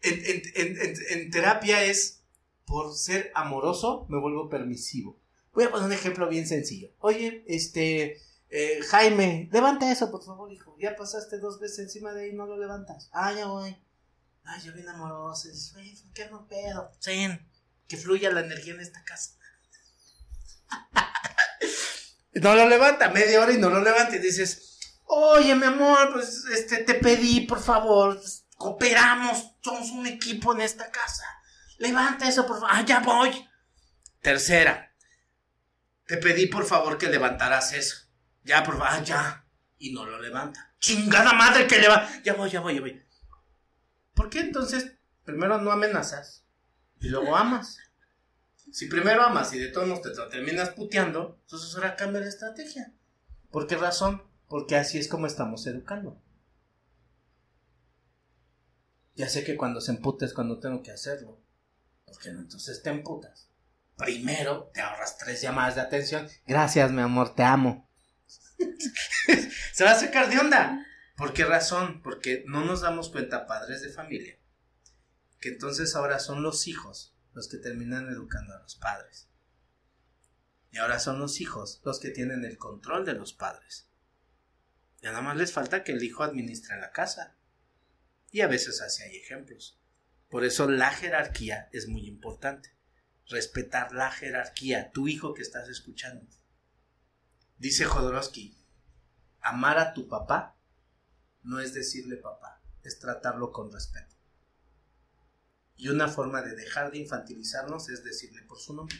en, 0.00 0.14
en- 0.24 0.42
en- 0.54 0.96
en- 1.10 1.30
terapia 1.30 1.84
es, 1.84 2.22
por 2.64 2.94
ser 2.96 3.30
amoroso, 3.34 4.06
me 4.08 4.18
vuelvo 4.20 4.48
permisivo. 4.48 5.18
Voy 5.52 5.64
a 5.64 5.70
poner 5.70 5.86
un 5.86 5.92
ejemplo 5.92 6.28
bien 6.28 6.46
sencillo. 6.46 6.90
Oye, 7.00 7.44
este, 7.48 8.22
eh, 8.50 8.80
Jaime, 8.88 9.48
levanta 9.52 9.90
eso, 9.90 10.10
por 10.10 10.24
favor, 10.24 10.52
hijo. 10.52 10.76
Ya 10.78 10.94
pasaste 10.96 11.38
dos 11.38 11.58
veces 11.60 11.80
encima 11.80 12.12
de 12.12 12.24
ahí, 12.24 12.32
no 12.32 12.46
lo 12.46 12.56
levantas. 12.56 13.08
Ah, 13.12 13.32
ya 13.32 13.46
voy. 13.46 13.76
Ay, 14.44 14.62
yo 14.62 14.72
bien 14.72 14.88
amoroso. 14.88 15.48
Dices, 15.48 15.72
"Güey, 15.74 15.94
¿por 15.96 16.12
qué 16.12 16.26
no 16.30 16.46
pedo? 16.46 16.90
Que 17.88 17.96
fluya 17.96 18.30
la 18.30 18.40
energía 18.40 18.74
en 18.74 18.80
esta 18.80 19.02
casa. 19.04 19.32
no 22.34 22.54
lo 22.54 22.68
levanta, 22.68 23.10
media 23.10 23.40
hora 23.40 23.52
y 23.52 23.58
no 23.58 23.70
lo 23.70 23.82
levanta. 23.82 24.16
Y 24.16 24.20
dices, 24.20 24.67
oye, 25.08 25.54
mi 25.54 25.66
amor, 25.66 26.12
pues 26.12 26.44
este, 26.52 26.84
te 26.84 26.94
pedí, 26.94 27.40
por 27.40 27.60
favor, 27.60 28.20
cooperamos, 28.56 29.54
somos 29.60 29.90
un 29.90 30.06
equipo 30.06 30.54
en 30.54 30.60
esta 30.60 30.90
casa. 30.90 31.24
Levanta 31.78 32.28
eso, 32.28 32.46
por 32.46 32.56
favor. 32.60 32.70
Ah, 32.72 32.84
ya 32.84 33.00
voy. 33.00 33.48
Tercera, 34.20 34.94
te 36.06 36.18
pedí, 36.18 36.46
por 36.46 36.66
favor, 36.66 36.98
que 36.98 37.08
levantaras 37.08 37.72
eso. 37.72 38.08
Ya, 38.44 38.62
por 38.62 38.78
favor, 38.78 38.88
ah, 38.90 39.02
ya. 39.02 39.44
Y 39.78 39.92
no 39.92 40.04
lo 40.04 40.20
levanta. 40.20 40.74
Chingada 40.78 41.32
madre 41.32 41.66
que 41.66 41.78
le 41.78 41.88
va. 41.88 42.08
Ya 42.22 42.34
voy, 42.34 42.50
ya 42.50 42.60
voy, 42.60 42.74
ya 42.74 42.80
voy. 42.80 43.02
¿Por 44.14 44.28
qué 44.28 44.40
entonces 44.40 44.92
primero 45.24 45.58
no 45.58 45.70
amenazas 45.70 46.44
y 47.00 47.08
luego 47.08 47.36
amas? 47.36 47.78
Si 48.72 48.86
primero 48.86 49.22
amas 49.22 49.52
y 49.54 49.58
de 49.58 49.68
todos 49.68 49.86
modos 49.86 50.02
te 50.02 50.10
terminas 50.30 50.70
puteando, 50.70 51.38
entonces 51.42 51.74
ahora 51.74 51.96
cambia 51.96 52.20
la 52.20 52.28
estrategia. 52.28 52.92
¿Por 53.50 53.66
qué 53.66 53.76
razón? 53.76 54.27
Porque 54.48 54.76
así 54.76 54.98
es 54.98 55.08
como 55.08 55.26
estamos 55.26 55.66
educando. 55.66 56.20
Ya 59.14 59.28
sé 59.28 59.44
que 59.44 59.56
cuando 59.56 59.80
se 59.80 59.92
emputa 59.92 60.24
es 60.24 60.32
cuando 60.32 60.58
tengo 60.58 60.82
que 60.82 60.90
hacerlo. 60.90 61.40
Porque 62.04 62.30
entonces 62.30 62.82
te 62.82 62.90
emputas. 62.90 63.50
Primero 63.96 64.70
te 64.72 64.80
ahorras 64.80 65.18
tres 65.18 65.42
llamadas 65.42 65.74
de 65.74 65.80
atención. 65.80 66.28
Gracias, 66.46 66.90
mi 66.92 67.02
amor, 67.02 67.34
te 67.34 67.42
amo. 67.42 67.90
se 69.72 69.84
va 69.84 69.90
a 69.90 69.98
sacar 69.98 70.30
de 70.30 70.38
onda. 70.38 70.86
¿Por 71.16 71.32
qué 71.32 71.44
razón? 71.44 72.00
Porque 72.02 72.44
no 72.46 72.64
nos 72.64 72.82
damos 72.82 73.10
cuenta, 73.10 73.46
padres 73.46 73.82
de 73.82 73.90
familia, 73.90 74.38
que 75.40 75.48
entonces 75.48 75.96
ahora 75.96 76.20
son 76.20 76.44
los 76.44 76.68
hijos 76.68 77.16
los 77.34 77.48
que 77.48 77.58
terminan 77.58 78.08
educando 78.08 78.54
a 78.54 78.60
los 78.60 78.76
padres. 78.76 79.28
Y 80.70 80.78
ahora 80.78 81.00
son 81.00 81.18
los 81.18 81.40
hijos 81.40 81.80
los 81.84 81.98
que 81.98 82.10
tienen 82.10 82.44
el 82.44 82.56
control 82.56 83.04
de 83.04 83.14
los 83.14 83.32
padres. 83.32 83.87
Nada 85.02 85.20
más 85.20 85.36
les 85.36 85.52
falta 85.52 85.84
que 85.84 85.92
el 85.92 86.02
hijo 86.02 86.22
administre 86.22 86.78
la 86.78 86.90
casa. 86.90 87.36
Y 88.30 88.40
a 88.40 88.48
veces 88.48 88.80
así 88.80 89.02
hay 89.02 89.16
ejemplos. 89.16 89.78
Por 90.28 90.44
eso 90.44 90.68
la 90.68 90.90
jerarquía 90.90 91.68
es 91.72 91.88
muy 91.88 92.06
importante. 92.06 92.76
Respetar 93.26 93.92
la 93.92 94.10
jerarquía, 94.10 94.90
tu 94.90 95.08
hijo 95.08 95.34
que 95.34 95.42
estás 95.42 95.68
escuchando. 95.68 96.26
Dice 97.58 97.84
Jodorowsky, 97.84 98.56
amar 99.40 99.78
a 99.78 99.92
tu 99.92 100.08
papá 100.08 100.56
no 101.42 101.60
es 101.60 101.72
decirle 101.72 102.16
papá, 102.16 102.62
es 102.82 102.98
tratarlo 102.98 103.52
con 103.52 103.72
respeto. 103.72 104.16
Y 105.76 105.88
una 105.88 106.08
forma 106.08 106.42
de 106.42 106.54
dejar 106.54 106.90
de 106.90 106.98
infantilizarnos 106.98 107.88
es 107.88 108.04
decirle 108.04 108.42
por 108.42 108.58
su 108.58 108.74
nombre. 108.74 108.96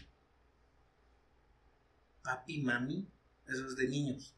Papi, 2.23 2.63
mami, 2.63 3.11
eso 3.47 3.67
es 3.67 3.77
de 3.77 3.89
niños. 3.89 4.38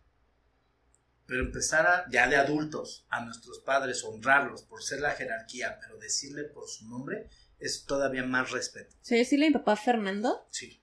Pero 1.30 1.44
empezar 1.44 1.86
a, 1.86 2.10
ya 2.10 2.26
de 2.26 2.34
adultos, 2.34 3.06
a 3.08 3.24
nuestros 3.24 3.60
padres, 3.60 4.02
honrarlos 4.02 4.64
por 4.64 4.82
ser 4.82 4.98
la 4.98 5.12
jerarquía, 5.12 5.78
pero 5.80 5.96
decirle 5.96 6.42
por 6.42 6.68
su 6.68 6.88
nombre 6.88 7.28
es 7.60 7.84
todavía 7.84 8.24
más 8.24 8.50
respeto. 8.50 8.96
¿Soy 9.00 9.18
decirle 9.18 9.46
a 9.46 9.50
mi 9.50 9.54
papá 9.54 9.76
Fernando? 9.76 10.48
Sí. 10.50 10.82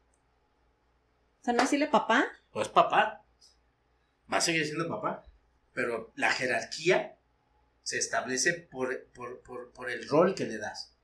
O 1.41 1.43
sea, 1.43 1.53
no 1.53 1.63
decirle 1.63 1.87
papá. 1.87 2.27
Pues 2.53 2.69
papá. 2.69 3.25
Va 4.31 4.37
a 4.37 4.39
seguir 4.39 4.65
siendo 4.65 4.87
papá. 4.87 5.25
Pero 5.73 6.13
la 6.15 6.31
jerarquía 6.31 7.19
se 7.83 7.97
establece 7.97 8.53
por, 8.53 9.09
por, 9.11 9.41
por, 9.41 9.73
por 9.73 9.91
el 9.91 10.07
rol 10.07 10.33
que 10.33 10.45
le 10.45 10.59
das. 10.59 10.95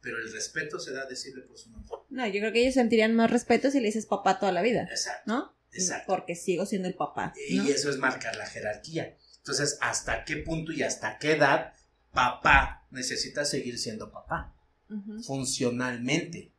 Pero 0.00 0.18
el 0.18 0.32
respeto 0.32 0.80
se 0.80 0.92
da 0.92 1.02
a 1.02 1.06
decirle 1.06 1.42
por 1.42 1.56
su 1.56 1.70
nombre. 1.70 1.88
No, 2.08 2.26
yo 2.26 2.40
creo 2.40 2.52
que 2.52 2.62
ellos 2.62 2.74
sentirían 2.74 3.14
más 3.14 3.30
respeto 3.30 3.70
si 3.70 3.78
le 3.78 3.86
dices 3.86 4.06
papá 4.06 4.40
toda 4.40 4.50
la 4.50 4.62
vida, 4.62 4.88
Exacto. 4.90 5.22
¿no? 5.26 5.57
Exacto. 5.72 6.04
Porque 6.14 6.34
sigo 6.34 6.66
siendo 6.66 6.88
el 6.88 6.94
papá. 6.94 7.34
¿no? 7.52 7.64
Y 7.64 7.70
eso 7.70 7.90
es 7.90 7.98
marcar 7.98 8.36
la 8.36 8.46
jerarquía. 8.46 9.16
Entonces, 9.38 9.78
¿hasta 9.80 10.24
qué 10.24 10.36
punto 10.38 10.72
y 10.72 10.82
hasta 10.82 11.18
qué 11.18 11.32
edad 11.32 11.72
papá 12.12 12.86
necesita 12.90 13.44
seguir 13.44 13.78
siendo 13.78 14.10
papá? 14.10 14.54
Funcionalmente. 15.26 16.52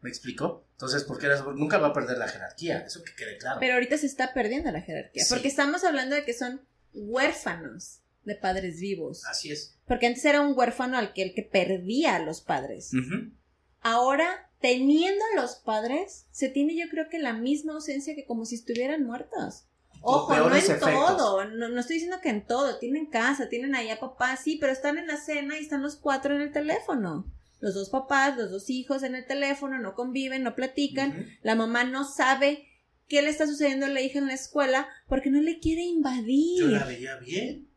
¿Me 0.00 0.08
explico? 0.10 0.64
Entonces, 0.72 1.02
¿por 1.04 1.18
qué 1.18 1.26
las- 1.26 1.44
nunca 1.44 1.78
va 1.78 1.88
a 1.88 1.92
perder 1.92 2.18
la 2.18 2.28
jerarquía? 2.28 2.78
Eso 2.86 3.02
que 3.02 3.14
quede 3.16 3.36
claro. 3.38 3.58
Pero 3.60 3.74
ahorita 3.74 3.98
se 3.98 4.06
está 4.06 4.32
perdiendo 4.32 4.70
la 4.70 4.80
jerarquía. 4.80 5.24
Sí. 5.24 5.34
Porque 5.34 5.48
estamos 5.48 5.82
hablando 5.84 6.14
de 6.14 6.24
que 6.24 6.32
son 6.34 6.60
huérfanos 6.94 7.98
de 8.24 8.36
padres 8.36 8.78
vivos. 8.80 9.24
Así 9.26 9.50
es. 9.50 9.74
Porque 9.86 10.06
antes 10.06 10.24
era 10.24 10.40
un 10.40 10.56
huérfano 10.56 10.96
al 10.98 11.12
que 11.12 11.22
el 11.22 11.34
que 11.34 11.42
perdía 11.42 12.14
a 12.16 12.20
los 12.20 12.40
padres. 12.40 12.92
Ahora, 13.80 14.47
teniendo 14.60 15.24
a 15.32 15.40
los 15.40 15.56
padres, 15.56 16.26
se 16.30 16.48
tiene 16.48 16.76
yo 16.76 16.88
creo 16.90 17.08
que 17.08 17.18
la 17.18 17.32
misma 17.32 17.74
ausencia 17.74 18.14
que 18.14 18.26
como 18.26 18.44
si 18.44 18.56
estuvieran 18.56 19.04
muertos. 19.04 19.64
Ojo, 20.00 20.34
no 20.36 20.50
en 20.50 20.56
efectos. 20.56 20.90
todo, 20.90 21.44
no, 21.44 21.68
no 21.68 21.80
estoy 21.80 21.94
diciendo 21.94 22.20
que 22.22 22.28
en 22.28 22.46
todo, 22.46 22.78
tienen 22.78 23.06
casa, 23.06 23.48
tienen 23.48 23.74
ahí 23.74 23.90
a 23.90 23.98
papá, 23.98 24.36
sí, 24.36 24.56
pero 24.60 24.72
están 24.72 24.96
en 24.96 25.08
la 25.08 25.16
cena 25.16 25.58
y 25.58 25.62
están 25.62 25.82
los 25.82 25.96
cuatro 25.96 26.34
en 26.34 26.42
el 26.42 26.52
teléfono. 26.52 27.26
Los 27.60 27.74
dos 27.74 27.90
papás, 27.90 28.36
los 28.36 28.50
dos 28.50 28.70
hijos 28.70 29.02
en 29.02 29.16
el 29.16 29.26
teléfono, 29.26 29.78
no 29.78 29.94
conviven, 29.94 30.44
no 30.44 30.54
platican, 30.54 31.26
la 31.42 31.56
mamá 31.56 31.82
no 31.82 32.04
sabe 32.04 32.68
qué 33.08 33.22
le 33.22 33.30
está 33.30 33.46
sucediendo 33.48 33.86
a 33.86 33.88
la 33.88 34.00
hija 34.00 34.20
en 34.20 34.28
la 34.28 34.34
escuela 34.34 34.86
porque 35.08 35.30
no 35.30 35.40
le 35.40 35.58
quiere 35.58 35.82
invadir. 35.82 36.60
Yo 36.60 36.68
la 36.68 36.84
veía 36.84 37.16
bien. 37.16 37.68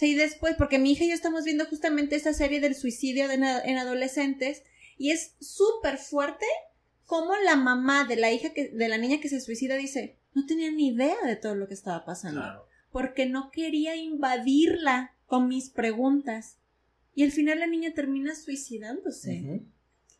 Y 0.00 0.14
después, 0.14 0.56
porque 0.56 0.80
mi 0.80 0.92
hija 0.92 1.04
y 1.04 1.08
yo 1.08 1.14
estamos 1.14 1.44
viendo 1.44 1.64
justamente 1.66 2.16
esta 2.16 2.32
serie 2.32 2.60
del 2.60 2.74
suicidio 2.74 3.30
en, 3.30 3.44
adolescentes 3.44 4.62
y 5.02 5.10
es 5.10 5.34
súper 5.40 5.98
fuerte 5.98 6.46
como 7.06 7.34
la 7.44 7.56
mamá 7.56 8.04
de 8.04 8.14
la 8.14 8.30
hija 8.30 8.52
que, 8.52 8.68
de 8.68 8.88
la 8.88 8.98
niña 8.98 9.18
que 9.18 9.28
se 9.28 9.40
suicida 9.40 9.74
dice, 9.74 10.20
no 10.32 10.46
tenía 10.46 10.70
ni 10.70 10.90
idea 10.90 11.16
de 11.26 11.34
todo 11.34 11.56
lo 11.56 11.66
que 11.66 11.74
estaba 11.74 12.04
pasando. 12.04 12.68
Porque 12.92 13.26
no 13.26 13.50
quería 13.50 13.96
invadirla 13.96 15.16
con 15.26 15.48
mis 15.48 15.70
preguntas. 15.70 16.58
Y 17.16 17.24
al 17.24 17.32
final 17.32 17.58
la 17.58 17.66
niña 17.66 17.94
termina 17.94 18.36
suicidándose. 18.36 19.64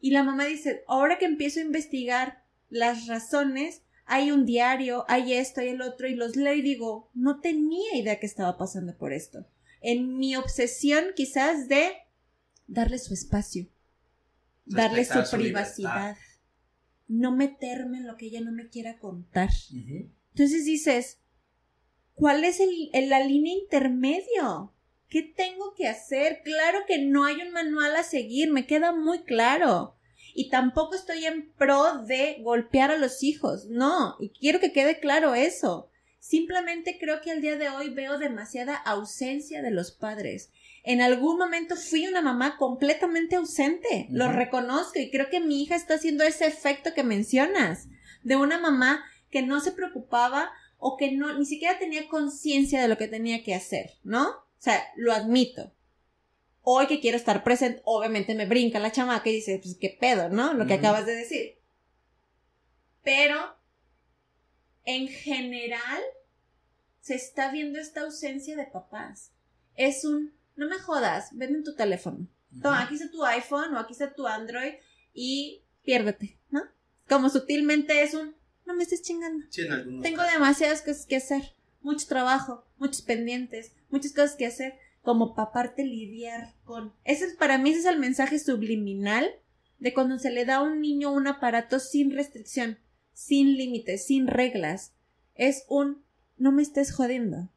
Y 0.00 0.10
la 0.10 0.24
mamá 0.24 0.46
dice, 0.46 0.82
ahora 0.88 1.16
que 1.16 1.26
empiezo 1.26 1.60
a 1.60 1.62
investigar 1.62 2.42
las 2.68 3.06
razones, 3.06 3.82
hay 4.04 4.32
un 4.32 4.46
diario, 4.46 5.04
hay 5.06 5.34
esto, 5.34 5.60
hay 5.60 5.68
el 5.68 5.80
otro, 5.80 6.08
y 6.08 6.16
los 6.16 6.34
leo 6.34 6.54
y 6.54 6.62
digo, 6.62 7.08
no 7.14 7.38
tenía 7.38 7.96
idea 7.96 8.18
que 8.18 8.26
estaba 8.26 8.58
pasando 8.58 8.98
por 8.98 9.12
esto. 9.12 9.46
En 9.80 10.18
mi 10.18 10.34
obsesión 10.34 11.04
quizás 11.14 11.68
de 11.68 11.92
darle 12.66 12.98
su 12.98 13.14
espacio, 13.14 13.68
darle 14.64 15.04
su, 15.04 15.22
privacidad, 15.30 16.16
no 17.08 17.32
meterme 17.32 17.98
en 17.98 18.06
lo 18.06 18.16
que 18.16 18.26
ella 18.26 18.40
no 18.40 18.52
me 18.52 18.68
quiera 18.68 18.98
contar. 18.98 19.50
Entonces 19.70 20.64
dices, 20.64 21.20
¿cuál 22.14 22.44
es 22.44 22.60
el, 22.60 22.90
la 23.08 23.20
línea 23.20 23.54
intermedio? 23.54 24.74
¿Qué 25.08 25.22
tengo 25.22 25.74
que 25.74 25.88
hacer? 25.88 26.40
Claro 26.42 26.80
que 26.86 27.04
no 27.04 27.24
hay 27.24 27.42
un 27.42 27.52
manual 27.52 27.96
a 27.96 28.02
seguir, 28.02 28.50
me 28.50 28.66
queda 28.66 28.92
muy 28.92 29.24
claro. 29.24 29.96
Y 30.34 30.48
tampoco 30.48 30.94
estoy 30.94 31.26
en 31.26 31.52
pro 31.52 32.04
de 32.06 32.38
golpear 32.40 32.90
a 32.90 32.96
los 32.96 33.22
hijos, 33.22 33.66
no, 33.66 34.16
y 34.18 34.30
quiero 34.30 34.60
que 34.60 34.72
quede 34.72 34.98
claro 34.98 35.34
eso. 35.34 35.90
Simplemente 36.18 36.98
creo 36.98 37.20
que 37.20 37.32
al 37.32 37.42
día 37.42 37.56
de 37.56 37.68
hoy 37.68 37.90
veo 37.90 38.16
demasiada 38.16 38.76
ausencia 38.76 39.60
de 39.60 39.72
los 39.72 39.90
padres. 39.90 40.52
En 40.84 41.00
algún 41.00 41.38
momento 41.38 41.76
fui 41.76 42.06
una 42.08 42.22
mamá 42.22 42.56
completamente 42.56 43.36
ausente, 43.36 44.06
lo 44.10 44.32
reconozco 44.32 44.98
y 44.98 45.10
creo 45.10 45.30
que 45.30 45.40
mi 45.40 45.62
hija 45.62 45.76
está 45.76 45.94
haciendo 45.94 46.24
ese 46.24 46.46
efecto 46.46 46.92
que 46.92 47.04
mencionas, 47.04 47.88
de 48.24 48.36
una 48.36 48.58
mamá 48.58 49.04
que 49.30 49.42
no 49.42 49.60
se 49.60 49.72
preocupaba 49.72 50.52
o 50.78 50.96
que 50.96 51.12
no 51.12 51.38
ni 51.38 51.46
siquiera 51.46 51.78
tenía 51.78 52.08
conciencia 52.08 52.82
de 52.82 52.88
lo 52.88 52.98
que 52.98 53.06
tenía 53.06 53.44
que 53.44 53.54
hacer, 53.54 53.92
¿no? 54.02 54.28
O 54.28 54.58
sea, 54.58 54.82
lo 54.96 55.12
admito. 55.12 55.72
Hoy 56.62 56.86
que 56.88 57.00
quiero 57.00 57.16
estar 57.16 57.44
presente, 57.44 57.80
obviamente 57.84 58.34
me 58.34 58.46
brinca 58.46 58.80
la 58.80 58.92
chamaca 58.92 59.28
y 59.30 59.34
dice, 59.34 59.60
pues 59.62 59.76
qué 59.80 59.96
pedo, 59.98 60.28
¿no? 60.28 60.54
Lo 60.54 60.66
que 60.66 60.74
acabas 60.74 61.06
de 61.06 61.14
decir. 61.14 61.58
Pero, 63.02 63.56
en 64.84 65.08
general, 65.08 66.02
se 67.00 67.14
está 67.14 67.50
viendo 67.50 67.80
esta 67.80 68.02
ausencia 68.02 68.56
de 68.56 68.66
papás. 68.66 69.32
Es 69.74 70.04
un, 70.04 70.32
no 70.56 70.68
me 70.68 70.78
jodas, 70.78 71.30
ven 71.32 71.56
en 71.56 71.64
tu 71.64 71.74
teléfono. 71.74 72.26
Toma, 72.62 72.82
aquí 72.82 72.94
está 72.94 73.10
tu 73.10 73.24
iPhone 73.24 73.74
o 73.74 73.78
aquí 73.78 73.92
está 73.92 74.12
tu 74.14 74.26
Android 74.26 74.74
y 75.14 75.64
piérdete, 75.82 76.38
¿no? 76.50 76.62
Como 77.08 77.30
sutilmente 77.30 78.02
es 78.02 78.14
un, 78.14 78.34
no 78.66 78.74
me 78.74 78.82
estés 78.82 79.02
chingando. 79.02 79.46
Tengo 80.02 80.22
demasiadas 80.22 80.82
cosas 80.82 81.06
que 81.06 81.16
hacer, 81.16 81.54
mucho 81.80 82.06
trabajo, 82.06 82.64
muchos 82.78 83.02
pendientes, 83.02 83.72
muchas 83.90 84.12
cosas 84.12 84.36
que 84.36 84.46
hacer, 84.46 84.74
como 85.02 85.34
paparte 85.34 85.84
lidiar 85.84 86.54
con. 86.64 86.92
Ese 87.04 87.26
es, 87.26 87.34
para 87.34 87.58
mí 87.58 87.70
ese 87.70 87.80
es 87.80 87.86
el 87.86 87.98
mensaje 87.98 88.38
subliminal 88.38 89.28
de 89.78 89.92
cuando 89.92 90.18
se 90.18 90.30
le 90.30 90.44
da 90.44 90.56
a 90.56 90.62
un 90.62 90.80
niño 90.80 91.12
un 91.12 91.26
aparato 91.26 91.80
sin 91.80 92.12
restricción, 92.12 92.78
sin 93.12 93.56
límites, 93.56 94.06
sin 94.06 94.28
reglas. 94.28 94.92
Es 95.34 95.64
un 95.68 96.04
no 96.36 96.52
me 96.52 96.62
estés 96.62 96.92
jodiendo. 96.92 97.48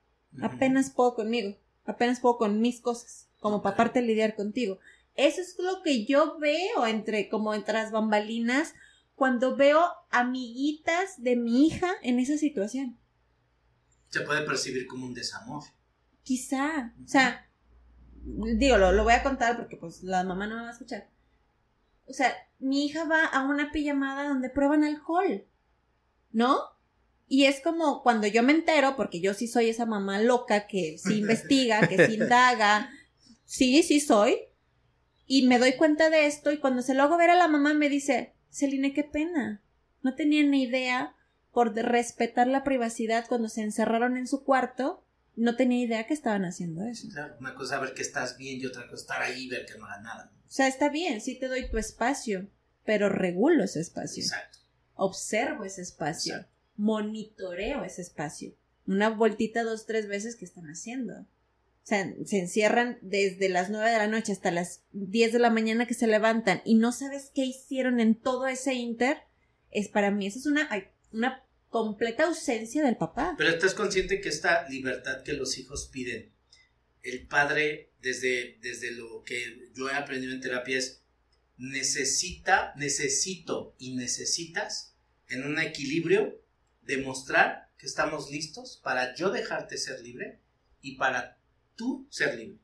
Apenas 0.41 0.89
puedo 0.89 1.15
conmigo, 1.15 1.57
apenas 1.86 2.19
puedo 2.19 2.38
con 2.38 2.59
mis 2.59 2.81
cosas, 2.81 3.29
como 3.39 3.61
paparte 3.61 4.01
lidiar 4.01 4.36
contigo. 4.36 4.79
Eso 5.15 5.41
es 5.41 5.55
lo 5.59 5.81
que 5.81 6.05
yo 6.05 6.38
veo 6.39 6.86
entre, 6.88 7.29
como 7.29 7.53
entre 7.53 7.73
las 7.73 7.91
bambalinas, 7.91 8.73
cuando 9.15 9.55
veo 9.55 9.81
amiguitas 10.09 11.21
de 11.21 11.38
mi 11.38 11.67
hija 11.67 11.89
en 12.03 12.19
esa 12.19 12.38
situación. 12.38 12.97
Se 14.09 14.21
puede 14.21 14.45
percibir 14.45 14.88
como 14.88 15.05
un 15.05 15.13
desamor. 15.13 15.63
Quizá. 16.23 16.93
O 17.03 17.07
sea, 17.07 17.49
digo, 18.23 18.77
lo, 18.77 18.91
lo 18.91 19.03
voy 19.03 19.13
a 19.13 19.23
contar 19.23 19.57
porque 19.57 19.77
pues 19.77 20.03
la 20.03 20.23
mamá 20.23 20.47
no 20.47 20.55
me 20.55 20.63
va 20.63 20.69
a 20.69 20.73
escuchar. 20.73 21.09
O 22.07 22.13
sea, 22.13 22.33
mi 22.59 22.86
hija 22.86 23.05
va 23.05 23.25
a 23.25 23.43
una 23.43 23.71
pijamada 23.71 24.27
donde 24.27 24.49
prueban 24.49 24.83
alcohol. 24.83 25.45
¿No? 26.31 26.74
Y 27.28 27.45
es 27.45 27.61
como 27.61 28.03
cuando 28.03 28.28
yo 28.28 28.43
me 28.43 28.53
entero, 28.53 28.95
porque 28.95 29.19
yo 29.19 29.34
sí 29.34 29.47
soy 29.47 29.69
esa 29.69 29.86
mamá 29.86 30.19
loca 30.21 30.67
que 30.67 30.97
sí 30.97 31.15
investiga, 31.19 31.88
que 31.88 32.07
sí 32.07 32.15
indaga. 32.15 32.89
Sí, 33.45 33.84
sí 33.84 33.99
soy. 33.99 34.38
Y 35.28 35.47
me 35.47 35.57
doy 35.57 35.73
cuenta 35.73 36.09
de 36.09 36.28
esto 36.28 36.51
y 36.51 36.57
cuando 36.57 36.82
se 36.82 36.93
lo 36.93 37.03
hago 37.03 37.17
ver 37.17 37.32
a 37.32 37.36
la 37.36 37.47
mamá 37.47 37.73
me 37.73 37.89
dice, 37.89 38.34
Celine, 38.51 38.93
qué 38.93 39.03
pena. 39.03 39.61
No 40.03 40.13
tenía 40.15 40.43
ni 40.43 40.63
idea 40.63 41.15
por 41.51 41.73
respetar 41.73 42.47
la 42.47 42.63
privacidad 42.63 43.26
cuando 43.28 43.49
se 43.49 43.61
encerraron 43.61 44.17
en 44.17 44.28
su 44.28 44.43
cuarto 44.43 45.05
no 45.36 45.55
tenía 45.55 45.86
idea 45.86 46.07
que 46.07 46.13
estaban 46.13 46.45
haciendo 46.45 46.84
eso. 46.84 47.07
Claro, 47.11 47.36
una 47.39 47.55
cosa 47.55 47.76
es 47.76 47.82
ver 47.82 47.93
que 47.93 48.01
estás 48.01 48.38
bien 48.38 48.59
y 48.59 48.65
otra 48.65 48.88
cosa 48.88 49.01
estar 49.01 49.21
ahí 49.21 49.43
y 49.43 49.49
ver 49.49 49.65
que 49.65 49.78
no 49.78 49.86
haga 49.86 50.01
nada. 50.01 50.32
O 50.47 50.51
sea, 50.51 50.67
está 50.67 50.89
bien, 50.89 51.21
sí 51.21 51.38
te 51.38 51.47
doy 51.47 51.69
tu 51.69 51.78
espacio, 51.78 52.47
pero 52.86 53.09
regulo 53.09 53.63
ese 53.63 53.82
espacio. 53.82 54.23
Exacto. 54.23 54.59
Observo 54.95 55.65
ese 55.65 55.82
espacio. 55.82 56.45
Monitoreo 56.78 57.84
ese 57.84 58.01
espacio. 58.01 58.53
Una 58.88 59.09
vueltita 59.09 59.63
dos, 59.63 59.86
tres 59.86 60.07
veces 60.07 60.36
que 60.36 60.45
están 60.45 60.65
haciendo. 60.65 61.13
O 61.86 61.88
sea, 61.88 62.11
se 62.26 62.39
encierran 62.39 62.97
desde 63.01 63.47
las 63.49 63.69
nueve 63.69 63.91
de 63.91 63.97
la 63.97 64.07
noche 64.07 64.32
hasta 64.32 64.49
las 64.51 64.84
diez 64.91 65.32
de 65.32 65.39
la 65.39 65.51
mañana 65.51 65.86
que 65.86 65.93
se 65.93 66.07
levantan 66.07 66.61
y 66.65 66.76
no 66.76 66.91
sabes 66.91 67.32
qué 67.34 67.45
hicieron 67.45 67.99
en 67.99 68.15
todo 68.15 68.47
ese 68.47 68.73
inter. 68.73 69.17
Es 69.69 69.88
para 69.88 70.09
mí, 70.09 70.26
eso 70.26 70.39
es 70.39 70.47
una, 70.47 70.67
una 71.11 71.43
completa 71.69 72.26
ausencia 72.26 72.84
del 72.84 72.97
papá. 72.97 73.36
Pero 73.38 73.49
estás 73.49 73.73
consciente 73.73 74.19
que 74.19 74.30
esta 74.30 74.67
libertad 74.69 75.21
que 75.23 75.34
los 75.34 75.57
hijos 75.57 75.89
piden, 75.91 76.32
el 77.03 77.28
padre, 77.28 77.91
desde, 78.01 78.57
desde 78.61 78.91
lo 78.91 79.23
que 79.23 79.69
yo 79.76 79.89
he 79.89 79.93
aprendido 79.93 80.34
en 80.34 80.41
terapia, 80.41 80.78
es 80.78 81.03
necesita, 81.57 82.73
necesito 82.78 83.76
y 83.78 83.95
necesitas 83.95 84.95
en 85.30 85.43
un 85.43 85.59
equilibrio 85.59 86.41
demostrar 86.86 87.69
que 87.77 87.86
estamos 87.86 88.29
listos 88.31 88.79
para 88.83 89.15
yo 89.15 89.29
dejarte 89.29 89.77
ser 89.77 90.01
libre 90.01 90.39
y 90.81 90.97
para 90.97 91.38
tú 91.75 92.07
ser 92.09 92.36
libre. 92.36 92.59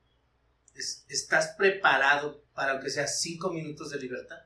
estás 1.10 1.56
preparado 1.58 2.46
para 2.54 2.74
aunque 2.74 2.90
sea 2.90 3.08
cinco 3.08 3.52
minutos 3.52 3.92
de 3.92 4.00
libertad. 4.00 4.40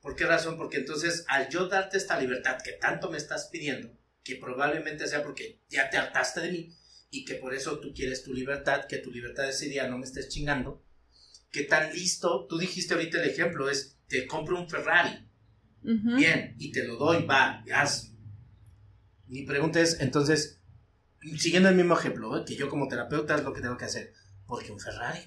¿Por 0.00 0.16
qué 0.16 0.24
razón? 0.24 0.56
Porque 0.56 0.78
entonces 0.78 1.24
al 1.28 1.48
yo 1.48 1.68
darte 1.68 1.96
esta 1.96 2.18
libertad 2.18 2.58
que 2.62 2.72
tanto 2.72 3.10
me 3.10 3.18
estás 3.18 3.46
pidiendo, 3.46 3.90
que 4.22 4.36
probablemente 4.36 5.06
sea 5.06 5.22
porque 5.22 5.60
ya 5.68 5.90
te 5.90 5.96
hartaste 5.96 6.40
de 6.40 6.52
mí 6.52 6.76
y 7.10 7.24
que 7.24 7.34
por 7.34 7.54
eso 7.54 7.80
tú 7.80 7.92
quieres 7.94 8.22
tu 8.22 8.32
libertad, 8.32 8.86
que 8.86 8.98
tu 8.98 9.10
libertad 9.10 9.48
ese 9.48 9.66
día 9.66 9.88
no 9.88 9.98
me 9.98 10.06
estés 10.06 10.28
chingando, 10.28 10.82
que 11.50 11.64
tan 11.64 11.92
listo, 11.92 12.46
tú 12.48 12.58
dijiste 12.58 12.94
ahorita 12.94 13.22
el 13.22 13.30
ejemplo, 13.30 13.68
es 13.68 13.96
te 14.08 14.26
compro 14.26 14.58
un 14.58 14.68
Ferrari, 14.68 15.26
bien, 15.82 16.54
y 16.58 16.72
te 16.72 16.84
lo 16.84 16.96
doy, 16.96 17.24
va, 17.24 17.64
haz. 17.72 18.09
Mi 19.30 19.46
pregunta 19.46 19.80
es, 19.80 20.00
entonces, 20.00 20.60
siguiendo 21.38 21.68
el 21.68 21.76
mismo 21.76 21.98
ejemplo, 21.98 22.36
¿eh? 22.36 22.44
que 22.44 22.56
yo 22.56 22.68
como 22.68 22.88
terapeuta 22.88 23.36
es 23.36 23.44
lo 23.44 23.54
que 23.54 23.62
tengo 23.62 23.76
que 23.76 23.86
hacer, 23.86 24.12
porque 24.46 24.72
un 24.72 24.80
Ferrari, 24.80 25.24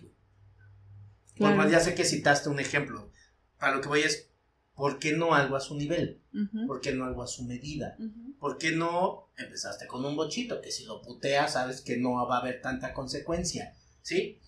güey. 1.38 1.72
ya 1.72 1.80
sé 1.80 1.96
que 1.96 2.06
citaste 2.06 2.50
un 2.50 2.60
ejemplo, 2.60 3.12
para 3.58 3.76
lo 3.76 3.82
que 3.82 3.88
voy 3.88 4.02
es, 4.02 4.30
¿Por 4.76 4.98
qué 4.98 5.14
no 5.14 5.36
algo 5.36 5.56
a 5.56 5.60
su 5.60 5.76
nivel? 5.76 6.22
¿Por 6.66 6.82
qué 6.82 6.94
no 6.94 7.06
algo 7.06 7.22
a 7.22 7.28
su 7.28 7.44
medida? 7.44 7.96
¿Por 8.40 8.58
qué 8.58 8.72
no 8.72 9.30
empezaste 9.38 9.86
con 9.86 10.04
un 10.04 10.16
bochito 10.16 10.62
que 10.62 10.72
si 10.72 10.86
lo 10.86 11.02
puteas 11.02 11.54
sabes 11.54 11.82
que 11.82 11.98
no 11.98 12.14
va 12.28 12.38
a 12.38 12.40
haber 12.40 12.62
tanta 12.62 12.94
consecuencia? 12.94 13.76
¿Sí? 14.02 14.40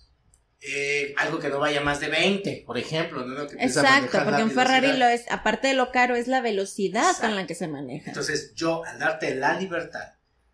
Eh, 0.68 1.14
algo 1.18 1.38
que 1.40 1.50
no 1.50 1.60
vaya 1.60 1.82
más 1.82 2.00
de 2.00 2.08
20, 2.08 2.64
por 2.66 2.78
ejemplo. 2.78 3.24
Exacto, 3.60 4.18
porque 4.24 4.44
un 4.44 4.50
Ferrari 4.50 4.98
lo 4.98 5.06
es, 5.06 5.30
aparte 5.30 5.68
de 5.68 5.74
lo 5.76 5.92
caro, 5.92 6.16
es 6.16 6.28
la 6.28 6.42
velocidad 6.42 7.16
con 7.22 7.36
la 7.36 7.46
que 7.46 7.54
se 7.54 7.68
maneja. 7.68 8.10
Entonces, 8.10 8.54
yo, 8.56 8.84
al 8.84 8.98
darte 8.98 9.36
la 9.36 9.60
libertad, 9.60 10.14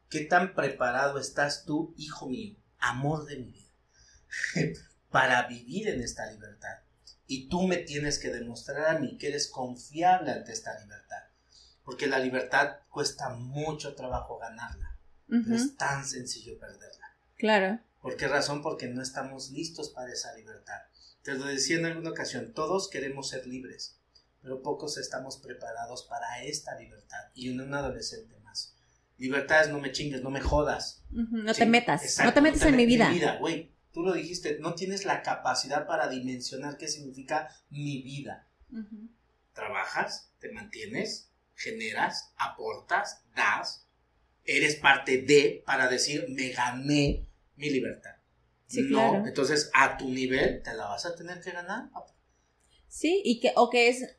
¿qué 0.09 0.21
tan 0.21 0.53
preparado 0.53 1.17
estás 1.17 1.63
tú, 1.65 1.93
hijo 1.97 2.27
mío, 2.27 2.57
amor 2.79 3.25
de 3.25 3.37
mi 3.37 3.51
vida, 3.51 3.71
para 5.09 5.47
vivir 5.47 5.87
en 5.87 6.01
esta 6.01 6.29
libertad? 6.29 6.79
Y 7.27 7.47
tú 7.47 7.65
me 7.65 7.77
tienes 7.77 8.19
que 8.19 8.29
demostrar 8.29 8.93
a 8.93 8.99
mí 8.99 9.17
que 9.17 9.29
eres 9.29 9.47
confiable 9.47 10.31
ante 10.31 10.51
esta 10.51 10.77
libertad. 10.77 11.23
Porque 11.85 12.07
la 12.07 12.19
libertad 12.19 12.79
cuesta 12.89 13.29
mucho 13.29 13.95
trabajo 13.95 14.37
ganarla. 14.37 14.97
Pero 15.29 15.55
es 15.55 15.77
tan 15.77 16.05
sencillo 16.05 16.59
perderla. 16.59 17.15
Claro. 17.37 17.79
¿Por 18.01 18.17
qué 18.17 18.27
razón? 18.27 18.61
Porque 18.61 18.87
no 18.87 19.01
estamos 19.01 19.51
listos 19.51 19.89
para 19.89 20.11
esa 20.11 20.33
libertad. 20.35 20.79
Te 21.21 21.33
lo 21.35 21.45
decía 21.45 21.77
en 21.77 21.85
alguna 21.85 22.09
ocasión, 22.09 22.53
todos 22.53 22.89
queremos 22.89 23.29
ser 23.29 23.45
libres, 23.45 23.99
pero 24.41 24.63
pocos 24.63 24.97
estamos 24.97 25.37
preparados 25.37 26.03
para 26.03 26.43
esta 26.43 26.77
libertad. 26.79 27.29
Y 27.35 27.51
en 27.51 27.61
un 27.61 27.73
adolescente 27.73 28.35
más. 28.39 28.75
Libertad 29.17 29.61
es 29.61 29.69
no 29.69 29.79
me 29.79 29.91
chingues, 29.91 30.23
no 30.23 30.31
me 30.31 30.41
jodas. 30.41 31.03
No 31.11 31.53
te 31.53 31.67
metas, 31.67 32.19
no 32.23 32.33
te 32.33 32.41
metes 32.41 32.63
en 32.63 32.75
mi 32.75 32.87
vida. 32.87 33.37
güey. 33.37 33.71
tú 33.93 34.01
lo 34.01 34.13
dijiste, 34.13 34.57
no 34.59 34.73
tienes 34.73 35.05
la 35.05 35.21
capacidad 35.21 35.85
para 35.85 36.07
dimensionar 36.07 36.77
qué 36.77 36.87
significa 36.87 37.49
mi 37.69 38.01
vida. 38.01 38.47
Trabajas, 39.53 40.31
te 40.39 40.51
mantienes, 40.51 41.29
generas, 41.53 42.31
aportas, 42.35 43.21
das, 43.35 43.85
eres 44.43 44.75
parte 44.75 45.21
de 45.21 45.61
para 45.67 45.87
decir, 45.87 46.25
me 46.29 46.49
gané 46.49 47.27
mi 47.61 47.69
libertad. 47.69 48.15
no, 48.89 49.27
entonces 49.27 49.69
a 49.73 49.97
tu 49.97 50.09
nivel 50.09 50.61
te 50.63 50.73
la 50.73 50.87
vas 50.87 51.05
a 51.05 51.15
tener 51.15 51.39
que 51.41 51.51
ganar. 51.51 51.89
Sí, 52.87 53.21
y 53.23 53.39
que, 53.39 53.53
o 53.55 53.69
que 53.69 53.87
es, 53.87 54.17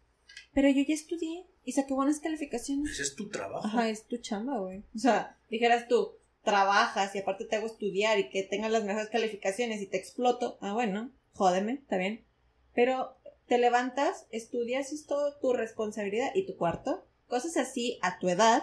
pero 0.55 0.69
yo 0.71 0.83
ya 0.87 0.95
estudié 0.95 1.47
y 1.65 1.73
saqué 1.73 1.93
buenas 1.93 2.21
calificaciones. 2.21 2.93
Ese 2.93 3.03
es 3.03 3.17
tu 3.17 3.29
trabajo. 3.29 3.67
Ajá, 3.67 3.89
es 3.89 4.07
tu 4.07 4.17
chamba, 4.19 4.59
güey. 4.61 4.85
O 4.95 4.99
sea, 4.99 5.37
dijeras 5.51 5.89
tú, 5.89 6.17
trabajas 6.43 7.15
y 7.15 7.19
aparte 7.19 7.45
te 7.45 7.57
hago 7.57 7.67
estudiar 7.67 8.19
y 8.19 8.31
que 8.31 8.45
tengas 8.45 8.71
las 8.71 8.85
mejores 8.85 9.11
calificaciones 9.11 9.83
y 9.83 9.87
te 9.87 9.99
exploto. 9.99 10.59
Ah, 10.61 10.73
bueno, 10.73 11.13
jódeme, 11.33 11.73
está 11.75 11.97
bien. 11.97 12.25
Pero 12.75 13.19
te 13.47 13.59
levantas, 13.59 14.27
estudias, 14.31 14.93
es 14.93 15.07
todo 15.07 15.39
tu 15.39 15.53
responsabilidad 15.53 16.31
y 16.35 16.47
tu 16.47 16.57
cuarto. 16.57 17.07
Cosas 17.27 17.57
así 17.57 17.99
a 18.03 18.19
tu 18.19 18.29
edad, 18.29 18.63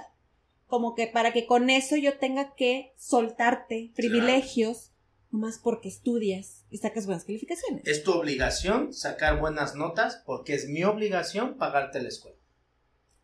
como 0.70 0.93
que 0.93 1.07
para 1.07 1.34
que 1.34 1.47
con 1.47 1.70
eso 1.72 1.97
yo 1.97 2.20
tenga 2.20 2.53
que 2.55 2.93
soltarte 2.95 3.91
privilegios, 3.95 4.91
nomás 5.32 5.57
porque 5.57 5.89
estudias 5.89 6.63
y 6.70 6.78
sacas 6.78 7.07
buenas 7.07 7.26
calificaciones. 7.26 7.86
Es 7.86 8.03
tu 8.03 8.11
obligación 8.11 8.93
sacar 8.93 9.39
buenas 9.39 9.76
notas 9.76 10.22
porque 10.26 10.53
es 10.53 10.70
mi 10.70 10.84
obligación 10.84 11.57
pagarte 11.57 12.01
la 12.01 12.09
escuela. 12.09 12.38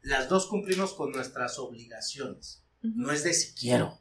Las 0.02 0.28
dos 0.28 0.48
cumplimos 0.48 0.94
con 0.94 1.12
nuestras 1.12 1.60
obligaciones. 1.60 2.64
No 2.82 3.12
es 3.12 3.24
de 3.24 3.34
si 3.34 3.54
quiero. 3.54 4.00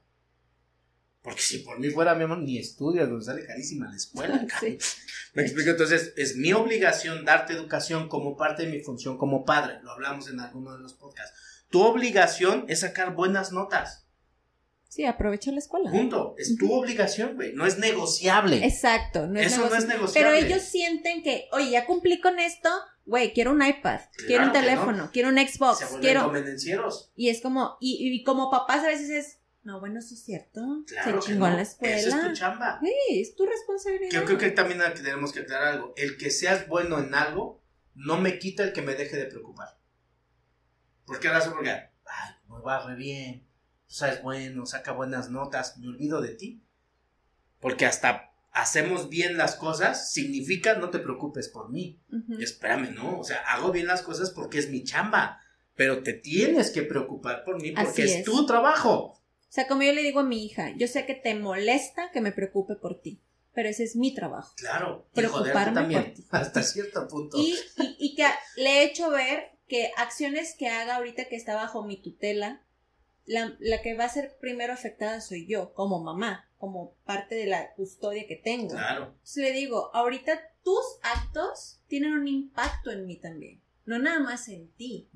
Porque 1.22 1.40
si 1.40 1.58
por 1.60 1.78
mí 1.78 1.88
fuera, 1.88 2.14
mi 2.14 2.24
amor, 2.24 2.38
ni 2.38 2.58
estudias, 2.58 3.08
nos 3.08 3.26
sale 3.26 3.46
carísima 3.46 3.88
la 3.88 3.96
escuela. 3.96 4.46
Me 5.34 5.42
explico, 5.42 5.70
entonces 5.70 6.12
es 6.16 6.36
mi 6.36 6.52
obligación 6.52 7.24
darte 7.24 7.54
educación 7.54 8.08
como 8.08 8.36
parte 8.36 8.64
de 8.64 8.70
mi 8.70 8.80
función 8.80 9.16
como 9.16 9.44
padre. 9.44 9.80
Lo 9.82 9.92
hablamos 9.92 10.28
en 10.28 10.40
alguno 10.40 10.72
de 10.72 10.82
los 10.82 10.92
podcasts. 10.92 11.53
Tu 11.74 11.82
obligación 11.82 12.66
es 12.68 12.80
sacar 12.82 13.16
buenas 13.16 13.50
notas. 13.50 14.06
Sí, 14.88 15.04
aprovecha 15.04 15.50
la 15.50 15.58
escuela. 15.58 15.90
Punto. 15.90 16.36
Es 16.38 16.56
tu 16.56 16.72
obligación, 16.72 17.34
güey. 17.34 17.52
No 17.52 17.66
es 17.66 17.78
negociable. 17.78 18.64
Exacto. 18.64 19.26
No 19.26 19.40
es 19.40 19.52
Eso 19.52 19.68
no 19.68 19.74
es 19.74 19.88
negociable. 19.88 20.12
Pero 20.14 20.46
ellos 20.46 20.62
sienten 20.62 21.24
que, 21.24 21.48
oye, 21.50 21.72
ya 21.72 21.84
cumplí 21.84 22.20
con 22.20 22.38
esto, 22.38 22.68
güey, 23.06 23.32
quiero 23.32 23.50
un 23.50 23.60
iPad, 23.60 24.02
quiero 24.28 24.44
un 24.44 24.52
teléfono, 24.52 25.10
quiero 25.12 25.30
un 25.30 25.36
Xbox. 25.36 25.80
Se 25.80 25.98
quiero. 25.98 26.32
Y 27.16 27.30
es 27.30 27.40
como, 27.40 27.76
y, 27.80 28.08
y 28.08 28.22
como 28.22 28.52
papás 28.52 28.84
a 28.84 28.86
veces 28.86 29.10
es, 29.10 29.38
no, 29.64 29.80
bueno, 29.80 30.00
sí 30.00 30.14
es 30.14 30.22
cierto. 30.22 30.60
Claro 30.86 31.20
Se 31.20 31.26
chingó 31.26 31.48
en 31.48 31.56
la 31.56 31.62
escuela. 31.62 31.96
Esa 31.96 32.20
es 32.20 32.28
tu 32.28 32.32
chamba. 32.34 32.78
Sí, 32.80 33.20
es 33.20 33.34
tu 33.34 33.46
responsabilidad. 33.46 34.12
Yo 34.12 34.24
creo 34.24 34.38
que 34.38 34.52
también 34.52 34.80
tenemos 34.94 35.32
que 35.32 35.40
aclarar 35.40 35.72
algo. 35.72 35.92
El 35.96 36.18
que 36.18 36.30
seas 36.30 36.68
bueno 36.68 37.00
en 37.00 37.16
algo 37.16 37.64
no 37.96 38.20
me 38.20 38.38
quita 38.38 38.62
el 38.62 38.72
que 38.72 38.82
me 38.82 38.94
deje 38.94 39.16
de 39.16 39.24
preocupar. 39.24 39.76
¿Por 41.06 41.20
qué 41.20 41.28
razón? 41.28 41.54
Porque, 41.54 41.70
ay, 41.70 42.34
me 42.48 42.60
va 42.60 42.86
re 42.86 42.94
bien. 42.94 43.46
Tú 43.86 43.94
sabes 43.94 44.22
bueno, 44.22 44.66
saca 44.66 44.92
buenas 44.92 45.30
notas. 45.30 45.78
Me 45.78 45.88
olvido 45.88 46.20
de 46.20 46.34
ti. 46.34 46.62
Porque 47.60 47.86
hasta 47.86 48.32
hacemos 48.52 49.08
bien 49.08 49.36
las 49.36 49.56
cosas 49.56 50.12
significa 50.12 50.76
no 50.76 50.90
te 50.90 51.00
preocupes 51.00 51.48
por 51.48 51.70
mí. 51.70 52.00
Espérame, 52.38 52.94
¿no? 52.94 53.18
O 53.18 53.24
sea, 53.24 53.38
hago 53.48 53.72
bien 53.72 53.86
las 53.86 54.02
cosas 54.02 54.30
porque 54.30 54.58
es 54.58 54.70
mi 54.70 54.84
chamba. 54.84 55.40
Pero 55.76 56.02
te 56.02 56.12
tienes 56.12 56.70
que 56.70 56.82
preocupar 56.82 57.44
por 57.44 57.60
mí 57.60 57.72
porque 57.72 58.04
es 58.04 58.24
tu 58.24 58.46
trabajo. 58.46 59.20
O 59.54 59.54
sea, 59.54 59.66
como 59.66 59.82
yo 59.82 59.92
le 59.92 60.02
digo 60.02 60.20
a 60.20 60.24
mi 60.24 60.44
hija, 60.44 60.72
yo 60.76 60.86
sé 60.86 61.04
que 61.04 61.14
te 61.14 61.34
molesta 61.34 62.10
que 62.12 62.20
me 62.20 62.32
preocupe 62.32 62.74
por 62.74 63.00
ti, 63.00 63.20
pero 63.52 63.68
ese 63.68 63.84
es 63.84 63.94
mi 63.96 64.14
trabajo. 64.14 64.52
Claro, 64.56 65.06
preocuparme 65.14 65.74
también, 65.74 66.04
por 66.04 66.14
ti. 66.14 66.24
Hasta 66.30 66.62
cierto 66.62 67.06
punto. 67.06 67.38
Y, 67.38 67.56
y, 67.98 68.16
que 68.16 68.26
le 68.56 68.70
he 68.70 68.84
hecho 68.84 69.10
ver 69.10 69.53
que 69.74 69.90
acciones 69.96 70.54
que 70.56 70.68
haga 70.68 70.94
ahorita 70.94 71.24
que 71.24 71.34
está 71.34 71.56
bajo 71.56 71.84
mi 71.84 71.96
tutela, 71.96 72.62
la, 73.24 73.56
la, 73.58 73.82
que 73.82 73.96
va 73.96 74.04
a 74.04 74.08
ser 74.08 74.36
primero 74.40 74.72
afectada 74.72 75.20
soy 75.20 75.48
yo, 75.48 75.74
como 75.74 76.00
mamá, 76.00 76.48
como 76.58 76.94
parte 77.04 77.34
de 77.34 77.46
la 77.46 77.72
custodia 77.74 78.28
que 78.28 78.36
tengo. 78.36 78.74
Claro. 78.74 79.06
Entonces 79.06 79.42
le 79.42 79.52
digo, 79.52 79.90
ahorita 79.92 80.40
tus 80.62 80.84
actos 81.02 81.80
tienen 81.88 82.12
un 82.12 82.28
impacto 82.28 82.92
en 82.92 83.04
mí 83.04 83.16
también 83.16 83.64
no 83.86 83.98
nada 83.98 84.18
más 84.20 84.48
en 84.48 84.70
ti. 84.72 85.08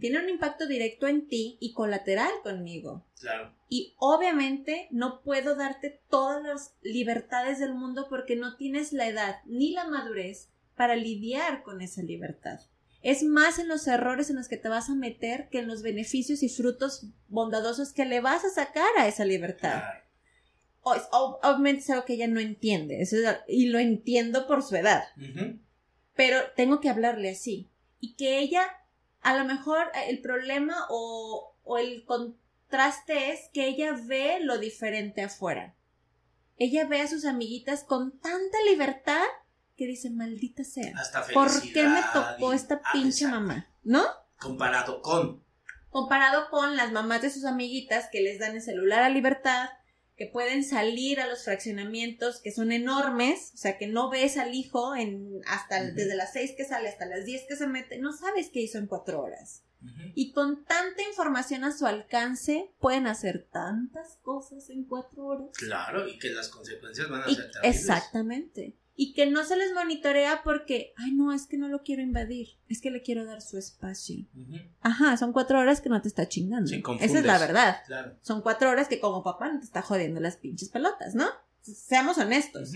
Tiene 0.00 0.18
un 0.18 0.28
impacto 0.28 0.66
directo 0.66 1.06
en 1.06 1.28
ti 1.28 1.56
y 1.60 1.72
colateral 1.72 2.30
conmigo. 2.42 3.06
Claro. 3.20 3.54
Y 3.68 3.94
obviamente 3.98 4.88
no 4.90 5.22
puedo 5.22 5.54
darte 5.54 6.00
todas 6.08 6.42
las 6.42 6.74
libertades 6.82 7.60
del 7.60 7.74
mundo 7.74 8.06
porque 8.08 8.36
no 8.36 8.56
tienes 8.56 8.92
la 8.92 9.06
edad 9.06 9.36
ni 9.44 9.72
la 9.72 9.86
madurez 9.86 10.50
para 10.76 10.96
lidiar 10.96 11.62
con 11.62 11.80
esa 11.80 12.02
libertad. 12.02 12.60
Es 13.02 13.22
más 13.22 13.58
en 13.58 13.68
los 13.68 13.86
errores 13.86 14.28
en 14.30 14.36
los 14.36 14.48
que 14.48 14.56
te 14.56 14.68
vas 14.68 14.90
a 14.90 14.94
meter 14.94 15.48
que 15.50 15.60
en 15.60 15.68
los 15.68 15.82
beneficios 15.82 16.42
y 16.42 16.48
frutos 16.48 17.06
bondadosos 17.28 17.92
que 17.92 18.04
le 18.04 18.20
vas 18.20 18.44
a 18.44 18.50
sacar 18.50 18.88
a 18.98 19.06
esa 19.06 19.24
libertad. 19.24 19.82
obviamente 20.82 21.82
es 21.82 21.90
algo 21.90 22.04
que 22.04 22.14
ella 22.14 22.26
no 22.26 22.40
entiende, 22.40 23.06
y 23.46 23.66
lo 23.66 23.78
entiendo 23.78 24.46
por 24.46 24.62
su 24.62 24.76
edad. 24.76 25.04
Pero 26.14 26.38
tengo 26.56 26.80
que 26.80 26.88
hablarle 26.88 27.30
así 27.30 27.68
y 28.00 28.14
que 28.14 28.38
ella, 28.40 28.62
a 29.20 29.36
lo 29.36 29.44
mejor 29.44 29.86
eh, 29.94 30.08
el 30.08 30.20
problema 30.20 30.86
o, 30.88 31.54
o 31.64 31.78
el 31.78 32.04
contraste 32.04 33.32
es 33.32 33.48
que 33.52 33.68
ella 33.68 33.92
ve 33.92 34.38
lo 34.40 34.58
diferente 34.58 35.22
afuera. 35.22 35.74
Ella 36.56 36.86
ve 36.86 37.00
a 37.00 37.08
sus 37.08 37.24
amiguitas 37.24 37.84
con 37.84 38.18
tanta 38.18 38.58
libertad 38.68 39.24
que 39.78 39.86
dice, 39.86 40.10
maldita 40.10 40.64
sea. 40.64 40.92
¿Por 41.32 41.48
qué 41.72 41.86
me 41.86 42.02
tocó 42.12 42.52
esta 42.52 42.82
ah, 42.84 42.90
pinche 42.92 43.28
mamá? 43.28 43.70
¿No? 43.84 44.04
Comparado 44.38 45.00
con. 45.00 45.44
Comparado 45.88 46.50
con 46.50 46.76
las 46.76 46.92
mamás 46.92 47.22
de 47.22 47.30
sus 47.30 47.44
amiguitas 47.44 48.08
que 48.10 48.20
les 48.20 48.40
dan 48.40 48.56
el 48.56 48.60
celular 48.60 49.02
a 49.02 49.08
libertad, 49.08 49.70
que 50.16 50.26
pueden 50.26 50.64
salir 50.64 51.20
a 51.20 51.28
los 51.28 51.44
fraccionamientos 51.44 52.40
que 52.40 52.50
son 52.50 52.72
enormes, 52.72 53.52
o 53.54 53.56
sea, 53.56 53.78
que 53.78 53.86
no 53.86 54.10
ves 54.10 54.36
al 54.36 54.52
hijo 54.52 54.96
en 54.96 55.40
hasta 55.46 55.82
desde 55.84 56.16
las 56.16 56.32
seis 56.32 56.52
que 56.56 56.64
sale 56.64 56.88
hasta 56.88 57.06
las 57.06 57.24
diez 57.24 57.44
que 57.48 57.56
se 57.56 57.68
mete, 57.68 57.98
no 57.98 58.12
sabes 58.12 58.50
qué 58.52 58.60
hizo 58.60 58.78
en 58.78 58.88
cuatro 58.88 59.22
horas. 59.22 59.62
Y 60.16 60.32
con 60.32 60.64
tanta 60.64 61.02
información 61.04 61.62
a 61.62 61.70
su 61.70 61.86
alcance, 61.86 62.72
pueden 62.80 63.06
hacer 63.06 63.46
tantas 63.52 64.18
cosas 64.22 64.70
en 64.70 64.82
cuatro 64.82 65.24
horas. 65.24 65.50
Claro, 65.56 66.08
y 66.08 66.18
que 66.18 66.30
las 66.30 66.48
consecuencias 66.48 67.08
van 67.08 67.22
a 67.22 67.26
ser 67.26 67.52
terribles. 67.52 67.76
Exactamente 67.76 68.76
y 69.00 69.12
que 69.12 69.26
no 69.26 69.44
se 69.44 69.56
les 69.56 69.72
monitorea 69.72 70.42
porque, 70.42 70.92
ay, 70.96 71.12
no, 71.12 71.32
es 71.32 71.46
que 71.46 71.56
no 71.56 71.68
lo 71.68 71.84
quiero 71.84 72.02
invadir, 72.02 72.58
es 72.68 72.80
que 72.80 72.90
le 72.90 73.00
quiero 73.00 73.24
dar 73.24 73.40
su 73.40 73.56
espacio. 73.56 74.26
Ajá, 74.80 75.16
son 75.16 75.32
cuatro 75.32 75.60
horas 75.60 75.80
que 75.80 75.88
no 75.88 76.02
te 76.02 76.08
está 76.08 76.28
chingando. 76.28 76.68
Esa 76.98 77.18
es 77.20 77.24
la 77.24 77.38
verdad. 77.38 77.76
Son 78.22 78.42
cuatro 78.42 78.68
horas 78.68 78.88
que 78.88 78.98
como 78.98 79.22
papá 79.22 79.52
no 79.52 79.60
te 79.60 79.66
está 79.66 79.82
jodiendo 79.82 80.18
las 80.18 80.36
pinches 80.36 80.70
pelotas, 80.70 81.14
¿no? 81.14 81.28
Seamos 81.62 82.18
honestos. 82.18 82.72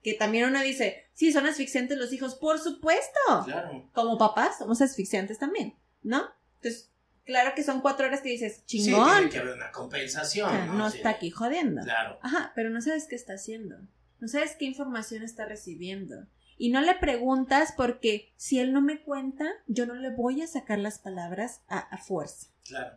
Que 0.00 0.14
también 0.14 0.44
uno 0.44 0.62
dice, 0.62 1.08
sí, 1.12 1.32
son 1.32 1.44
asfixiantes 1.46 1.98
los 1.98 2.12
hijos, 2.12 2.36
por 2.36 2.60
supuesto. 2.60 3.18
Claro. 3.44 3.90
Como 3.92 4.16
papás 4.16 4.58
somos 4.58 4.80
asfixiantes 4.80 5.40
también, 5.40 5.74
¿no? 6.04 6.22
Entonces, 6.62 6.92
claro 7.24 7.50
que 7.56 7.64
son 7.64 7.80
cuatro 7.80 8.06
horas 8.06 8.20
que 8.20 8.28
dices, 8.28 8.64
chingón. 8.66 9.08
Sí, 9.08 9.14
tiene 9.16 9.30
que 9.30 9.38
haber 9.40 9.54
una 9.54 9.72
compensación. 9.72 10.78
¿no? 10.78 10.86
está 10.86 11.08
aquí 11.08 11.32
jodiendo. 11.32 11.82
Claro. 11.82 12.20
Ajá, 12.22 12.52
pero 12.54 12.70
no 12.70 12.80
sabes 12.80 13.08
qué 13.08 13.16
está 13.16 13.32
haciendo 13.32 13.76
no 14.24 14.28
sabes 14.28 14.56
qué 14.58 14.64
información 14.64 15.22
está 15.22 15.44
recibiendo. 15.44 16.26
Y 16.56 16.70
no 16.70 16.80
le 16.80 16.94
preguntas 16.94 17.74
porque 17.76 18.32
si 18.38 18.58
él 18.58 18.72
no 18.72 18.80
me 18.80 19.02
cuenta, 19.02 19.44
yo 19.66 19.84
no 19.84 19.94
le 19.94 20.08
voy 20.16 20.40
a 20.40 20.46
sacar 20.46 20.78
las 20.78 20.98
palabras 20.98 21.60
a, 21.68 21.98
fuerza. 21.98 22.48
Claro. 22.64 22.96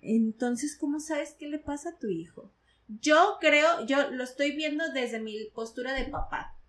Entonces, 0.00 0.76
¿cómo 0.76 1.00
sabes 1.00 1.34
qué 1.38 1.48
le 1.48 1.58
pasa 1.58 1.88
a 1.88 1.98
tu 1.98 2.08
hijo? 2.08 2.52
Yo 2.88 3.38
creo, 3.40 3.86
yo 3.86 4.10
lo 4.10 4.22
estoy 4.22 4.54
viendo 4.54 4.92
desde 4.92 5.18
mi 5.18 5.46
postura 5.54 5.94
de 5.94 6.04
papá. 6.04 6.60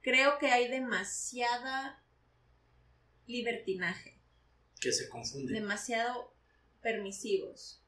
Creo 0.00 0.36
que 0.40 0.48
hay 0.48 0.66
demasiada 0.66 2.04
libertinaje. 3.28 4.20
Que 4.80 4.90
se 4.90 5.08
confunde. 5.08 5.52
Demasiado 5.52 6.34
permisivos. 6.82 7.84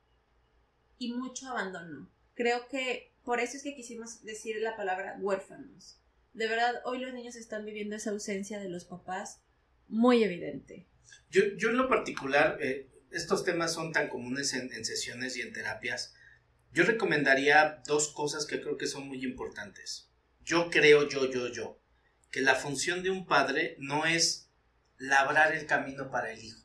Y 0.97 1.13
mucho 1.13 1.49
abandono. 1.49 2.09
Creo 2.35 2.69
que 2.69 3.12
por 3.25 3.41
eso 3.41 3.57
es 3.57 3.63
que 3.63 3.75
quisimos 3.75 4.23
decir 4.25 4.57
la 4.61 4.77
palabra 4.77 5.17
huérfanos. 5.21 5.99
De 6.33 6.49
verdad, 6.49 6.81
hoy 6.85 6.99
los 6.99 7.13
niños 7.13 7.37
están 7.37 7.65
viviendo 7.65 7.97
esa 7.97 8.11
ausencia 8.11 8.59
de 8.59 8.69
los 8.69 8.85
papás 8.85 9.41
muy 9.89 10.25
evidente. 10.25 10.87
Yo, 11.31 11.43
yo 11.57 11.71
en 11.71 11.77
lo 11.77 11.89
particular, 11.89 12.59
eh, 12.61 12.89
estos 13.11 13.45
temas 13.45 13.73
son 13.73 13.93
tan 13.93 14.09
comunes 14.09 14.55
en, 14.55 14.73
en 14.73 14.85
sesiones 14.85 15.37
y 15.37 15.43
en 15.43 15.53
terapias. 15.53 16.15
Yo 16.73 16.85
recomendaría 16.85 17.83
dos 17.87 18.09
cosas 18.09 18.47
que 18.47 18.61
creo 18.61 18.79
que 18.79 18.87
son 18.87 19.07
muy 19.07 19.23
importantes. 19.25 20.09
Yo 20.43 20.71
creo, 20.71 21.09
yo, 21.09 21.31
yo, 21.31 21.49
yo, 21.49 21.79
que 22.31 22.41
la 22.41 22.55
función 22.55 23.03
de 23.03 23.11
un 23.11 23.27
padre 23.27 23.77
no 23.79 24.07
es 24.07 24.49
labrar 24.97 25.55
el 25.55 25.67
camino 25.67 26.11
para 26.11 26.33
el 26.33 26.43
hijo. 26.43 26.63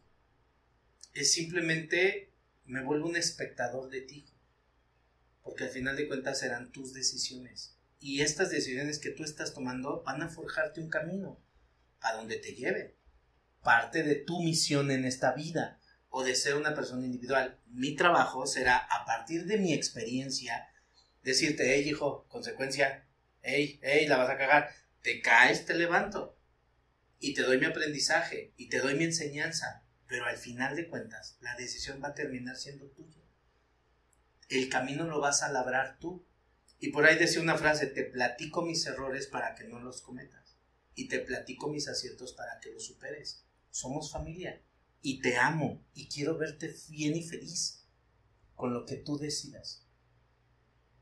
Es 1.13 1.33
simplemente 1.33 2.31
me 2.65 2.83
vuelvo 2.83 3.07
un 3.07 3.15
espectador 3.15 3.89
de 3.89 4.01
ti 4.01 4.25
porque 5.47 5.63
al 5.63 5.69
final 5.69 5.95
de 5.95 6.09
cuentas 6.09 6.39
serán 6.39 6.73
tus 6.73 6.93
decisiones. 6.93 7.77
Y 8.01 8.19
estas 8.19 8.51
decisiones 8.51 8.99
que 8.99 9.11
tú 9.11 9.23
estás 9.23 9.53
tomando 9.53 10.03
van 10.03 10.21
a 10.21 10.27
forjarte 10.27 10.81
un 10.81 10.89
camino 10.89 11.41
a 12.01 12.13
donde 12.13 12.35
te 12.35 12.53
lleve. 12.53 12.97
Parte 13.63 14.03
de 14.03 14.15
tu 14.15 14.43
misión 14.43 14.91
en 14.91 15.05
esta 15.05 15.31
vida 15.31 15.79
o 16.09 16.25
de 16.25 16.35
ser 16.35 16.55
una 16.55 16.75
persona 16.75 17.05
individual. 17.05 17.61
Mi 17.67 17.95
trabajo 17.95 18.45
será, 18.45 18.75
a 18.75 19.05
partir 19.05 19.45
de 19.45 19.57
mi 19.57 19.73
experiencia, 19.73 20.67
decirte, 21.23 21.73
hey 21.73 21.87
hijo, 21.87 22.27
consecuencia, 22.27 23.07
hey, 23.41 23.79
hey, 23.81 24.05
la 24.05 24.17
vas 24.17 24.29
a 24.29 24.37
cagar, 24.37 24.69
te 25.01 25.21
caes, 25.21 25.65
te 25.65 25.75
levanto. 25.75 26.37
Y 27.19 27.33
te 27.33 27.43
doy 27.43 27.57
mi 27.57 27.67
aprendizaje 27.67 28.53
y 28.57 28.67
te 28.67 28.79
doy 28.79 28.95
mi 28.95 29.05
enseñanza. 29.05 29.85
Pero 30.09 30.25
al 30.25 30.37
final 30.37 30.75
de 30.75 30.89
cuentas, 30.89 31.37
la 31.39 31.55
decisión 31.55 32.03
va 32.03 32.09
a 32.09 32.13
terminar 32.13 32.57
siendo 32.57 32.87
tuya. 32.87 33.21
El 34.49 34.69
camino 34.69 35.05
lo 35.05 35.19
vas 35.19 35.43
a 35.43 35.51
labrar 35.51 35.97
tú. 35.99 36.25
Y 36.79 36.91
por 36.91 37.05
ahí 37.05 37.17
decía 37.17 37.41
una 37.41 37.57
frase, 37.57 37.87
te 37.87 38.03
platico 38.03 38.61
mis 38.61 38.85
errores 38.85 39.27
para 39.27 39.55
que 39.55 39.65
no 39.65 39.79
los 39.79 40.01
cometas. 40.01 40.57
Y 40.95 41.07
te 41.07 41.19
platico 41.19 41.69
mis 41.69 41.87
aciertos 41.87 42.33
para 42.33 42.59
que 42.59 42.71
los 42.71 42.85
superes. 42.85 43.45
Somos 43.71 44.11
familia. 44.11 44.61
Y 45.01 45.21
te 45.21 45.37
amo. 45.37 45.85
Y 45.93 46.07
quiero 46.07 46.37
verte 46.37 46.73
bien 46.89 47.15
y 47.15 47.23
feliz 47.23 47.85
con 48.55 48.73
lo 48.73 48.85
que 48.85 48.97
tú 48.97 49.17
decidas. 49.17 49.87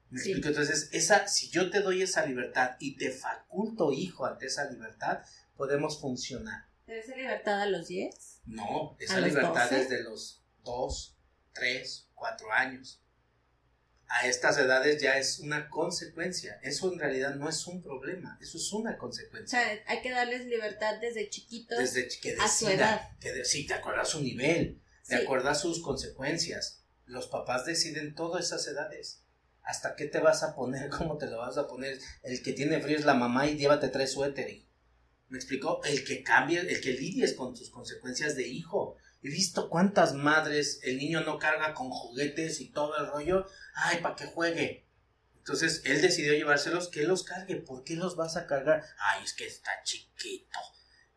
¿Me 0.10 0.20
explico? 0.20 0.50
Entonces, 0.50 0.89
esa, 0.91 1.28
si 1.28 1.50
yo 1.50 1.70
te 1.72 1.82
doy 1.82 2.02
esa 2.04 2.26
libertad 2.26 2.76
y 2.80 2.96
te 2.96 3.12
faculto, 3.12 3.91
hijo, 3.91 4.26
ante 4.26 4.46
esa 4.46 4.70
libertad, 4.70 5.24
podemos 5.56 6.00
funcionar. 6.00 6.68
¿Debe 6.86 7.00
esa 7.00 7.16
libertad 7.16 7.62
a 7.62 7.66
los 7.66 7.88
10? 7.88 8.41
No, 8.46 8.96
esa 9.00 9.20
libertad 9.20 9.74
es 9.74 9.89
de 9.89 10.04
los 10.04 10.43
2, 10.64 11.18
3, 11.54 12.10
4 12.14 12.52
años. 12.52 13.02
A 14.08 14.28
estas 14.28 14.58
edades 14.58 15.01
ya 15.01 15.18
es 15.18 15.39
una 15.39 15.70
consecuencia. 15.70 16.60
Eso 16.62 16.91
en 16.93 16.99
realidad 16.99 17.36
no 17.36 17.49
es 17.49 17.66
un 17.66 17.82
problema, 17.82 18.38
eso 18.41 18.58
es 18.58 18.72
una 18.72 18.97
consecuencia. 18.97 19.60
O 19.60 19.64
sea, 19.64 19.84
hay 19.88 20.01
que 20.01 20.12
darles 20.12 20.45
libertad 20.45 20.99
desde 21.01 21.30
chiquitos 21.30 21.78
desde 21.78 22.08
que 22.20 22.36
a 22.39 22.47
su 22.47 22.68
edad. 22.70 23.10
Que 23.20 23.43
sí, 23.43 23.66
de 23.66 23.74
acuerdo 23.74 24.01
a 24.01 24.06
su 24.06 24.22
nivel, 24.22 24.80
de 25.08 25.16
acuerdo 25.16 25.49
a 25.49 25.56
sus 25.56 25.82
consecuencias. 25.82 26.84
Los 27.06 27.28
papás 27.28 27.66
deciden 27.66 28.16
todas 28.16 28.45
esas 28.45 28.68
edades. 28.68 29.22
¿Hasta 29.64 29.95
qué 29.95 30.06
te 30.06 30.20
vas 30.20 30.43
a 30.43 30.56
poner? 30.56 30.89
¿Cómo 30.97 31.18
te 31.18 31.28
lo 31.28 31.39
vas 31.39 31.58
a 31.58 31.68
poner? 31.68 31.99
El 32.24 32.41
que 32.43 32.53
tiene 32.53 32.82
frío 32.82 32.97
es 32.97 33.06
la 33.06 33.16
mamá 33.16 33.47
y 33.47 33.58
llévate 33.58 33.89
tres 33.89 34.12
suéteres. 34.12 34.64
¿Me 35.30 35.38
explicó? 35.38 35.82
El 35.84 36.06
que 36.06 36.24
cambie, 36.24 36.60
el 36.60 36.82
que 36.82 36.93
lidies 36.93 37.34
con 37.34 37.56
tus 37.56 37.70
consecuencias 37.72 38.36
de 38.36 38.47
hijo. 38.47 38.97
He 39.22 39.30
visto 39.30 39.70
cuántas 39.70 40.13
madres 40.13 40.80
el 40.84 40.97
niño 40.97 41.22
no 41.22 41.39
carga 41.39 41.74
con 41.74 41.89
juguetes 41.89 42.61
y 42.61 42.70
todo 42.70 42.97
el 42.97 43.07
rollo. 43.07 43.45
Ay, 43.74 44.01
para 44.01 44.16
que 44.16 44.26
juegue. 44.26 44.86
Entonces 45.38 45.84
él 45.86 46.01
decidió 46.01 46.34
llevárselos, 46.34 46.88
que 46.88 47.03
los 47.03 47.24
cargue. 47.24 47.57
¿Por 47.57 47.84
qué 47.84 47.95
los 47.95 48.16
vas 48.16 48.36
a 48.36 48.47
cargar? 48.47 48.84
Ay, 48.97 49.24
es 49.24 49.34
que 49.34 49.45
está 49.45 49.72
chiquito. 49.84 50.57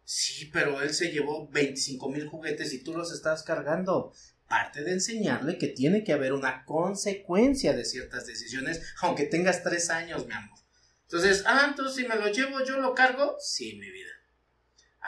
Sí, 0.05 0.51
pero 0.53 0.81
él 0.83 0.95
se 0.95 1.11
llevó 1.11 1.49
25 1.49 2.11
mil 2.11 2.27
juguetes 2.27 2.73
y 2.73 2.83
tú 2.83 2.95
los 2.95 3.13
estás 3.13 3.43
cargando. 3.43 4.13
Parte 4.47 4.83
de 4.83 4.93
enseñarle 4.93 5.59
que 5.59 5.69
tiene 5.69 6.05
que 6.05 6.15
haber 6.15 6.33
una 6.33 6.65
consecuencia 6.65 7.75
de 7.75 7.85
ciertas 7.85 8.27
decisiones, 8.27 8.83
aunque 9.03 9.25
tengas 9.25 9.63
tres 9.63 9.91
años, 9.91 10.27
mi 10.27 10.33
amor. 10.33 10.59
Entonces, 11.03 11.43
ah, 11.47 11.67
entonces 11.69 11.97
si 11.97 12.09
me 12.09 12.17
lo 12.17 12.29
llevo, 12.29 12.63
yo 12.65 12.79
lo 12.81 12.95
cargo. 12.95 13.37
Sí, 13.39 13.77
mi 13.79 13.91
vida. 13.91 14.11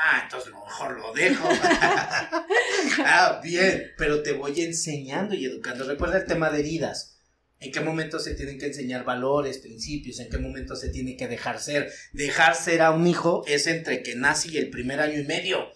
Ah, 0.03 0.21
entonces 0.23 0.51
lo 0.51 0.65
mejor 0.65 0.99
lo 0.99 1.13
dejo. 1.13 1.47
ah, 3.05 3.41
bien, 3.45 3.93
pero 3.99 4.23
te 4.23 4.33
voy 4.33 4.63
enseñando 4.63 5.35
y 5.35 5.45
educando. 5.45 5.85
Recuerda 5.85 6.17
el 6.17 6.25
tema 6.25 6.49
de 6.49 6.61
heridas. 6.61 7.19
¿En 7.59 7.71
qué 7.71 7.81
momento 7.81 8.19
se 8.19 8.35
tienen 8.35 8.59
que 8.59 8.67
enseñar 8.67 9.05
valores, 9.05 9.59
principios? 9.59 10.19
¿En 10.21 10.31
qué 10.31 10.39
momento 10.39 10.75
se 10.75 10.89
tiene 10.89 11.19
que 11.19 11.29
dejar 11.29 11.61
ser? 11.61 11.93
Dejar 12.13 12.55
ser 12.55 12.81
a 12.81 12.93
un 12.93 13.07
hijo 13.07 13.45
es 13.47 13.67
entre 13.67 14.03
que 14.03 14.15
nace 14.15 14.49
y 14.49 14.57
el 14.57 14.71
primer 14.71 15.01
año 15.01 15.21
y 15.21 15.25
medio. 15.25 15.69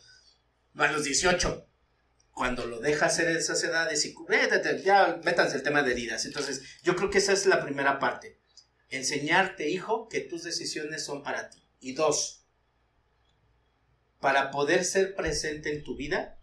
A 0.76 0.90
los 0.90 1.04
18. 1.04 1.68
Cuando 2.30 2.64
lo 2.64 2.80
dejas 2.80 3.14
ser 3.14 3.28
esas 3.28 3.62
edades 3.62 4.06
y 4.06 4.14
ya 4.82 5.20
métanse 5.22 5.56
el 5.56 5.62
tema 5.62 5.82
de 5.82 5.92
heridas. 5.92 6.24
Entonces, 6.24 6.62
yo 6.82 6.96
creo 6.96 7.10
que 7.10 7.18
esa 7.18 7.34
es 7.34 7.44
la 7.44 7.62
primera 7.62 7.98
parte 7.98 8.38
enseñarte, 8.96 9.68
hijo, 9.68 10.08
que 10.08 10.20
tus 10.20 10.42
decisiones 10.44 11.04
son 11.04 11.22
para 11.22 11.50
ti. 11.50 11.62
Y 11.80 11.92
dos, 11.92 12.43
para 14.24 14.50
poder 14.50 14.86
ser 14.86 15.14
presente 15.14 15.70
en 15.70 15.84
tu 15.84 15.96
vida, 15.96 16.38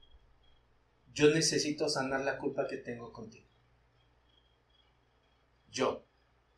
yo 1.15 1.31
necesito 1.31 1.89
sanar 1.89 2.21
la 2.21 2.37
culpa 2.37 2.67
que 2.67 2.77
tengo 2.77 3.11
contigo. 3.11 3.47
Yo, 5.71 6.05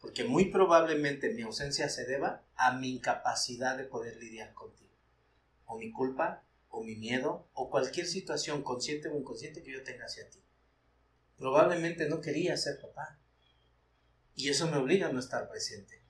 porque 0.02 0.26
muy 0.26 0.52
probablemente 0.52 1.34
mi 1.34 1.44
ausencia 1.44 1.88
se 1.88 2.04
deba 2.04 2.44
a 2.58 2.74
mi 2.74 2.90
incapacidad 2.96 3.78
de 3.78 3.86
poder 3.86 4.18
lidiar 4.18 4.54
contigo. 4.54 4.92
O 5.64 5.78
mi 5.78 5.94
culpa, 5.94 6.44
o 6.68 6.84
mi 6.84 6.98
miedo, 6.98 7.48
o 7.54 7.70
cualquier 7.70 8.06
situación 8.06 8.62
consciente 8.62 9.08
o 9.08 9.18
inconsciente 9.18 9.64
que 9.64 9.72
yo 9.72 9.82
tenga 9.82 10.08
hacia 10.08 10.30
ti. 10.30 10.44
Probablemente 11.38 12.10
no 12.10 12.20
quería 12.20 12.58
ser 12.58 12.82
papá 12.82 13.18
y 14.36 14.50
eso 14.50 14.70
me 14.70 14.76
obliga 14.76 15.08
a 15.08 15.14
no 15.14 15.22
estar 15.22 15.50
presente. 15.50 16.03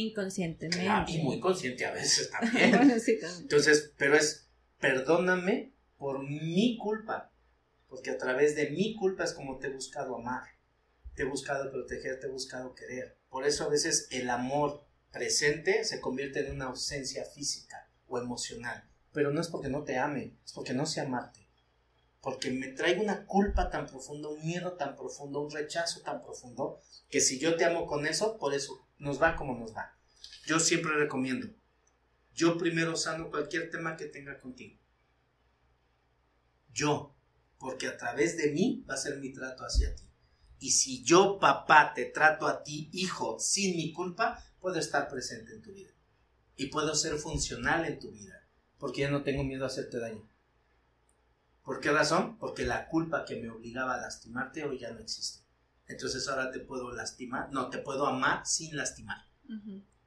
Inconscientemente. 0.00 1.10
y 1.12 1.22
muy 1.22 1.40
consciente 1.40 1.84
a 1.84 1.90
veces 1.90 2.30
también. 2.40 2.72
Entonces, 3.40 3.92
pero 3.96 4.16
es, 4.16 4.46
perdóname 4.78 5.72
por 5.96 6.22
mi 6.22 6.78
culpa, 6.78 7.32
porque 7.88 8.10
a 8.10 8.18
través 8.18 8.54
de 8.54 8.70
mi 8.70 8.94
culpa 8.94 9.24
es 9.24 9.32
como 9.32 9.58
te 9.58 9.66
he 9.66 9.70
buscado 9.70 10.16
amar, 10.16 10.44
te 11.14 11.22
he 11.22 11.26
buscado 11.26 11.72
proteger, 11.72 12.20
te 12.20 12.26
he 12.26 12.30
buscado 12.30 12.74
querer. 12.74 13.16
Por 13.28 13.44
eso 13.44 13.64
a 13.64 13.68
veces 13.68 14.06
el 14.12 14.30
amor 14.30 14.84
presente 15.10 15.84
se 15.84 16.00
convierte 16.00 16.46
en 16.46 16.52
una 16.52 16.66
ausencia 16.66 17.24
física 17.24 17.90
o 18.06 18.18
emocional, 18.18 18.84
pero 19.12 19.32
no 19.32 19.40
es 19.40 19.48
porque 19.48 19.68
no 19.68 19.82
te 19.82 19.98
ame, 19.98 20.36
es 20.44 20.52
porque 20.52 20.74
no 20.74 20.86
sé 20.86 21.00
amarte 21.00 21.48
porque 22.20 22.50
me 22.50 22.68
traigo 22.68 23.02
una 23.02 23.24
culpa 23.26 23.70
tan 23.70 23.86
profunda, 23.86 24.28
un 24.28 24.44
miedo 24.44 24.72
tan 24.72 24.96
profundo, 24.96 25.40
un 25.40 25.50
rechazo 25.50 26.00
tan 26.00 26.20
profundo, 26.20 26.80
que 27.08 27.20
si 27.20 27.38
yo 27.38 27.56
te 27.56 27.64
amo 27.64 27.86
con 27.86 28.06
eso, 28.06 28.38
por 28.38 28.54
eso 28.54 28.86
nos 28.98 29.20
va 29.20 29.36
como 29.36 29.58
nos 29.58 29.74
va. 29.74 29.96
Yo 30.46 30.60
siempre 30.60 30.94
recomiendo, 30.94 31.48
yo 32.34 32.56
primero 32.56 32.96
sano 32.96 33.30
cualquier 33.30 33.70
tema 33.70 33.96
que 33.96 34.06
tenga 34.06 34.40
contigo. 34.40 34.78
Yo, 36.72 37.14
porque 37.58 37.88
a 37.88 37.96
través 37.96 38.36
de 38.36 38.52
mí 38.52 38.84
va 38.88 38.94
a 38.94 38.98
ser 38.98 39.18
mi 39.18 39.32
trato 39.32 39.64
hacia 39.64 39.94
ti. 39.94 40.04
Y 40.60 40.70
si 40.70 41.02
yo, 41.04 41.38
papá, 41.38 41.92
te 41.94 42.04
trato 42.04 42.46
a 42.46 42.62
ti, 42.62 42.90
hijo, 42.92 43.38
sin 43.38 43.76
mi 43.76 43.92
culpa, 43.92 44.44
puedo 44.60 44.78
estar 44.78 45.08
presente 45.08 45.52
en 45.52 45.62
tu 45.62 45.72
vida. 45.72 45.90
Y 46.56 46.66
puedo 46.66 46.94
ser 46.94 47.16
funcional 47.16 47.84
en 47.84 47.98
tu 47.98 48.10
vida, 48.10 48.48
porque 48.78 49.02
ya 49.02 49.10
no 49.10 49.22
tengo 49.22 49.44
miedo 49.44 49.64
a 49.64 49.68
hacerte 49.68 49.98
daño. 49.98 50.28
¿Por 51.62 51.80
qué 51.80 51.92
razón? 51.92 52.38
Porque 52.38 52.64
la 52.64 52.88
culpa 52.88 53.24
que 53.24 53.36
me 53.36 53.50
obligaba 53.50 53.94
a 53.94 54.00
lastimarte 54.00 54.64
hoy 54.64 54.78
ya 54.78 54.90
no 54.90 55.00
existe. 55.00 55.44
Entonces 55.88 56.28
ahora 56.28 56.50
te 56.50 56.60
puedo 56.60 56.92
lastimar, 56.92 57.50
no, 57.50 57.70
te 57.70 57.78
puedo 57.78 58.06
amar 58.06 58.46
sin 58.46 58.76
lastimar. 58.76 59.26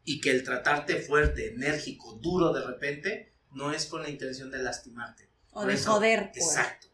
Y 0.04 0.22
que 0.22 0.32
el 0.32 0.44
tratarte 0.44 1.02
fuerte, 1.02 1.54
enérgico, 1.54 2.14
duro 2.22 2.54
de 2.54 2.66
repente, 2.66 3.34
no 3.52 3.74
es 3.74 3.88
con 3.88 4.04
la 4.04 4.10
intención 4.10 4.52
de 4.52 4.60
lastimarte. 4.60 5.30
O 5.52 5.66
de 5.66 5.78
joder. 5.78 6.32
Pues. 6.34 6.46
Exacto, 6.46 6.88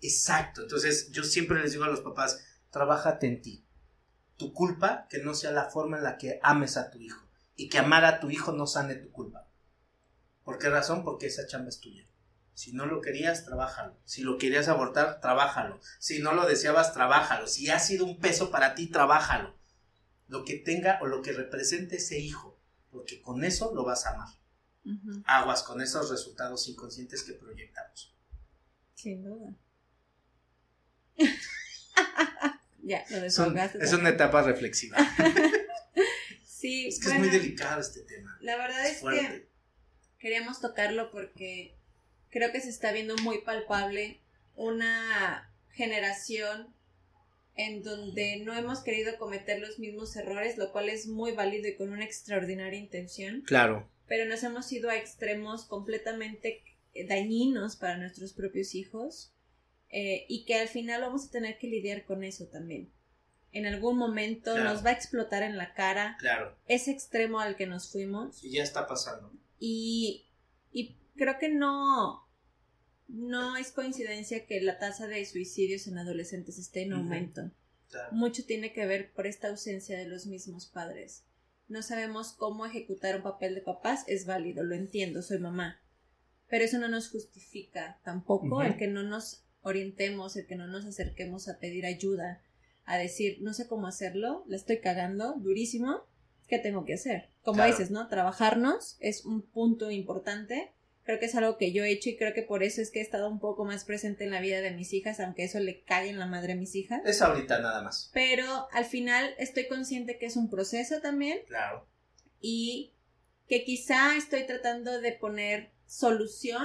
exacto. 0.00 0.62
Entonces 0.62 1.10
yo 1.12 1.22
siempre 1.22 1.60
les 1.60 1.72
digo 1.72 1.84
a 1.84 1.88
los 1.88 2.00
papás, 2.00 2.42
trabájate 2.70 3.26
en 3.26 3.42
ti. 3.42 3.64
Tu 4.36 4.54
culpa, 4.54 5.06
que 5.10 5.18
no 5.18 5.34
sea 5.34 5.52
la 5.52 5.70
forma 5.70 5.98
en 5.98 6.04
la 6.04 6.16
que 6.16 6.40
ames 6.42 6.78
a 6.78 6.90
tu 6.90 6.98
hijo. 6.98 7.22
Y 7.56 7.68
que 7.68 7.78
amar 7.78 8.06
a 8.06 8.20
tu 8.20 8.30
hijo 8.30 8.52
no 8.52 8.66
sane 8.66 8.94
tu 8.94 9.10
culpa. 9.10 9.46
¿Por 10.44 10.58
qué 10.58 10.70
razón? 10.70 11.04
Porque 11.04 11.26
esa 11.26 11.46
chamba 11.46 11.68
es 11.68 11.78
tuya. 11.78 12.06
Si 12.60 12.74
no 12.74 12.84
lo 12.84 13.00
querías, 13.00 13.46
trabájalo. 13.46 13.96
Si 14.04 14.20
lo 14.20 14.36
querías 14.36 14.68
abortar, 14.68 15.22
trabájalo. 15.22 15.80
Si 15.98 16.18
no 16.18 16.34
lo 16.34 16.46
deseabas, 16.46 16.92
trabájalo. 16.92 17.46
Si 17.46 17.70
ha 17.70 17.78
sido 17.78 18.04
un 18.04 18.20
peso 18.20 18.50
para 18.50 18.74
ti, 18.74 18.88
trabájalo. 18.88 19.56
Lo 20.28 20.44
que 20.44 20.56
tenga 20.58 20.98
o 21.00 21.06
lo 21.06 21.22
que 21.22 21.32
represente 21.32 21.96
ese 21.96 22.18
hijo, 22.18 22.60
porque 22.90 23.22
con 23.22 23.44
eso 23.44 23.74
lo 23.74 23.82
vas 23.82 24.04
a 24.04 24.10
amar. 24.10 24.28
Aguas 25.24 25.62
con 25.62 25.80
esos 25.80 26.10
resultados 26.10 26.68
inconscientes 26.68 27.22
que 27.22 27.32
proyectamos. 27.32 28.14
Sin 28.94 29.24
duda. 29.24 29.54
ya, 32.82 33.06
lo 33.08 33.24
Es 33.24 33.92
una 33.94 34.10
etapa 34.10 34.42
reflexiva. 34.42 34.98
sí, 36.44 36.88
es 36.88 37.00
que 37.00 37.08
es 37.08 37.18
muy 37.18 37.30
delicado 37.30 37.80
este 37.80 38.02
tema. 38.02 38.36
La 38.42 38.58
verdad 38.58 38.86
es 38.86 39.00
que 39.00 39.48
queríamos 40.18 40.60
tocarlo 40.60 41.10
porque 41.10 41.79
creo 42.30 42.52
que 42.52 42.60
se 42.60 42.68
está 42.70 42.92
viendo 42.92 43.16
muy 43.18 43.38
palpable 43.42 44.20
una 44.56 45.50
generación 45.72 46.68
en 47.56 47.82
donde 47.82 48.38
no 48.38 48.54
hemos 48.56 48.80
querido 48.80 49.18
cometer 49.18 49.60
los 49.60 49.78
mismos 49.78 50.16
errores, 50.16 50.56
lo 50.56 50.72
cual 50.72 50.88
es 50.88 51.06
muy 51.06 51.32
válido 51.32 51.68
y 51.68 51.76
con 51.76 51.90
una 51.92 52.04
extraordinaria 52.04 52.78
intención. 52.78 53.42
Claro. 53.42 53.88
Pero 54.06 54.24
nos 54.26 54.42
hemos 54.42 54.70
ido 54.72 54.88
a 54.90 54.96
extremos 54.96 55.64
completamente 55.64 56.62
dañinos 57.08 57.76
para 57.76 57.96
nuestros 57.98 58.32
propios 58.32 58.74
hijos 58.74 59.32
eh, 59.90 60.24
y 60.28 60.44
que 60.44 60.54
al 60.56 60.68
final 60.68 61.00
vamos 61.02 61.26
a 61.26 61.30
tener 61.30 61.58
que 61.58 61.66
lidiar 61.68 62.04
con 62.04 62.24
eso 62.24 62.46
también. 62.46 62.90
en 63.52 63.66
algún 63.66 63.98
momento 63.98 64.52
Claro. 64.54 64.70
nos 64.72 64.84
va 64.86 64.90
a 64.90 64.92
explotar 64.92 65.42
en 65.42 65.58
la 65.58 65.74
cara 65.74 66.16
Claro. 66.20 66.56
ese 66.68 66.92
extremo 66.92 67.40
al 67.40 67.56
que 67.56 67.66
nos 67.66 67.90
fuimos 67.90 68.44
Y 68.44 68.52
ya 68.52 68.62
está 68.62 68.86
pasando. 68.86 69.32
y, 69.58 70.24
y 70.28 70.29
creo 71.16 71.38
que 71.38 71.48
no 71.48 72.26
no 73.08 73.56
es 73.56 73.72
coincidencia 73.72 74.46
que 74.46 74.60
la 74.60 74.78
tasa 74.78 75.08
de 75.08 75.24
suicidios 75.26 75.86
en 75.88 75.98
adolescentes 75.98 76.58
esté 76.58 76.82
en 76.82 76.92
aumento. 76.92 77.50
Claro. 77.90 78.12
Mucho 78.12 78.44
tiene 78.44 78.72
que 78.72 78.86
ver 78.86 79.10
por 79.12 79.26
esta 79.26 79.48
ausencia 79.48 79.98
de 79.98 80.06
los 80.06 80.26
mismos 80.26 80.66
padres. 80.66 81.24
No 81.68 81.82
sabemos 81.82 82.32
cómo 82.32 82.66
ejecutar 82.66 83.16
un 83.16 83.22
papel 83.22 83.56
de 83.56 83.62
papás, 83.62 84.04
es 84.06 84.26
válido, 84.26 84.62
lo 84.62 84.76
entiendo, 84.76 85.22
soy 85.22 85.38
mamá. 85.40 85.80
Pero 86.48 86.64
eso 86.64 86.78
no 86.78 86.88
nos 86.88 87.10
justifica 87.10 87.98
tampoco 88.04 88.62
el 88.62 88.76
que 88.76 88.86
no 88.86 89.02
nos 89.02 89.42
orientemos, 89.62 90.36
el 90.36 90.46
que 90.46 90.56
no 90.56 90.66
nos 90.68 90.84
acerquemos 90.84 91.48
a 91.48 91.58
pedir 91.58 91.86
ayuda, 91.86 92.40
a 92.84 92.96
decir, 92.96 93.38
no 93.40 93.54
sé 93.54 93.66
cómo 93.68 93.86
hacerlo, 93.86 94.44
la 94.46 94.56
estoy 94.56 94.78
cagando 94.78 95.34
durísimo, 95.34 96.04
¿qué 96.48 96.58
tengo 96.58 96.84
que 96.84 96.94
hacer? 96.94 97.28
Como 97.42 97.56
Claro. 97.56 97.70
dices, 97.72 97.90
¿no? 97.90 98.08
Trabajarnos 98.08 98.96
es 99.00 99.24
un 99.24 99.42
punto 99.42 99.90
importante. 99.90 100.72
Creo 101.10 101.18
que 101.18 101.26
es 101.26 101.34
algo 101.34 101.58
que 101.58 101.72
yo 101.72 101.82
he 101.82 101.90
hecho 101.90 102.08
y 102.08 102.16
creo 102.16 102.32
que 102.32 102.42
por 102.42 102.62
eso 102.62 102.80
es 102.80 102.92
que 102.92 103.00
he 103.00 103.02
estado 103.02 103.28
un 103.28 103.40
poco 103.40 103.64
más 103.64 103.84
presente 103.84 104.22
en 104.22 104.30
la 104.30 104.40
vida 104.40 104.60
de 104.60 104.70
mis 104.70 104.92
hijas, 104.92 105.18
aunque 105.18 105.42
eso 105.42 105.58
le 105.58 105.82
cague 105.82 106.08
en 106.08 106.20
la 106.20 106.26
madre 106.26 106.52
a 106.52 106.54
mis 106.54 106.76
hijas. 106.76 107.02
Es 107.04 107.20
ahorita 107.20 107.58
nada 107.58 107.82
más. 107.82 108.12
Pero 108.14 108.68
al 108.70 108.84
final 108.84 109.34
estoy 109.36 109.66
consciente 109.66 110.18
que 110.18 110.26
es 110.26 110.36
un 110.36 110.48
proceso 110.48 111.00
también 111.00 111.40
Claro. 111.48 111.84
y 112.40 112.92
que 113.48 113.64
quizá 113.64 114.16
estoy 114.16 114.46
tratando 114.46 115.00
de 115.00 115.10
poner 115.10 115.72
solución 115.84 116.64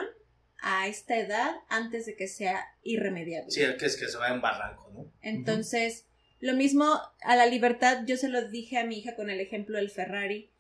a 0.62 0.88
esta 0.88 1.18
edad 1.18 1.56
antes 1.68 2.06
de 2.06 2.16
que 2.16 2.28
sea 2.28 2.68
irremediable. 2.84 3.50
Sí, 3.50 3.64
el 3.64 3.78
que 3.78 3.88
es 3.88 3.98
que 3.98 4.08
se 4.08 4.20
va 4.20 4.30
en 4.30 4.42
barranco, 4.42 4.92
¿no? 4.94 5.12
Entonces, 5.24 6.06
lo 6.40 6.54
mismo 6.54 6.86
a 7.22 7.36
la 7.36 7.48
libertad, 7.48 8.04
yo 8.06 8.16
se 8.16 8.30
lo 8.30 8.48
dije 8.48 8.78
a 8.78 8.86
mi 8.86 9.00
hija 9.00 9.16
con 9.16 9.32
el 9.32 9.40
ejemplo 9.40 9.78
del 9.80 9.90
Ferrari. 9.90 10.52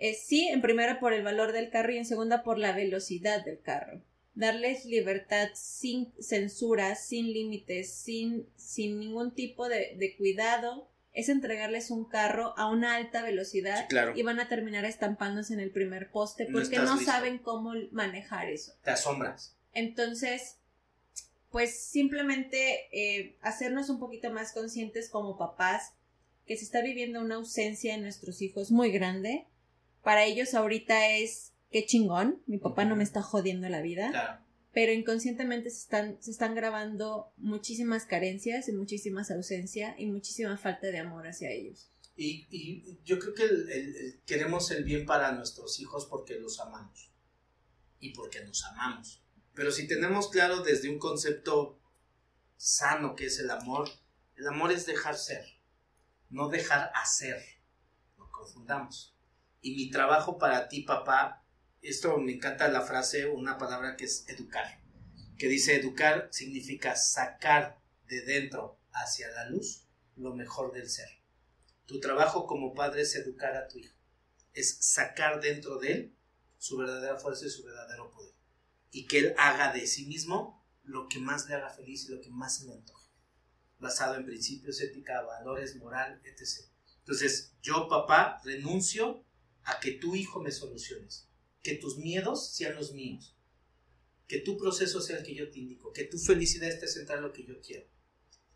Eh, 0.00 0.14
sí, 0.14 0.48
en 0.48 0.62
primera 0.62 0.98
por 0.98 1.12
el 1.12 1.22
valor 1.22 1.52
del 1.52 1.70
carro 1.70 1.92
y 1.92 1.98
en 1.98 2.06
segunda 2.06 2.42
por 2.42 2.58
la 2.58 2.72
velocidad 2.72 3.44
del 3.44 3.60
carro. 3.60 4.00
Darles 4.34 4.86
libertad 4.86 5.50
sin 5.54 6.12
censura, 6.18 6.94
sin 6.96 7.32
límites, 7.32 7.92
sin, 7.92 8.48
sin 8.56 8.98
ningún 8.98 9.34
tipo 9.34 9.68
de, 9.68 9.94
de 9.98 10.16
cuidado, 10.16 10.88
es 11.12 11.28
entregarles 11.28 11.90
un 11.90 12.04
carro 12.06 12.54
a 12.56 12.66
una 12.70 12.94
alta 12.96 13.22
velocidad 13.22 13.80
Sí, 13.82 13.86
claro. 13.88 14.12
y 14.16 14.22
van 14.22 14.40
a 14.40 14.48
terminar 14.48 14.84
estampándose 14.84 15.52
en 15.52 15.60
el 15.60 15.70
primer 15.70 16.10
poste 16.10 16.46
porque 16.50 16.78
no 16.78 16.98
saben 17.00 17.38
cómo 17.38 17.74
manejar 17.90 18.48
eso. 18.48 18.72
Te 18.82 18.90
asombras. 18.92 19.56
Entonces, 19.72 20.56
pues 21.50 21.78
simplemente 21.78 22.88
eh, 22.92 23.36
hacernos 23.42 23.90
un 23.90 23.98
poquito 23.98 24.30
más 24.30 24.52
conscientes 24.52 25.10
como 25.10 25.36
papás 25.36 25.92
que 26.46 26.56
se 26.56 26.64
está 26.64 26.80
viviendo 26.80 27.20
una 27.20 27.34
ausencia 27.36 27.94
en 27.94 28.02
nuestros 28.02 28.40
hijos 28.40 28.70
muy 28.70 28.90
grande. 28.90 29.46
Para 30.02 30.24
ellos 30.24 30.54
ahorita 30.54 31.08
es 31.16 31.52
qué 31.70 31.84
chingón, 31.86 32.42
mi 32.46 32.58
papá 32.58 32.84
no 32.84 32.96
me 32.96 33.04
está 33.04 33.22
jodiendo 33.22 33.68
la 33.68 33.80
vida, 33.82 34.10
Claro. 34.10 34.40
pero 34.72 34.92
inconscientemente 34.92 35.70
se 35.70 35.78
están, 35.80 36.16
se 36.22 36.30
están 36.30 36.54
grabando 36.54 37.32
muchísimas 37.36 38.06
carencias 38.06 38.68
y 38.68 38.72
muchísimas 38.72 39.30
ausencias 39.30 39.94
y 39.98 40.06
muchísima 40.06 40.56
falta 40.56 40.86
de 40.88 40.98
amor 40.98 41.26
hacia 41.26 41.50
ellos. 41.50 41.90
Y, 42.16 42.46
y 42.50 42.98
yo 43.04 43.18
creo 43.18 43.34
que 43.34 43.44
el- 43.44 43.70
el- 43.70 43.96
el- 43.96 44.20
queremos 44.26 44.70
el 44.70 44.84
bien 44.84 45.06
para 45.06 45.32
nuestros 45.32 45.78
hijos 45.80 46.06
porque 46.06 46.34
los 46.38 46.60
amamos. 46.60 47.10
Y 48.00 48.10
porque 48.14 48.42
nos 48.44 48.64
amamos. 48.64 49.22
Pero 49.54 49.70
si 49.70 49.86
tenemos 49.86 50.28
claro 50.30 50.62
desde 50.62 50.88
un 50.88 50.98
concepto 50.98 51.78
sano 52.56 53.14
que 53.14 53.26
es 53.26 53.38
el 53.38 53.50
amor, 53.50 53.88
el 54.36 54.46
amor 54.48 54.72
es 54.72 54.86
dejar 54.86 55.16
ser, 55.16 55.44
no 56.30 56.48
dejar 56.48 56.90
hacer. 56.94 57.42
No 58.18 58.30
confundamos. 58.30 59.14
Y 59.60 59.74
mi 59.74 59.90
trabajo 59.90 60.38
para 60.38 60.68
ti, 60.68 60.82
papá, 60.82 61.44
esto 61.82 62.18
me 62.18 62.32
encanta 62.32 62.68
la 62.68 62.82
frase, 62.82 63.26
una 63.26 63.58
palabra 63.58 63.96
que 63.96 64.04
es 64.04 64.26
educar. 64.28 64.80
Que 65.38 65.48
dice 65.48 65.76
educar 65.76 66.28
significa 66.30 66.96
sacar 66.96 67.80
de 68.06 68.22
dentro 68.22 68.78
hacia 68.92 69.28
la 69.30 69.48
luz 69.48 69.86
lo 70.16 70.34
mejor 70.34 70.72
del 70.72 70.88
ser. 70.88 71.08
Tu 71.86 72.00
trabajo 72.00 72.46
como 72.46 72.74
padre 72.74 73.02
es 73.02 73.14
educar 73.16 73.56
a 73.56 73.66
tu 73.66 73.78
hijo. 73.78 73.96
Es 74.52 74.76
sacar 74.80 75.40
dentro 75.40 75.78
de 75.78 75.92
él 75.92 76.16
su 76.58 76.76
verdadera 76.76 77.18
fuerza 77.18 77.46
y 77.46 77.50
su 77.50 77.64
verdadero 77.64 78.10
poder. 78.10 78.34
Y 78.90 79.06
que 79.06 79.18
él 79.18 79.34
haga 79.38 79.72
de 79.72 79.86
sí 79.86 80.06
mismo 80.06 80.64
lo 80.84 81.08
que 81.08 81.18
más 81.18 81.48
le 81.48 81.54
haga 81.54 81.70
feliz 81.70 82.08
y 82.08 82.12
lo 82.12 82.20
que 82.20 82.30
más 82.30 82.58
se 82.58 82.66
le 82.66 82.74
antoje. 82.74 83.08
Basado 83.78 84.16
en 84.16 84.26
principios, 84.26 84.80
ética, 84.80 85.22
valores, 85.22 85.76
moral, 85.76 86.20
etc. 86.24 86.66
Entonces, 86.98 87.54
yo, 87.62 87.88
papá, 87.88 88.40
renuncio 88.44 89.24
a 89.70 89.80
que 89.80 89.92
tu 89.92 90.14
hijo 90.14 90.40
me 90.40 90.50
soluciones. 90.50 91.28
Que 91.62 91.74
tus 91.74 91.98
miedos 91.98 92.52
sean 92.54 92.74
los 92.74 92.92
míos. 92.92 93.36
Que 94.26 94.38
tu 94.38 94.56
proceso 94.56 95.00
sea 95.00 95.18
el 95.18 95.24
que 95.24 95.34
yo 95.34 95.50
te 95.50 95.58
indico. 95.58 95.92
Que 95.92 96.04
tu 96.04 96.18
felicidad 96.18 96.68
esté 96.68 96.88
centrada 96.88 97.20
en 97.20 97.26
lo 97.26 97.32
que 97.32 97.44
yo 97.44 97.60
quiero. 97.60 97.86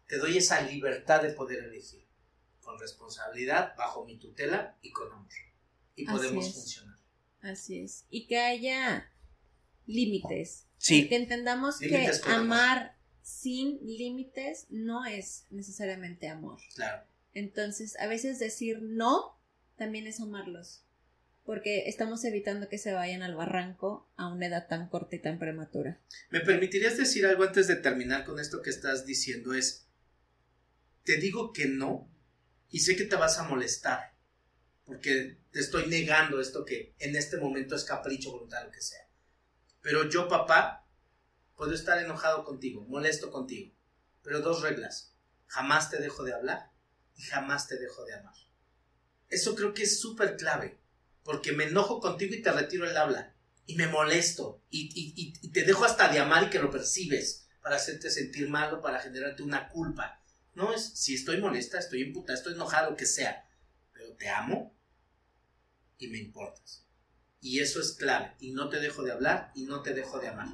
Te 0.07 0.19
doy 0.19 0.37
esa 0.37 0.63
libertad 0.63 1.23
de 1.23 1.31
poder 1.31 1.65
elegir 1.65 2.05
con 2.61 2.79
responsabilidad, 2.79 3.75
bajo 3.77 4.05
mi 4.05 4.19
tutela 4.19 4.79
y 4.83 4.91
con 4.91 5.13
amor. 5.13 5.29
Y 5.97 6.07
Así 6.07 6.17
podemos 6.17 6.47
es. 6.47 6.55
funcionar. 6.55 6.99
Así 7.43 7.79
es. 7.79 8.07
Y 8.11 8.27
que 8.27 8.39
haya 8.39 9.11
límites. 9.87 10.67
Sí. 10.79 11.09
Que 11.09 11.17
entendamos 11.17 11.81
Límites 11.81 12.21
que 12.21 12.31
amar 12.31 12.97
sin 13.23 13.79
límites 13.87 14.67
no 14.71 15.05
es 15.05 15.47
necesariamente 15.51 16.29
amor. 16.29 16.61
Claro. 16.75 17.07
Entonces, 17.33 17.99
a 17.99 18.07
veces 18.07 18.39
decir 18.39 18.81
no 18.83 19.39
también 19.77 20.07
es 20.07 20.21
amarlos. 20.21 20.84
Porque 21.45 21.89
estamos 21.89 22.25
evitando 22.25 22.69
que 22.69 22.79
se 22.79 22.93
vayan 22.93 23.23
al 23.23 23.35
barranco 23.35 24.09
a 24.17 24.29
una 24.29 24.47
edad 24.47 24.67
tan 24.67 24.89
corta 24.89 25.17
y 25.17 25.21
tan 25.21 25.39
prematura. 25.39 26.01
¿Me 26.31 26.41
permitirías 26.41 26.97
decir 26.97 27.27
algo 27.27 27.45
antes 27.45 27.67
de 27.67 27.77
terminar 27.77 28.25
con 28.25 28.41
esto 28.41 28.63
que 28.63 28.71
estás 28.71 29.05
diciendo? 29.05 29.53
Es, 29.53 29.87
te 31.05 31.19
digo 31.19 31.53
que 31.53 31.67
no 31.67 32.09
y 32.71 32.81
sé 32.81 32.97
que 32.97 33.05
te 33.05 33.17
vas 33.17 33.39
a 33.39 33.45
molestar 33.45 34.15
porque 34.85 35.39
te 35.51 35.61
estoy 35.61 35.87
negando 35.87 36.41
esto 36.41 36.65
que 36.65 36.95
en 36.99 37.17
este 37.17 37.39
momento 37.39 37.75
es 37.75 37.85
capricho, 37.85 38.33
voluntad, 38.33 38.65
lo 38.65 38.71
que 38.71 38.83
sea. 38.83 39.09
Pero 39.81 40.09
yo, 40.09 40.29
papá, 40.29 40.87
puedo 41.57 41.73
estar 41.73 41.99
enojado 41.99 42.45
contigo, 42.45 42.83
molesto 42.83 43.31
contigo. 43.31 43.75
Pero 44.23 44.41
dos 44.41 44.63
reglas. 44.63 45.15
Jamás 45.47 45.91
te 45.91 45.99
dejo 45.99 46.25
de 46.25 46.35
hablar 46.35 46.71
y 47.17 47.23
jamás 47.23 47.69
te 47.69 47.79
dejo 47.79 48.05
de 48.05 48.15
amar. 48.15 48.35
Eso 49.29 49.55
creo 49.55 49.73
que 49.73 49.85
es 49.85 50.01
súper 50.01 50.37
clave. 50.37 50.79
Porque 51.25 51.53
me 51.53 51.65
enojo 51.65 52.01
contigo 52.01 52.35
y 52.35 52.43
te 52.43 52.53
retiro 52.53 52.89
el 52.89 52.97
habla. 52.97 53.35
Y 53.67 53.75
me 53.75 53.89
molesto. 53.89 54.63
Y, 54.71 55.51
te 55.51 55.65
dejo 55.65 55.85
hasta 55.85 56.09
de 56.09 56.21
amar 56.21 56.45
y 56.45 56.51
que 56.51 56.61
lo 56.61 56.71
percibes. 56.71 57.49
Para 57.63 57.77
hacerte 57.77 58.11
sentir 58.11 58.49
mal 58.49 58.73
o 58.75 58.81
para 58.81 59.01
generarte 59.01 59.43
una 59.43 59.69
culpa. 59.69 60.23
No 60.55 60.73
es, 60.73 60.93
si 60.95 61.15
estoy 61.15 61.41
molesta, 61.41 61.79
estoy 61.79 62.03
imputada, 62.03 62.39
estoy 62.39 62.55
enojada, 62.55 62.91
lo 62.91 62.97
que 62.97 63.07
sea. 63.07 63.49
Pero 63.93 64.15
te 64.15 64.29
amo 64.29 64.77
y 65.99 66.09
me 66.09 66.19
importas. 66.19 66.87
Y 67.41 67.61
eso 67.61 67.81
es 67.81 67.93
clave. 67.93 68.35
Y 68.39 68.53
no 68.53 68.69
te 68.69 68.81
dejo 68.81 69.03
de 69.03 69.13
hablar 69.13 69.51
y 69.55 69.65
no 69.65 69.83
te 69.83 69.95
dejo 69.95 70.21
de 70.21 70.29
amar. 70.29 70.49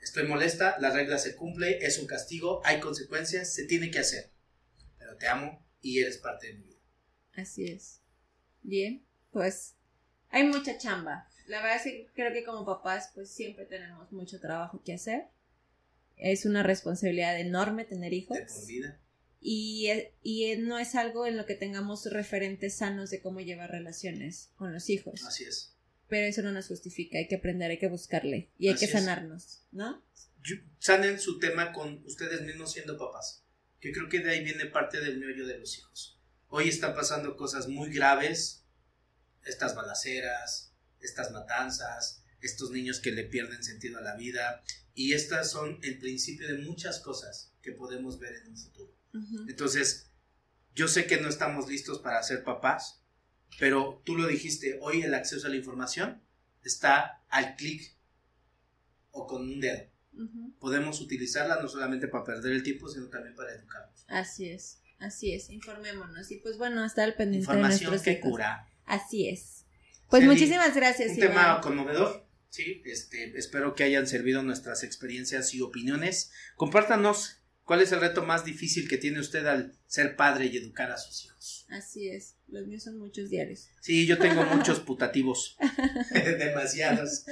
Estoy 0.00 0.28
molesta, 0.28 0.76
la 0.78 0.90
regla 0.90 1.18
se 1.18 1.34
cumple, 1.34 1.84
es 1.84 1.98
un 1.98 2.06
castigo, 2.06 2.60
hay 2.64 2.78
consecuencias, 2.78 3.52
se 3.52 3.64
tiene 3.64 3.90
que 3.90 3.98
hacer. 3.98 4.30
Pero 4.98 5.16
te 5.16 5.26
amo 5.26 5.66
y 5.80 5.98
eres 5.98 6.18
parte 6.18 6.46
de 6.46 6.54
mi 6.54 6.62
vida. 6.62 6.80
Así 7.34 7.66
es. 7.66 8.00
Bien, 8.62 9.04
pues 9.36 9.74
hay 10.30 10.44
mucha 10.44 10.78
chamba. 10.78 11.28
La 11.46 11.60
verdad 11.60 11.76
es 11.76 11.82
que 11.82 12.08
creo 12.14 12.32
que 12.32 12.42
como 12.42 12.64
papás 12.64 13.10
pues 13.14 13.30
siempre 13.30 13.66
tenemos 13.66 14.10
mucho 14.10 14.40
trabajo 14.40 14.82
que 14.82 14.94
hacer. 14.94 15.24
Es 16.16 16.46
una 16.46 16.62
responsabilidad 16.62 17.38
enorme 17.38 17.84
tener 17.84 18.14
hijos. 18.14 18.38
Y, 19.38 19.88
eh, 19.88 20.14
y 20.22 20.44
eh, 20.46 20.56
no 20.56 20.78
es 20.78 20.94
algo 20.94 21.26
en 21.26 21.36
lo 21.36 21.44
que 21.44 21.54
tengamos 21.54 22.10
referentes 22.10 22.78
sanos 22.78 23.10
de 23.10 23.20
cómo 23.20 23.40
llevar 23.40 23.70
relaciones 23.70 24.52
con 24.56 24.72
los 24.72 24.88
hijos. 24.88 25.22
Así 25.26 25.44
es. 25.44 25.76
Pero 26.08 26.26
eso 26.26 26.40
no 26.40 26.50
nos 26.50 26.68
justifica, 26.68 27.18
hay 27.18 27.28
que 27.28 27.36
aprender, 27.36 27.70
hay 27.70 27.78
que 27.78 27.88
buscarle 27.88 28.50
y 28.56 28.68
hay 28.68 28.74
Así 28.74 28.86
que 28.86 28.86
es. 28.86 28.92
sanarnos, 28.92 29.66
¿no? 29.70 30.02
Sanen 30.78 31.20
su 31.20 31.38
tema 31.38 31.72
con 31.72 32.02
ustedes 32.06 32.40
mismos 32.40 32.72
siendo 32.72 32.96
papás. 32.96 33.44
Que 33.80 33.92
creo 33.92 34.08
que 34.08 34.20
de 34.20 34.30
ahí 34.30 34.42
viene 34.42 34.64
parte 34.64 34.98
del 34.98 35.18
meollo 35.18 35.46
de 35.46 35.58
los 35.58 35.76
hijos. 35.76 36.18
Hoy 36.48 36.68
están 36.68 36.94
pasando 36.94 37.36
cosas 37.36 37.68
muy 37.68 37.92
graves. 37.92 38.62
Estas 39.46 39.74
balaceras, 39.74 40.72
estas 41.00 41.30
matanzas, 41.32 42.22
estos 42.40 42.70
niños 42.70 43.00
que 43.00 43.12
le 43.12 43.24
pierden 43.24 43.62
sentido 43.62 43.98
a 43.98 44.02
la 44.02 44.16
vida. 44.16 44.62
Y 44.94 45.12
estas 45.12 45.50
son 45.50 45.78
el 45.82 45.98
principio 45.98 46.46
de 46.48 46.58
muchas 46.58 47.00
cosas 47.00 47.52
que 47.62 47.72
podemos 47.72 48.18
ver 48.18 48.34
en 48.36 48.48
un 48.48 48.56
futuro. 48.56 48.92
Entonces, 49.48 50.10
yo 50.74 50.88
sé 50.88 51.06
que 51.06 51.20
no 51.20 51.28
estamos 51.28 51.68
listos 51.68 52.00
para 52.00 52.22
ser 52.22 52.44
papás, 52.44 53.02
pero 53.58 54.02
tú 54.04 54.16
lo 54.16 54.26
dijiste, 54.26 54.78
hoy 54.82 55.02
el 55.02 55.14
acceso 55.14 55.46
a 55.46 55.50
la 55.50 55.56
información 55.56 56.22
está 56.62 57.24
al 57.30 57.56
clic 57.56 57.96
o 59.12 59.26
con 59.26 59.42
un 59.42 59.60
dedo 59.60 59.88
podemos 60.58 61.00
utilizarla 61.00 61.60
no 61.60 61.68
solamente 61.68 62.08
para 62.08 62.24
perder 62.24 62.52
el 62.52 62.62
tiempo, 62.62 62.88
sino 62.88 63.08
también 63.08 63.34
para 63.34 63.52
educarnos. 63.52 64.04
Así 64.08 64.48
es. 64.48 64.80
Así 64.98 65.32
es, 65.32 65.50
informémonos. 65.50 66.30
Y 66.30 66.36
pues 66.38 66.56
bueno, 66.56 66.84
estar 66.84 67.04
al 67.04 67.14
pendiente 67.14 67.44
Información 67.44 67.92
de 67.92 68.02
que 68.02 68.12
hijos. 68.12 68.30
cura. 68.30 68.66
Así 68.86 69.28
es. 69.28 69.66
Pues 70.08 70.22
muchísimas 70.24 70.74
gracias, 70.74 71.12
Un 71.12 71.18
Iván. 71.18 71.28
tema 71.30 71.60
conmovedor. 71.60 72.26
Sí, 72.48 72.82
este, 72.86 73.36
espero 73.36 73.74
que 73.74 73.84
hayan 73.84 74.06
servido 74.06 74.42
nuestras 74.42 74.82
experiencias 74.82 75.52
y 75.52 75.60
opiniones. 75.60 76.32
Compártanos 76.54 77.42
cuál 77.66 77.82
es 77.82 77.92
el 77.92 78.00
reto 78.00 78.24
más 78.24 78.44
difícil 78.46 78.88
que 78.88 78.96
tiene 78.96 79.20
usted 79.20 79.44
al 79.46 79.74
ser 79.86 80.16
padre 80.16 80.46
y 80.46 80.56
educar 80.56 80.90
a 80.90 80.96
sus 80.96 81.24
hijos. 81.26 81.66
Así 81.68 82.08
es. 82.08 82.36
Los 82.48 82.66
míos 82.66 82.84
son 82.84 82.98
muchos 82.98 83.28
diarios. 83.28 83.68
Sí, 83.80 84.06
yo 84.06 84.18
tengo 84.18 84.44
muchos 84.44 84.80
putativos. 84.80 85.56
Demasiados. 86.10 87.24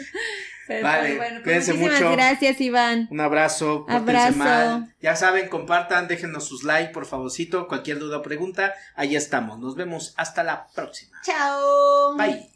Pero, 0.66 0.82
Vale, 0.82 1.16
bueno, 1.16 1.34
pues 1.34 1.44
cuídense 1.44 1.72
muchísimas 1.74 2.00
mucho. 2.00 2.12
gracias, 2.12 2.60
Iván. 2.60 3.08
Un 3.10 3.20
abrazo, 3.20 3.86
Abrazo. 3.88 4.36
mal. 4.36 4.94
Ya 5.00 5.14
saben, 5.14 5.48
compartan, 5.48 6.08
déjenos 6.08 6.44
sus 6.46 6.64
likes, 6.64 6.92
por 6.92 7.06
favorcito. 7.06 7.68
Cualquier 7.68 7.98
duda 7.98 8.18
o 8.18 8.22
pregunta, 8.22 8.74
ahí 8.96 9.14
estamos. 9.14 9.58
Nos 9.60 9.76
vemos 9.76 10.14
hasta 10.16 10.42
la 10.42 10.66
próxima. 10.74 11.20
Chao. 11.24 12.16
Bye. 12.16 12.53